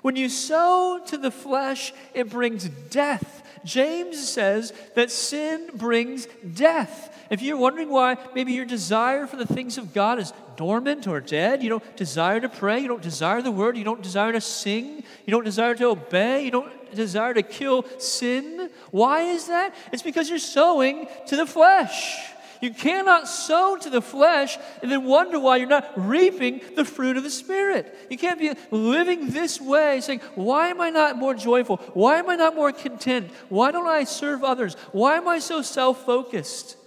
When 0.02 0.16
you 0.16 0.30
sow 0.30 1.02
to 1.08 1.18
the 1.18 1.32
flesh, 1.32 1.94
it 2.14 2.30
brings 2.30 2.70
death. 2.70 3.42
James 3.64 4.28
says 4.28 4.74
that 4.94 5.10
sin 5.10 5.72
brings 5.74 6.28
death. 6.54 7.15
If 7.30 7.42
you're 7.42 7.58
wondering 7.58 7.90
why 7.90 8.18
maybe 8.34 8.54
your 8.54 8.66
desire 8.66 9.26
for 9.26 9.36
the 9.36 9.46
things 9.46 9.78
of 9.78 9.94
God 9.94 10.20
is 10.20 10.32
dormant 10.58 11.08
or 11.08 11.20
dead, 11.20 11.64
you 11.64 11.70
don't 11.70 11.98
desire 11.98 12.40
to 12.40 12.50
pray, 12.50 12.80
you 12.80 12.88
don't 12.88 13.02
desire 13.02 13.42
the 13.42 13.52
word, 13.52 13.78
you 13.78 13.84
don't 13.84 14.02
desire 14.02 14.32
to 14.32 14.42
sing, 14.42 15.04
you 15.26 15.32
don't 15.32 15.44
desire 15.44 15.76
to 15.76 15.86
obey, 15.86 16.46
you 16.46 16.52
don't 16.52 16.94
desire 16.94 17.34
to 17.34 17.44
kill 17.44 17.86
sin. 18.00 18.70
Why 18.92 19.22
is 19.22 19.48
that? 19.48 19.76
It's 19.92 20.04
because 20.04 20.30
you're 20.30 20.40
sowing 20.40 21.08
to 21.28 21.36
the 21.36 21.46
flesh. 21.46 22.32
You 22.62 22.74
cannot 22.74 23.28
sow 23.28 23.76
to 23.78 23.90
the 23.90 24.02
flesh 24.02 24.58
and 24.82 24.92
then 24.92 25.04
wonder 25.04 25.40
why 25.40 25.58
you're 25.58 25.68
not 25.68 25.92
reaping 25.96 26.62
the 26.76 26.86
fruit 26.86 27.18
of 27.18 27.24
the 27.24 27.30
Spirit. 27.30 27.96
You 28.10 28.18
can't 28.18 28.40
be 28.40 28.54
living 28.72 29.30
this 29.30 29.60
way 29.60 30.00
saying, 30.02 30.22
Why 30.36 30.70
am 30.70 30.80
I 30.80 30.90
not 30.90 31.18
more 31.18 31.34
joyful? 31.34 31.78
Why 31.94 32.18
am 32.18 32.30
I 32.30 32.36
not 32.36 32.56
more 32.56 32.72
content? 32.72 33.30
Why 33.50 33.72
don't 33.72 33.88
I 33.88 34.06
serve 34.06 34.44
others? 34.44 34.76
Why 34.94 35.18
am 35.18 35.28
I 35.28 35.40
so 35.40 35.62
self 35.62 36.06
focused? 36.06 36.78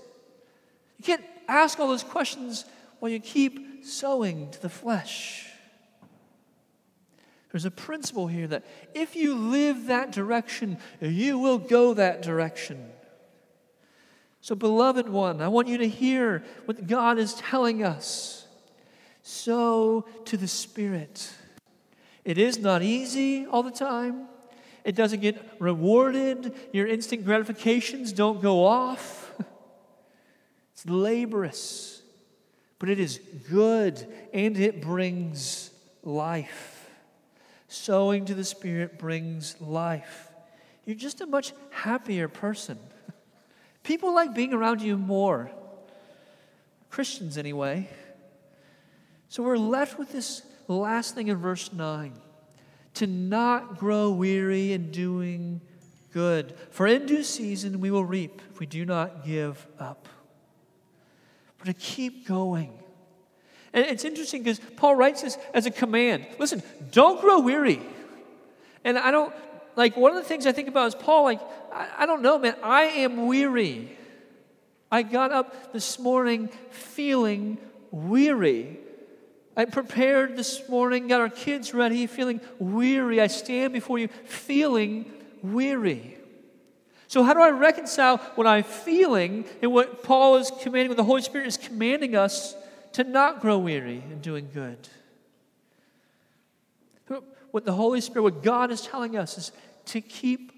You 0.98 1.04
can't 1.04 1.24
ask 1.46 1.78
all 1.78 1.88
those 1.88 2.02
questions 2.02 2.64
while 2.98 3.10
you 3.10 3.20
keep 3.20 3.84
sowing 3.84 4.50
to 4.50 4.60
the 4.60 4.68
flesh. 4.68 5.46
There's 7.52 7.64
a 7.64 7.70
principle 7.70 8.26
here 8.26 8.46
that 8.48 8.64
if 8.94 9.16
you 9.16 9.34
live 9.34 9.86
that 9.86 10.12
direction, 10.12 10.78
you 11.00 11.38
will 11.38 11.58
go 11.58 11.94
that 11.94 12.20
direction. 12.22 12.90
So, 14.40 14.54
beloved 14.54 15.08
one, 15.08 15.40
I 15.40 15.48
want 15.48 15.68
you 15.68 15.78
to 15.78 15.88
hear 15.88 16.44
what 16.66 16.86
God 16.86 17.18
is 17.18 17.34
telling 17.34 17.82
us. 17.82 18.46
Sow 19.22 20.04
to 20.26 20.36
the 20.36 20.48
Spirit. 20.48 21.32
It 22.24 22.38
is 22.38 22.58
not 22.58 22.82
easy 22.82 23.46
all 23.46 23.62
the 23.62 23.70
time. 23.70 24.28
It 24.84 24.94
doesn't 24.94 25.20
get 25.20 25.42
rewarded. 25.58 26.54
Your 26.72 26.86
instant 26.86 27.24
gratifications 27.24 28.12
don't 28.12 28.40
go 28.40 28.64
off. 28.64 29.27
Laborious, 30.88 32.02
but 32.78 32.88
it 32.88 33.00
is 33.00 33.20
good 33.50 34.06
and 34.32 34.56
it 34.58 34.80
brings 34.80 35.70
life. 36.02 36.88
Sowing 37.68 38.24
to 38.26 38.34
the 38.34 38.44
Spirit 38.44 38.98
brings 38.98 39.60
life. 39.60 40.30
You're 40.84 40.96
just 40.96 41.20
a 41.20 41.26
much 41.26 41.52
happier 41.70 42.28
person. 42.28 42.78
People 43.82 44.14
like 44.14 44.34
being 44.34 44.54
around 44.54 44.80
you 44.80 44.96
more. 44.96 45.50
Christians, 46.88 47.36
anyway. 47.36 47.88
So 49.28 49.42
we're 49.42 49.58
left 49.58 49.98
with 49.98 50.10
this 50.10 50.42
last 50.68 51.14
thing 51.14 51.28
in 51.28 51.36
verse 51.36 51.72
9 51.72 52.12
to 52.94 53.06
not 53.06 53.78
grow 53.78 54.10
weary 54.10 54.72
in 54.72 54.90
doing 54.90 55.60
good. 56.12 56.54
For 56.70 56.86
in 56.86 57.06
due 57.06 57.22
season 57.22 57.80
we 57.80 57.90
will 57.90 58.04
reap 58.04 58.40
if 58.50 58.58
we 58.58 58.66
do 58.66 58.84
not 58.84 59.24
give 59.24 59.66
up. 59.78 60.08
But 61.58 61.66
to 61.66 61.74
keep 61.74 62.26
going. 62.26 62.72
And 63.72 63.84
it's 63.84 64.04
interesting 64.04 64.42
because 64.42 64.60
Paul 64.76 64.96
writes 64.96 65.22
this 65.22 65.36
as 65.52 65.66
a 65.66 65.70
command. 65.70 66.26
Listen, 66.38 66.62
don't 66.90 67.20
grow 67.20 67.40
weary. 67.40 67.80
And 68.84 68.98
I 68.98 69.10
don't, 69.10 69.34
like, 69.76 69.96
one 69.96 70.16
of 70.16 70.16
the 70.16 70.28
things 70.28 70.46
I 70.46 70.52
think 70.52 70.68
about 70.68 70.88
is 70.88 70.94
Paul, 70.94 71.24
like, 71.24 71.40
I, 71.72 71.88
I 71.98 72.06
don't 72.06 72.22
know, 72.22 72.38
man, 72.38 72.56
I 72.62 72.84
am 72.84 73.26
weary. 73.26 73.96
I 74.90 75.02
got 75.02 75.32
up 75.32 75.72
this 75.72 75.98
morning 75.98 76.48
feeling 76.70 77.58
weary. 77.90 78.78
I 79.56 79.64
prepared 79.64 80.36
this 80.36 80.68
morning, 80.68 81.08
got 81.08 81.20
our 81.20 81.28
kids 81.28 81.74
ready, 81.74 82.06
feeling 82.06 82.40
weary. 82.58 83.20
I 83.20 83.26
stand 83.26 83.72
before 83.72 83.98
you 83.98 84.08
feeling 84.24 85.10
weary. 85.42 86.17
So, 87.08 87.22
how 87.22 87.32
do 87.32 87.40
I 87.40 87.50
reconcile 87.50 88.18
what 88.34 88.46
I'm 88.46 88.62
feeling 88.62 89.46
and 89.62 89.72
what 89.72 90.02
Paul 90.02 90.36
is 90.36 90.52
commanding, 90.60 90.88
what 90.88 90.98
the 90.98 91.04
Holy 91.04 91.22
Spirit 91.22 91.46
is 91.46 91.56
commanding 91.56 92.14
us 92.14 92.54
to 92.92 93.02
not 93.02 93.40
grow 93.40 93.58
weary 93.58 94.02
in 94.10 94.20
doing 94.20 94.48
good? 94.52 94.76
What 97.50 97.64
the 97.64 97.72
Holy 97.72 98.02
Spirit, 98.02 98.24
what 98.24 98.42
God 98.42 98.70
is 98.70 98.82
telling 98.82 99.16
us 99.16 99.38
is 99.38 99.52
to 99.86 100.02
keep 100.02 100.52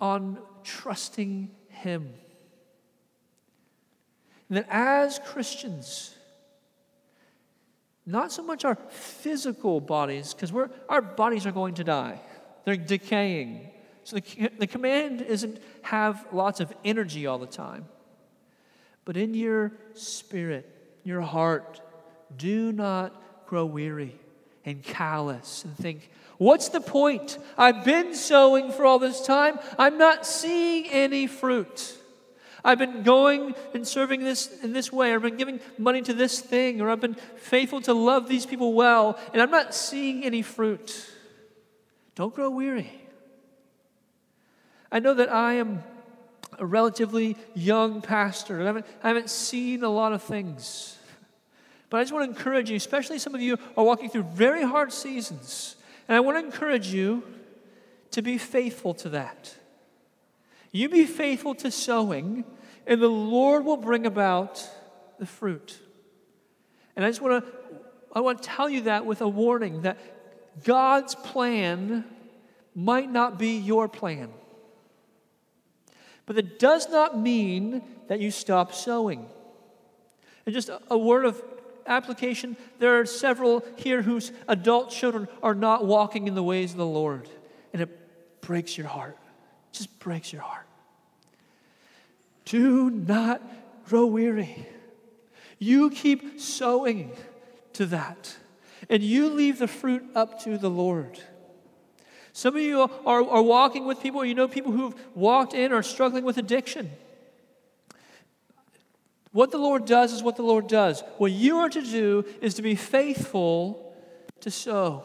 on 0.00 0.38
trusting 0.62 1.50
Him. 1.68 2.14
And 4.48 4.58
that 4.58 4.66
as 4.70 5.18
Christians, 5.18 6.14
not 8.06 8.30
so 8.30 8.44
much 8.44 8.64
our 8.64 8.76
physical 8.88 9.80
bodies, 9.80 10.32
because 10.32 10.52
we're 10.52 10.70
our 10.88 11.02
bodies 11.02 11.44
are 11.44 11.52
going 11.52 11.74
to 11.74 11.84
die, 11.84 12.20
they're 12.64 12.76
decaying. 12.76 13.70
So 14.08 14.16
the, 14.16 14.50
the 14.58 14.66
command 14.66 15.20
isn't 15.20 15.60
have 15.82 16.26
lots 16.32 16.60
of 16.60 16.72
energy 16.82 17.26
all 17.26 17.36
the 17.36 17.46
time, 17.46 17.84
but 19.04 19.18
in 19.18 19.34
your 19.34 19.72
spirit, 19.92 20.66
your 21.04 21.20
heart, 21.20 21.82
do 22.34 22.72
not 22.72 23.22
grow 23.46 23.66
weary 23.66 24.18
and 24.64 24.82
callous 24.82 25.62
and 25.62 25.76
think, 25.76 26.10
what's 26.38 26.70
the 26.70 26.80
point? 26.80 27.36
I've 27.58 27.84
been 27.84 28.14
sowing 28.14 28.72
for 28.72 28.86
all 28.86 28.98
this 28.98 29.20
time, 29.26 29.58
I'm 29.78 29.98
not 29.98 30.24
seeing 30.24 30.86
any 30.86 31.26
fruit. 31.26 31.94
I've 32.64 32.78
been 32.78 33.02
going 33.02 33.54
and 33.74 33.86
serving 33.86 34.24
this 34.24 34.50
in 34.62 34.72
this 34.72 34.90
way, 34.90 35.12
or 35.12 35.16
I've 35.16 35.22
been 35.22 35.36
giving 35.36 35.60
money 35.76 36.00
to 36.00 36.14
this 36.14 36.40
thing, 36.40 36.80
or 36.80 36.88
I've 36.88 37.02
been 37.02 37.16
faithful 37.36 37.82
to 37.82 37.92
love 37.92 38.26
these 38.26 38.46
people 38.46 38.72
well, 38.72 39.18
and 39.34 39.42
I'm 39.42 39.50
not 39.50 39.74
seeing 39.74 40.24
any 40.24 40.40
fruit. 40.40 41.10
Don't 42.14 42.34
grow 42.34 42.48
weary. 42.48 43.07
I 44.90 44.98
know 45.00 45.14
that 45.14 45.32
I 45.32 45.54
am 45.54 45.82
a 46.58 46.66
relatively 46.66 47.36
young 47.54 48.00
pastor. 48.00 48.62
I 48.62 48.64
haven't, 48.64 48.86
I 49.02 49.08
haven't 49.08 49.30
seen 49.30 49.82
a 49.82 49.88
lot 49.88 50.12
of 50.12 50.22
things. 50.22 50.98
But 51.90 51.98
I 51.98 52.02
just 52.02 52.12
want 52.12 52.24
to 52.24 52.36
encourage 52.36 52.70
you, 52.70 52.76
especially 52.76 53.18
some 53.18 53.34
of 53.34 53.40
you 53.40 53.56
are 53.76 53.84
walking 53.84 54.10
through 54.10 54.24
very 54.24 54.62
hard 54.62 54.92
seasons. 54.92 55.76
And 56.06 56.16
I 56.16 56.20
want 56.20 56.38
to 56.38 56.44
encourage 56.44 56.88
you 56.88 57.22
to 58.12 58.22
be 58.22 58.38
faithful 58.38 58.94
to 58.94 59.10
that. 59.10 59.54
You 60.72 60.88
be 60.88 61.06
faithful 61.06 61.54
to 61.56 61.70
sowing, 61.70 62.44
and 62.86 63.00
the 63.00 63.08
Lord 63.08 63.64
will 63.64 63.76
bring 63.76 64.06
about 64.06 64.66
the 65.18 65.26
fruit. 65.26 65.78
And 66.96 67.04
I 67.04 67.08
just 67.08 67.20
want 67.20 67.44
to 67.44 67.52
I 68.12 68.20
want 68.20 68.42
to 68.42 68.48
tell 68.48 68.68
you 68.68 68.82
that 68.82 69.04
with 69.04 69.20
a 69.20 69.28
warning 69.28 69.82
that 69.82 69.98
God's 70.64 71.14
plan 71.14 72.04
might 72.74 73.10
not 73.10 73.38
be 73.38 73.58
your 73.58 73.86
plan. 73.86 74.30
But 76.28 76.36
that 76.36 76.58
does 76.58 76.90
not 76.90 77.18
mean 77.18 77.80
that 78.08 78.20
you 78.20 78.30
stop 78.30 78.74
sowing. 78.74 79.26
And 80.44 80.54
just 80.54 80.68
a, 80.90 80.98
word 80.98 81.24
of 81.24 81.42
application 81.86 82.54
there 82.78 83.00
are 83.00 83.06
several 83.06 83.64
here 83.76 84.02
whose 84.02 84.30
adult 84.46 84.90
children 84.90 85.26
are 85.42 85.54
not 85.54 85.86
walking 85.86 86.28
in 86.28 86.34
the 86.34 86.42
ways 86.42 86.72
of 86.72 86.76
the 86.76 86.84
Lord. 86.84 87.30
And 87.72 87.80
it 87.80 88.42
breaks 88.42 88.76
your 88.76 88.88
heart. 88.88 89.16
It 89.72 89.78
just 89.78 89.98
breaks 90.00 90.30
your 90.30 90.42
heart. 90.42 90.66
Do 92.44 92.90
not 92.90 93.40
grow 93.86 94.04
weary. 94.04 94.68
You 95.58 95.88
keep 95.88 96.38
sowing 96.38 97.10
to 97.72 97.86
that, 97.86 98.36
and 98.90 99.02
you 99.02 99.30
leave 99.30 99.58
the 99.58 99.66
fruit 99.66 100.04
up 100.14 100.44
to 100.44 100.58
the 100.58 100.68
Lord. 100.68 101.18
Some 102.38 102.54
of 102.54 102.62
you 102.62 102.82
are, 102.82 103.28
are 103.28 103.42
walking 103.42 103.84
with 103.84 104.00
people, 104.00 104.24
you 104.24 104.32
know 104.32 104.46
people 104.46 104.70
who've 104.70 104.94
walked 105.16 105.54
in 105.54 105.72
or 105.72 105.82
struggling 105.82 106.22
with 106.22 106.38
addiction. 106.38 106.88
What 109.32 109.50
the 109.50 109.58
Lord 109.58 109.86
does 109.86 110.12
is 110.12 110.22
what 110.22 110.36
the 110.36 110.44
Lord 110.44 110.68
does. 110.68 111.02
What 111.16 111.32
you 111.32 111.56
are 111.56 111.68
to 111.68 111.82
do 111.82 112.24
is 112.40 112.54
to 112.54 112.62
be 112.62 112.76
faithful 112.76 113.92
to 114.38 114.52
sow 114.52 115.02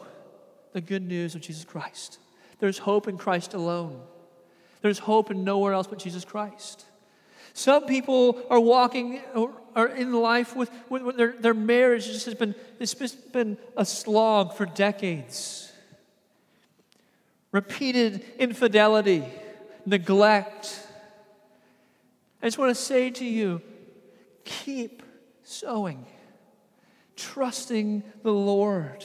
the 0.74 0.80
good 0.80 1.02
news 1.02 1.34
of 1.34 1.40
Jesus 1.40 1.64
Christ. 1.64 2.20
There's 2.60 2.78
hope 2.78 3.08
in 3.08 3.18
Christ 3.18 3.52
alone. 3.52 4.00
There's 4.82 5.00
hope 5.00 5.28
in 5.32 5.42
nowhere 5.42 5.72
else 5.72 5.88
but 5.88 5.98
Jesus 5.98 6.24
Christ. 6.24 6.84
Some 7.52 7.86
people 7.86 8.44
are 8.48 8.60
walking 8.60 9.22
or 9.34 9.50
are 9.74 9.88
in 9.88 10.12
life 10.12 10.54
with, 10.54 10.70
with 10.88 11.16
their, 11.16 11.32
their 11.32 11.52
marriage 11.52 12.06
just 12.06 12.26
has 12.26 12.36
been, 12.36 12.54
it's 12.78 12.94
just 12.94 13.32
been 13.32 13.58
a 13.76 13.84
slog 13.84 14.54
for 14.54 14.66
decades. 14.66 15.72
Repeated 17.54 18.24
infidelity, 18.36 19.22
neglect. 19.86 20.88
I 22.42 22.46
just 22.48 22.58
want 22.58 22.74
to 22.74 22.82
say 22.82 23.10
to 23.10 23.24
you 23.24 23.62
keep 24.42 25.04
sowing, 25.44 26.04
trusting 27.14 28.02
the 28.24 28.32
Lord. 28.32 29.04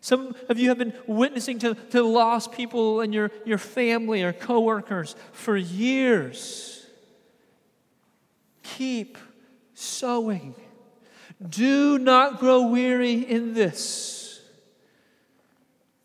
Some 0.00 0.36
of 0.48 0.60
you 0.60 0.68
have 0.68 0.78
been 0.78 0.92
witnessing 1.08 1.58
to, 1.58 1.74
to 1.90 2.04
lost 2.04 2.52
people 2.52 3.00
in 3.00 3.12
your, 3.12 3.32
your 3.44 3.58
family 3.58 4.22
or 4.22 4.32
coworkers 4.32 5.16
for 5.32 5.56
years. 5.56 6.86
Keep 8.62 9.18
sowing. 9.74 10.54
Do 11.48 11.98
not 11.98 12.38
grow 12.38 12.68
weary 12.68 13.14
in 13.14 13.54
this. 13.54 14.15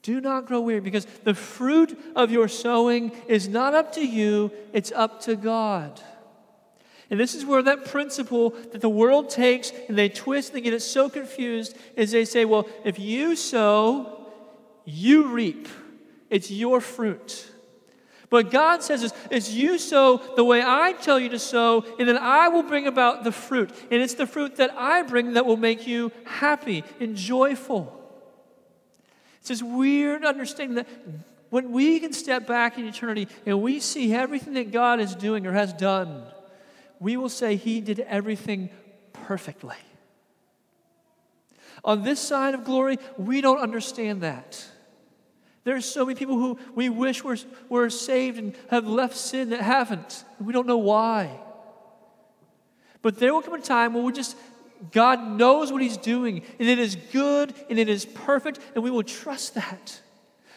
Do 0.02 0.20
not 0.20 0.48
grow 0.48 0.62
weary 0.62 0.80
because 0.80 1.06
the 1.24 1.36
fruit 1.36 1.98
of 2.16 2.32
your 2.32 2.48
sowing 2.48 3.12
is 3.28 3.48
not 3.48 3.74
up 3.74 3.94
to 3.94 4.06
you, 4.06 4.52
it's 4.74 4.92
up 4.92 5.22
to 5.22 5.36
God. 5.36 6.02
And 7.12 7.20
this 7.20 7.36
is 7.36 7.46
where 7.46 7.62
that 7.62 7.86
principle 7.86 8.52
that 8.72 8.80
the 8.82 8.90
world 8.90 9.30
takes 9.30 9.72
and 9.90 9.98
they 9.98 10.10
twist 10.10 10.50
and 10.50 10.58
they 10.58 10.62
get 10.62 10.74
it 10.74 10.82
so 10.82 11.10
confused 11.10 11.78
is 11.96 12.12
they 12.12 12.26
say, 12.26 12.46
well, 12.46 12.68
if 12.86 12.98
you 12.98 13.36
sow, 13.36 14.30
you 14.86 15.28
reap. 15.28 15.68
It's 16.30 16.50
your 16.50 16.80
fruit. 16.80 17.52
But 18.30 18.50
God 18.50 18.82
says 18.82 19.04
is, 19.04 19.14
is 19.30 19.54
you 19.54 19.78
sow 19.78 20.22
the 20.38 20.46
way 20.46 20.64
I 20.66 20.94
tell 20.94 21.20
you 21.20 21.28
to 21.30 21.40
sow, 21.40 21.84
and 22.00 22.08
then 22.08 22.18
I 22.18 22.48
will 22.48 22.64
bring 22.64 22.88
about 22.88 23.26
the 23.26 23.32
fruit. 23.34 23.72
And 23.92 24.02
it's 24.02 24.14
the 24.14 24.26
fruit 24.26 24.56
that 24.56 24.72
I 24.78 25.04
bring 25.04 25.34
that 25.34 25.46
will 25.46 25.58
make 25.58 25.86
you 25.86 26.14
happy 26.24 26.86
and 27.02 27.18
joyful. 27.18 28.01
It's 29.42 29.50
this 29.50 29.64
weird 29.64 30.24
understanding 30.24 30.76
that 30.76 30.88
when 31.50 31.72
we 31.72 32.00
can 32.00 32.14
step 32.14 32.48
back 32.48 32.78
in 32.78 32.88
eternity 32.88 33.28
and 33.46 33.62
we 33.62 33.80
see 33.80 34.14
everything 34.14 34.54
that 34.54 34.72
God 34.72 35.00
is 35.00 35.16
doing 35.16 35.46
or 35.48 35.52
has 35.52 35.74
done, 35.74 36.24
we 37.00 37.18
will 37.18 37.28
say 37.28 37.56
He 37.56 37.82
did 37.82 38.00
everything 38.02 38.70
perfectly. 39.14 39.76
On 41.84 42.04
this 42.04 42.20
side 42.20 42.54
of 42.54 42.64
glory, 42.64 43.00
we 43.18 43.42
don't 43.42 43.58
understand 43.58 44.22
that. 44.22 44.64
There 45.64 45.76
are 45.76 45.82
so 45.82 46.06
many 46.06 46.16
people 46.18 46.36
who 46.36 46.60
we 46.76 46.90
wish 46.90 47.24
were, 47.24 47.38
were 47.68 47.90
saved 47.90 48.38
and 48.38 48.56
have 48.70 48.88
left 48.88 49.18
sin 49.18 49.50
that 49.50 49.62
haven't. 49.62 50.24
We 50.40 50.54
don't 50.54 50.68
know 50.68 50.78
why. 50.78 51.40
But 53.02 53.18
there 53.18 53.34
will 53.34 53.42
come 53.42 53.56
a 53.56 53.62
time 53.62 53.94
when 53.96 54.04
we 54.04 54.12
just, 54.12 54.38
God 54.92 55.38
knows 55.38 55.72
what 55.72 55.82
He's 55.82 55.98
doing, 55.98 56.44
and 56.60 56.68
it 56.68 56.80
is 56.80 56.96
good 56.96 57.54
and 57.70 57.78
it 57.78 57.90
is 57.90 58.06
perfect, 58.06 58.60
and 58.74 58.84
we 58.84 58.90
will 58.90 59.04
trust 59.04 59.56
that. 59.56 60.02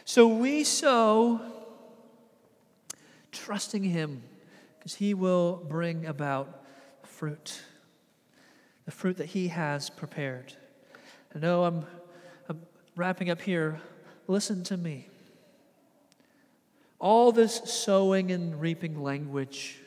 So 0.05 0.27
we 0.29 0.65
sow 0.65 1.41
trusting 3.33 3.83
Him 3.83 4.23
because 4.79 4.95
He 4.95 5.15
will 5.15 5.63
bring 5.69 6.07
about 6.07 6.65
fruit, 7.03 7.61
the 8.87 8.91
fruit 8.93 9.19
that 9.19 9.27
He 9.27 9.49
has 9.49 9.91
prepared. 9.91 10.55
I 11.35 11.39
know 11.39 11.65
I'm, 11.65 11.85
I'm 12.49 12.63
wrapping 12.97 13.29
up 13.31 13.41
here 13.41 13.81
listen 14.27 14.63
to 14.65 14.77
me. 14.77 15.09
All 16.99 17.33
this 17.33 17.57
sowing 17.65 18.31
and 18.31 18.61
reaping 18.61 19.03
language, 19.03 19.79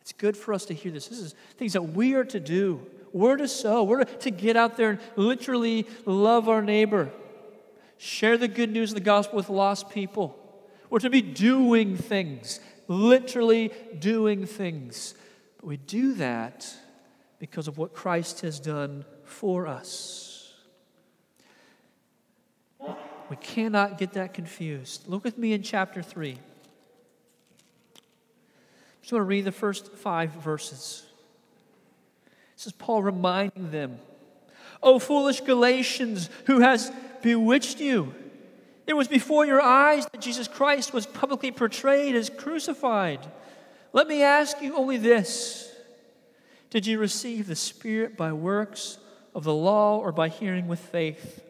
it's 0.00 0.12
good 0.12 0.36
for 0.36 0.52
us 0.52 0.64
to 0.66 0.74
hear 0.74 0.90
this. 0.90 1.08
This 1.08 1.18
is 1.18 1.34
things 1.56 1.74
that 1.74 1.82
we 1.82 2.14
are 2.14 2.24
to 2.24 2.40
do. 2.40 2.84
We're 3.16 3.38
to 3.38 3.48
sow. 3.48 3.82
We're 3.82 4.04
to 4.04 4.30
get 4.30 4.58
out 4.58 4.76
there 4.76 4.90
and 4.90 5.00
literally 5.16 5.86
love 6.04 6.50
our 6.50 6.60
neighbor, 6.60 7.10
share 7.96 8.36
the 8.36 8.46
good 8.46 8.70
news 8.70 8.90
of 8.90 8.96
the 8.96 9.00
gospel 9.00 9.38
with 9.38 9.48
lost 9.48 9.88
people. 9.88 10.38
We're 10.90 10.98
to 10.98 11.08
be 11.08 11.22
doing 11.22 11.96
things, 11.96 12.60
literally 12.88 13.72
doing 13.98 14.44
things. 14.44 15.14
But 15.56 15.66
we 15.66 15.78
do 15.78 16.12
that 16.16 16.70
because 17.38 17.68
of 17.68 17.78
what 17.78 17.94
Christ 17.94 18.42
has 18.42 18.60
done 18.60 19.06
for 19.24 19.66
us. 19.66 20.52
We 23.30 23.36
cannot 23.40 23.96
get 23.96 24.12
that 24.12 24.34
confused. 24.34 25.08
Look 25.08 25.24
with 25.24 25.38
me 25.38 25.54
in 25.54 25.62
chapter 25.62 26.02
3. 26.02 26.32
I 26.32 26.38
just 29.00 29.10
want 29.10 29.22
to 29.22 29.26
read 29.26 29.46
the 29.46 29.52
first 29.52 29.90
five 29.94 30.32
verses. 30.32 31.06
This 32.56 32.66
is 32.66 32.72
Paul 32.72 33.02
reminding 33.02 33.70
them, 33.70 33.98
O 34.82 34.98
foolish 34.98 35.42
Galatians, 35.42 36.30
who 36.46 36.60
has 36.60 36.90
bewitched 37.22 37.80
you? 37.80 38.14
It 38.86 38.94
was 38.94 39.08
before 39.08 39.44
your 39.44 39.60
eyes 39.60 40.06
that 40.06 40.20
Jesus 40.20 40.48
Christ 40.48 40.92
was 40.92 41.06
publicly 41.06 41.50
portrayed 41.50 42.14
as 42.14 42.30
crucified. 42.30 43.20
Let 43.92 44.06
me 44.06 44.22
ask 44.22 44.60
you 44.62 44.74
only 44.74 44.96
this 44.96 45.70
Did 46.70 46.86
you 46.86 46.98
receive 46.98 47.46
the 47.46 47.56
Spirit 47.56 48.16
by 48.16 48.32
works 48.32 48.98
of 49.34 49.44
the 49.44 49.54
law 49.54 49.98
or 49.98 50.12
by 50.12 50.28
hearing 50.28 50.66
with 50.66 50.80
faith? 50.80 51.42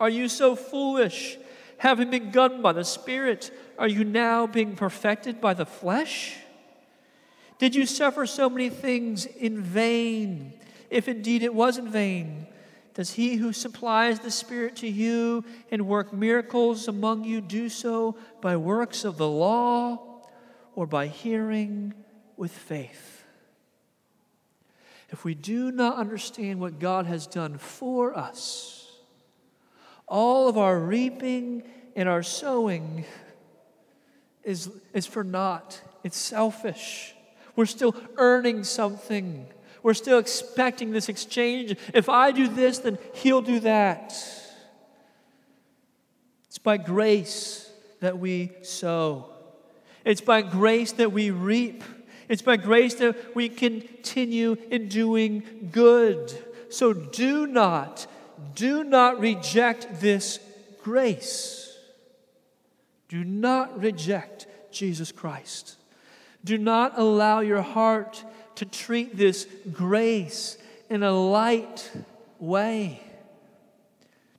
Are 0.00 0.08
you 0.08 0.28
so 0.28 0.56
foolish? 0.56 1.38
Having 1.78 2.10
begun 2.10 2.62
by 2.62 2.72
the 2.72 2.84
Spirit, 2.84 3.50
are 3.78 3.88
you 3.88 4.04
now 4.04 4.46
being 4.46 4.74
perfected 4.74 5.40
by 5.40 5.54
the 5.54 5.66
flesh? 5.66 6.36
Did 7.62 7.76
you 7.76 7.86
suffer 7.86 8.26
so 8.26 8.50
many 8.50 8.70
things 8.70 9.24
in 9.24 9.62
vain, 9.62 10.52
if 10.90 11.06
indeed 11.06 11.44
it 11.44 11.54
was 11.54 11.78
in 11.78 11.88
vain? 11.88 12.48
Does 12.92 13.12
he 13.12 13.36
who 13.36 13.52
supplies 13.52 14.18
the 14.18 14.32
Spirit 14.32 14.74
to 14.78 14.88
you 14.88 15.44
and 15.70 15.86
work 15.86 16.12
miracles 16.12 16.88
among 16.88 17.22
you 17.22 17.40
do 17.40 17.68
so 17.68 18.16
by 18.40 18.56
works 18.56 19.04
of 19.04 19.16
the 19.16 19.28
law 19.28 20.24
or 20.74 20.88
by 20.88 21.06
hearing 21.06 21.94
with 22.36 22.50
faith? 22.50 23.24
If 25.10 25.24
we 25.24 25.36
do 25.36 25.70
not 25.70 25.94
understand 25.98 26.58
what 26.58 26.80
God 26.80 27.06
has 27.06 27.28
done 27.28 27.58
for 27.58 28.18
us, 28.18 28.90
all 30.08 30.48
of 30.48 30.58
our 30.58 30.80
reaping 30.80 31.62
and 31.94 32.08
our 32.08 32.24
sowing 32.24 33.04
is, 34.42 34.68
is 34.92 35.06
for 35.06 35.22
naught. 35.22 35.80
It's 36.02 36.18
selfish. 36.18 37.14
We're 37.56 37.66
still 37.66 37.94
earning 38.16 38.64
something. 38.64 39.46
We're 39.82 39.94
still 39.94 40.18
expecting 40.18 40.92
this 40.92 41.08
exchange. 41.08 41.76
If 41.92 42.08
I 42.08 42.30
do 42.30 42.48
this, 42.48 42.78
then 42.78 42.98
he'll 43.14 43.42
do 43.42 43.60
that. 43.60 44.14
It's 46.46 46.58
by 46.58 46.76
grace 46.76 47.70
that 48.00 48.18
we 48.18 48.52
sow, 48.62 49.26
it's 50.04 50.20
by 50.20 50.42
grace 50.42 50.92
that 50.92 51.12
we 51.12 51.30
reap. 51.30 51.84
It's 52.28 52.40
by 52.40 52.56
grace 52.56 52.94
that 52.94 53.34
we 53.36 53.50
continue 53.50 54.56
in 54.70 54.88
doing 54.88 55.68
good. 55.70 56.32
So 56.70 56.94
do 56.94 57.46
not, 57.46 58.06
do 58.54 58.84
not 58.84 59.20
reject 59.20 60.00
this 60.00 60.38
grace. 60.82 61.76
Do 63.08 63.22
not 63.22 63.78
reject 63.78 64.46
Jesus 64.70 65.12
Christ. 65.12 65.76
Do 66.44 66.58
not 66.58 66.98
allow 66.98 67.40
your 67.40 67.62
heart 67.62 68.24
to 68.56 68.64
treat 68.64 69.16
this 69.16 69.46
grace 69.72 70.58
in 70.90 71.02
a 71.02 71.12
light 71.12 71.90
way. 72.38 73.02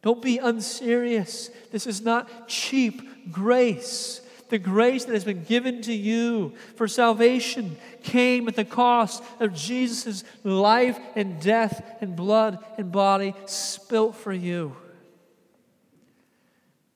Don't 0.01 0.21
be 0.21 0.37
unserious. 0.37 1.49
This 1.71 1.87
is 1.87 2.01
not 2.01 2.47
cheap 2.47 3.31
grace. 3.31 4.21
The 4.49 4.59
grace 4.59 5.05
that 5.05 5.13
has 5.13 5.23
been 5.23 5.45
given 5.45 5.81
to 5.83 5.93
you 5.93 6.53
for 6.75 6.87
salvation 6.87 7.77
came 8.03 8.47
at 8.47 8.55
the 8.55 8.65
cost 8.65 9.23
of 9.39 9.53
Jesus' 9.53 10.23
life 10.43 10.99
and 11.15 11.41
death 11.41 11.83
and 12.01 12.15
blood 12.15 12.59
and 12.77 12.91
body 12.91 13.33
spilt 13.45 14.15
for 14.15 14.33
you. 14.33 14.75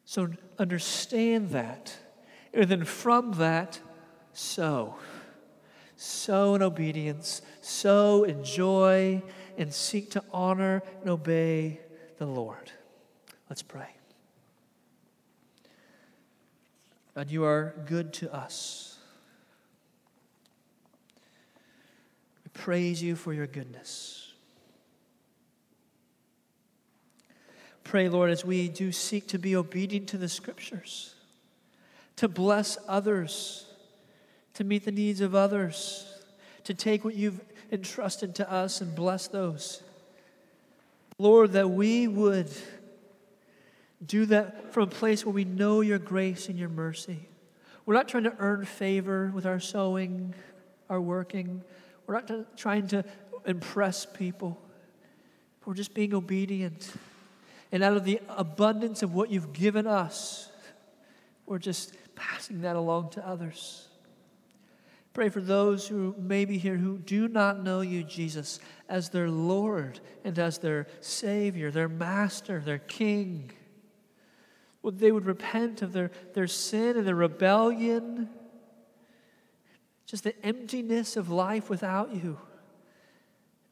So 0.05 0.29
understand 0.59 1.51
that. 1.51 1.97
And 2.53 2.69
then 2.69 2.85
from 2.85 3.33
that, 3.33 3.79
sow 4.37 4.95
sow 5.97 6.53
in 6.53 6.61
obedience, 6.61 7.41
sow 7.59 8.23
in 8.23 8.43
joy, 8.43 9.21
and 9.57 9.73
seek 9.73 10.11
to 10.11 10.23
honor 10.31 10.83
and 11.01 11.09
obey 11.09 11.81
the 12.19 12.25
Lord. 12.25 12.71
Let's 13.49 13.63
pray. 13.63 13.89
God, 17.15 17.31
you 17.31 17.43
are 17.43 17.73
good 17.87 18.13
to 18.13 18.33
us. 18.33 18.99
We 22.45 22.51
praise 22.53 23.01
you 23.01 23.15
for 23.15 23.33
your 23.33 23.47
goodness. 23.47 24.33
Pray, 27.83 28.07
Lord, 28.07 28.29
as 28.29 28.45
we 28.45 28.67
do 28.67 28.91
seek 28.91 29.27
to 29.29 29.39
be 29.39 29.55
obedient 29.55 30.09
to 30.09 30.17
the 30.17 30.29
scriptures, 30.29 31.15
to 32.17 32.27
bless 32.27 32.77
others 32.87 33.66
to 34.57 34.63
meet 34.63 34.85
the 34.85 34.91
needs 34.91 35.21
of 35.21 35.35
others, 35.35 36.03
to 36.63 36.73
take 36.73 37.05
what 37.05 37.13
you've 37.13 37.39
entrusted 37.71 38.33
to 38.33 38.51
us 38.51 38.81
and 38.81 38.95
bless 38.95 39.27
those. 39.27 39.83
Lord, 41.19 41.51
that 41.51 41.69
we 41.69 42.07
would 42.07 42.49
do 44.03 44.25
that 44.25 44.73
from 44.73 44.83
a 44.83 44.91
place 44.91 45.23
where 45.23 45.33
we 45.33 45.45
know 45.45 45.81
your 45.81 45.99
grace 45.99 46.49
and 46.49 46.57
your 46.57 46.69
mercy. 46.69 47.19
We're 47.85 47.93
not 47.93 48.07
trying 48.07 48.23
to 48.23 48.33
earn 48.39 48.65
favor 48.65 49.31
with 49.31 49.45
our 49.45 49.59
sowing, 49.59 50.33
our 50.89 50.99
working. 50.99 51.61
We're 52.07 52.15
not 52.15 52.57
trying 52.57 52.87
to 52.87 53.05
impress 53.45 54.07
people. 54.07 54.59
We're 55.65 55.75
just 55.75 55.93
being 55.93 56.15
obedient. 56.15 56.91
And 57.71 57.83
out 57.83 57.95
of 57.95 58.05
the 58.05 58.21
abundance 58.27 59.03
of 59.03 59.13
what 59.13 59.29
you've 59.29 59.53
given 59.53 59.85
us, 59.85 60.49
we're 61.45 61.59
just 61.59 61.93
passing 62.15 62.61
that 62.61 62.75
along 62.75 63.11
to 63.11 63.27
others. 63.27 63.86
Pray 65.17 65.29
for 65.29 65.41
those 65.41 65.87
who 65.87 66.13
may 66.19 66.45
be 66.45 66.59
here 66.59 66.77
who 66.77 66.99
do 66.99 67.27
not 67.27 67.63
know 67.63 67.81
you, 67.81 68.03
Jesus, 68.03 68.59
as 68.87 69.09
their 69.09 69.31
Lord 69.31 69.99
and 70.23 70.37
as 70.37 70.59
their 70.59 70.85
Savior, 71.01 71.71
their 71.71 71.89
Master, 71.89 72.59
their 72.59 72.77
King. 72.77 73.49
Would 74.83 74.99
they 74.99 75.11
would 75.11 75.25
repent 75.25 75.81
of 75.81 75.91
their, 75.91 76.11
their 76.35 76.45
sin 76.45 76.97
and 76.97 77.07
their 77.07 77.15
rebellion, 77.15 78.29
just 80.05 80.23
the 80.23 80.39
emptiness 80.45 81.17
of 81.17 81.31
life 81.31 81.67
without 81.67 82.13
you. 82.13 82.37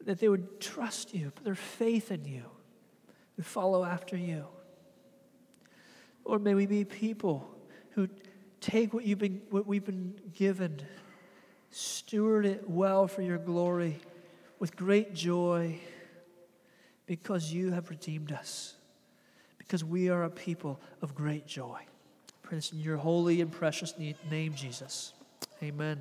That 0.00 0.18
they 0.18 0.28
would 0.28 0.60
trust 0.60 1.14
you, 1.14 1.30
put 1.30 1.44
their 1.44 1.54
faith 1.54 2.10
in 2.10 2.24
you, 2.24 2.42
and 3.36 3.46
follow 3.46 3.84
after 3.84 4.16
you. 4.16 4.46
Or 6.24 6.40
may 6.40 6.54
we 6.54 6.66
be 6.66 6.84
people 6.84 7.48
who 7.90 8.08
take 8.60 8.92
what, 8.92 9.06
you've 9.06 9.20
been, 9.20 9.42
what 9.50 9.64
we've 9.64 9.84
been 9.84 10.18
given 10.34 10.82
Steward 11.78 12.46
it 12.46 12.70
well 12.70 13.06
for 13.06 13.20
your 13.20 13.36
glory 13.36 13.98
with 14.58 14.74
great 14.76 15.12
joy 15.12 15.78
because 17.04 17.52
you 17.52 17.70
have 17.70 17.90
redeemed 17.90 18.32
us, 18.32 18.76
because 19.58 19.84
we 19.84 20.08
are 20.08 20.24
a 20.24 20.30
people 20.30 20.80
of 21.02 21.14
great 21.14 21.46
joy. 21.46 21.82
Pray 22.40 22.56
this 22.56 22.72
in 22.72 22.80
your 22.80 22.96
holy 22.96 23.42
and 23.42 23.52
precious 23.52 23.92
name, 23.98 24.54
Jesus. 24.54 25.12
Amen. 25.62 25.98